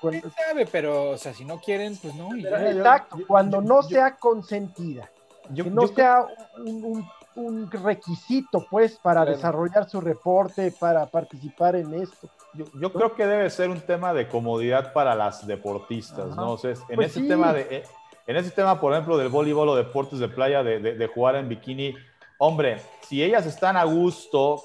[0.00, 2.34] pues sabe, pero, o sea, si no quieren, pues no.
[2.34, 5.10] exacto, cuando no sea consentida,
[5.54, 6.26] que no sea
[6.58, 7.06] un,
[7.36, 12.28] un, requisito, pues, para desarrollar su reporte, para participar en esto.
[12.74, 16.52] Yo, creo que debe ser un tema de comodidad para las deportistas, ¿no?
[16.52, 17.82] O sea, en pues ese tema de, eh,
[18.26, 21.48] en ese tema, por ejemplo, del voleibol o deportes de playa, de, de, jugar en
[21.48, 21.94] bikini,
[22.44, 22.78] hombre,
[23.08, 24.60] si ellas están a gusto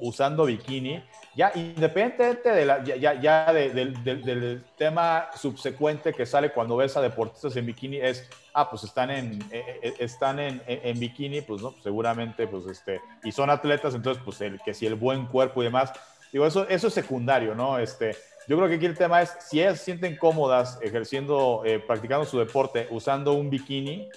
[0.00, 1.04] usando bikini,
[1.36, 7.54] ya independientemente de la, ya, ya del, tema subsecuente que sale cuando ves a deportistas
[7.56, 12.46] en bikini es, ah, pues están en, eh, están en, en, bikini, pues no, seguramente,
[12.46, 15.92] pues este, y son atletas, entonces, pues el, que si el buen cuerpo y demás,
[16.32, 17.78] digo, eso, eso es secundario, ¿no?
[17.78, 18.16] Este,
[18.48, 22.24] yo creo que aquí el tema es, si ellas se sienten cómodas ejerciendo, eh, practicando
[22.24, 24.08] su deporte usando un bikini,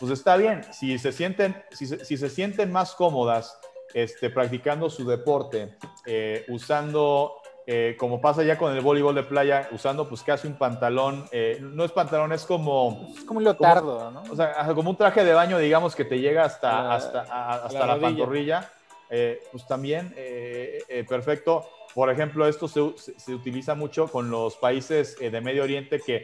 [0.00, 0.64] pues está bien.
[0.72, 3.60] Si se sienten, si si se sienten más cómodas
[3.94, 7.36] este, practicando su deporte, eh, usando,
[7.66, 11.58] eh, como pasa ya con el voleibol de playa, usando pues casi un pantalón, eh,
[11.60, 13.08] no es pantalón, es como...
[13.16, 14.22] Es como un leotardo, ¿no?
[14.30, 17.22] O sea, como un traje de baño, digamos, que te llega hasta, hasta,
[17.52, 18.70] hasta la, pantorrilla,
[19.50, 20.14] pues también
[21.08, 21.68] perfecto.
[21.92, 26.22] Por ejemplo, esto se, se, utiliza mucho con los países de Medio Oriente que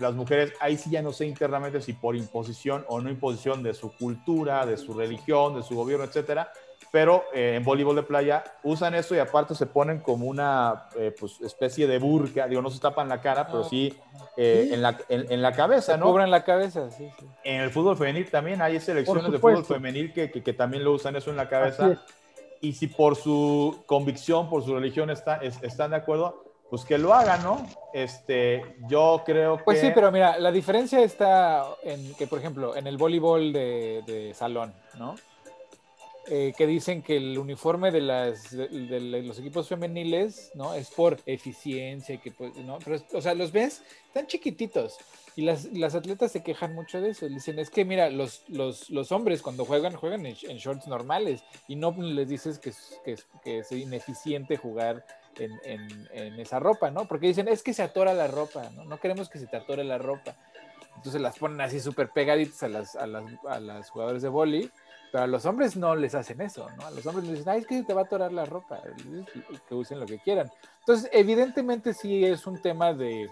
[0.00, 3.74] las mujeres, ahí sí ya no sé internamente si por imposición o no imposición de
[3.74, 6.50] su cultura, de su religión, de su gobierno, etcétera,
[6.92, 11.14] pero eh, en voleibol de playa usan eso y aparte se ponen como una eh,
[11.18, 13.96] pues, especie de burka, digo, no se tapan la cara, pero sí,
[14.36, 16.06] eh, En, la, en, la cabeza, ¿no?
[16.06, 17.26] Cubren la cabeza, sí, sí.
[17.44, 21.16] En el fútbol femenil también hay selecciones de fútbol femenil que, que, también lo usan
[21.16, 22.02] eso en la cabeza.
[22.60, 27.12] Y si por su convicción, por su religión está, están de acuerdo, pues que lo
[27.12, 27.68] hagan, ¿no?
[27.92, 29.64] Este, yo creo que...
[29.64, 34.02] Pues sí, pero mira, la diferencia está en que, por ejemplo, en el voleibol de,
[34.06, 35.14] de salón, ¿no?
[36.28, 40.72] Eh, que dicen que el uniforme de, las, de, los equipos femeniles, ¿no?
[40.72, 42.78] Es por eficiencia, que pues, ¿no?
[42.82, 44.96] Pero, o sea, los ves, están chiquititos.
[45.36, 47.28] Y las, las, atletas se quejan mucho de eso.
[47.28, 51.76] Dicen, es que mira, los, los, los hombres cuando juegan, juegan en, shorts normales y
[51.76, 52.72] no les dices que,
[53.04, 55.04] que, que es ineficiente jugar
[55.38, 57.06] en, esa ropa, ¿no?
[57.06, 58.84] Porque dicen, es que se atora la ropa, ¿no?
[58.84, 60.36] No queremos que se te atore la ropa.
[60.96, 64.70] Entonces las ponen así súper pegaditas a las, a las, a las jugadores de boli
[65.12, 66.86] pero a los hombres no les hacen eso, ¿no?
[66.86, 68.80] A los hombres les dicen, ay, es que te va a atorar la ropa,
[69.68, 70.50] que usen lo que quieran.
[70.80, 73.28] Entonces, evidentemente sí es un tema de,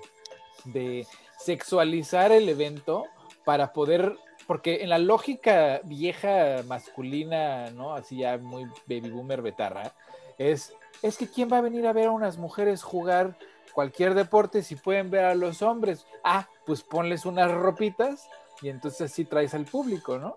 [0.66, 1.06] de
[1.38, 3.06] sexualizar el evento
[3.46, 4.14] para poder,
[4.46, 7.94] porque en la lógica vieja masculina, ¿no?
[7.94, 9.94] Así ya muy baby boomer betarra,
[10.36, 13.36] es, es que ¿quién va a venir a ver a unas mujeres jugar
[13.72, 16.06] cualquier deporte si pueden ver a los hombres?
[16.24, 18.28] Ah, pues ponles unas ropitas
[18.62, 20.36] y entonces así traes al público, ¿no?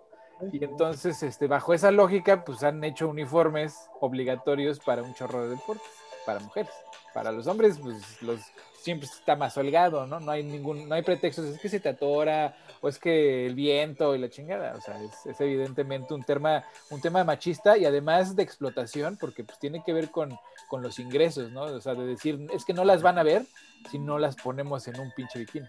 [0.51, 5.51] Y entonces, este, bajo esa lógica, pues han hecho uniformes obligatorios para un chorro de
[5.51, 5.87] deportes,
[6.25, 6.71] para mujeres.
[7.13, 8.39] Para los hombres, pues los
[8.83, 10.19] siempre está más holgado, ¿no?
[10.19, 13.55] No hay ningún, no hay pretextos, es que se te atora, o es que el
[13.55, 14.75] viento y la chingada.
[14.75, 19.57] O sea, es, evidentemente un tema, un tema machista y además de explotación, porque pues
[19.57, 20.37] tiene que ver con,
[20.67, 21.61] con los ingresos, ¿no?
[21.61, 23.45] O sea, de decir, es que no las van a ver
[23.89, 25.67] si no las ponemos en un pinche bikini.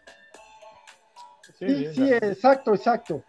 [1.57, 3.23] Sí, sí, exacto, exacto.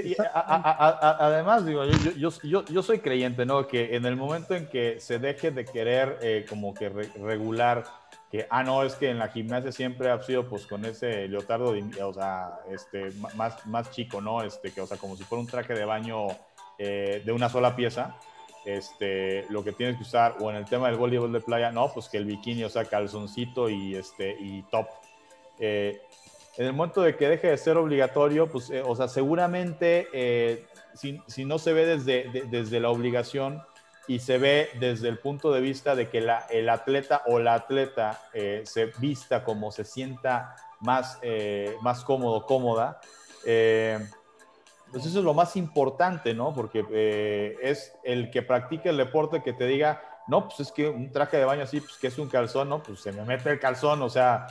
[0.00, 3.66] Sí, además, digo, yo, yo, yo, soy creyente, ¿no?
[3.66, 7.84] Que en el momento en que se deje de querer eh, como que regular
[8.32, 11.74] que, ah, no, es que en la gimnasia siempre ha sido pues con ese leotardo,
[12.02, 14.42] o sea, este, más, más chico, ¿no?
[14.42, 16.28] Este, que, o sea, como si fuera un traje de baño
[16.78, 18.16] eh, de una sola pieza,
[18.64, 21.92] este, lo que tienes que usar, o en el tema del voleibol de playa, no,
[21.92, 24.86] pues que el bikini, o sea, calzoncito y, este, y top.
[25.58, 26.00] Eh,
[26.56, 30.66] en el momento de que deje de ser obligatorio, pues, eh, o sea, seguramente eh,
[30.94, 33.62] si, si, no se ve desde, desde la obligación
[34.06, 37.54] y se ve desde el punto de vista de que la, el atleta o la
[37.54, 38.20] atleta
[38.64, 41.20] se vista como se sienta más,
[41.82, 43.00] más cómodo, cómoda,
[43.44, 46.52] pues eso es lo más importante, ¿no?
[46.52, 51.10] Porque es el que practica el deporte que te diga, no, pues es que un
[51.10, 52.82] traje de baño así, pues que es un calzón, ¿no?
[52.82, 54.46] Pues se me mete el calzón, o sea,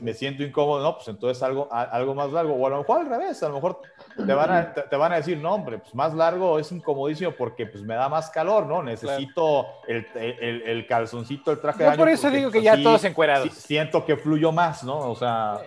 [0.00, 0.96] me siento incómodo, ¿no?
[0.96, 2.54] Pues entonces algo, algo más largo.
[2.54, 3.82] O a lo mejor al revés, a lo mejor
[4.16, 7.66] te van a, te, van a decir, no, hombre, pues más largo es incomodísimo porque
[7.66, 8.82] pues me da más calor, ¿no?
[8.82, 11.98] Necesito el, el, el, calzoncito, el traje de baño.
[11.98, 13.52] por eso digo que ya todos encuerados.
[13.52, 14.98] Siento que fluyo más, ¿no?
[15.10, 15.60] O sea,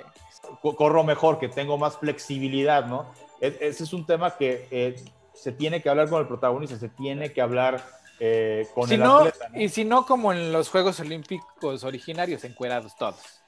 [0.61, 3.05] corro mejor, que tengo más flexibilidad, ¿no?
[3.39, 4.95] E, ese es un tema que eh,
[5.33, 7.83] se tiene que hablar con el protagonista, se tiene que hablar
[8.19, 9.49] eh, con el atleta.
[9.53, 13.41] Y si no, como en los Juegos Olímpicos originarios, encuerados todos.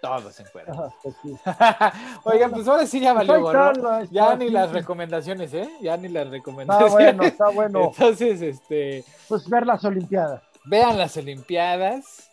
[0.00, 0.94] Todos encuerados.
[1.02, 1.16] Pues
[2.24, 4.04] Oigan, pues ahora sí ya valió, ¿no?
[4.04, 5.68] Ya ni las recomendaciones, ¿eh?
[5.80, 6.92] Ya ni las recomendaciones.
[6.92, 7.84] Está bueno, está bueno.
[7.92, 9.04] Entonces, este...
[9.28, 10.42] Pues ver las Olimpiadas.
[10.64, 12.28] Vean las Olimpiadas.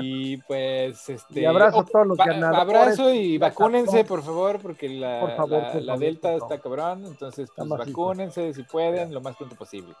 [0.00, 1.40] Y pues, este.
[1.40, 2.60] Y abrazo a todos los ganadores.
[2.60, 5.36] Abrazo y vacúnense, por favor, porque la,
[5.80, 7.04] la, Delta está cabrón.
[7.06, 9.94] Entonces, pues vacúnense si pueden, lo más pronto posible.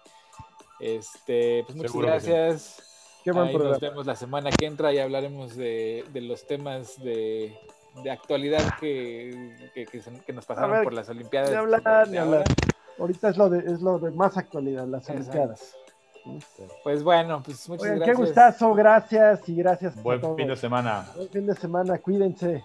[0.80, 3.20] Este, pues muchas gracias.
[3.24, 7.02] Qué buen Ahí nos vemos la semana que entra y hablaremos de, de los temas
[7.02, 7.56] de,
[8.02, 11.50] de actualidad que, que, que, nos pasaron por las Olimpiadas.
[11.50, 12.44] Ni hablar, ni hablar.
[12.98, 15.74] Ahorita es lo de, es lo de más actualidad, las Olimpiadas.
[16.82, 18.08] Pues bueno, pues muchas gracias.
[18.08, 20.02] Qué gustazo, gracias y gracias.
[20.02, 21.06] Buen fin de semana.
[21.16, 22.64] Buen fin de semana, cuídense.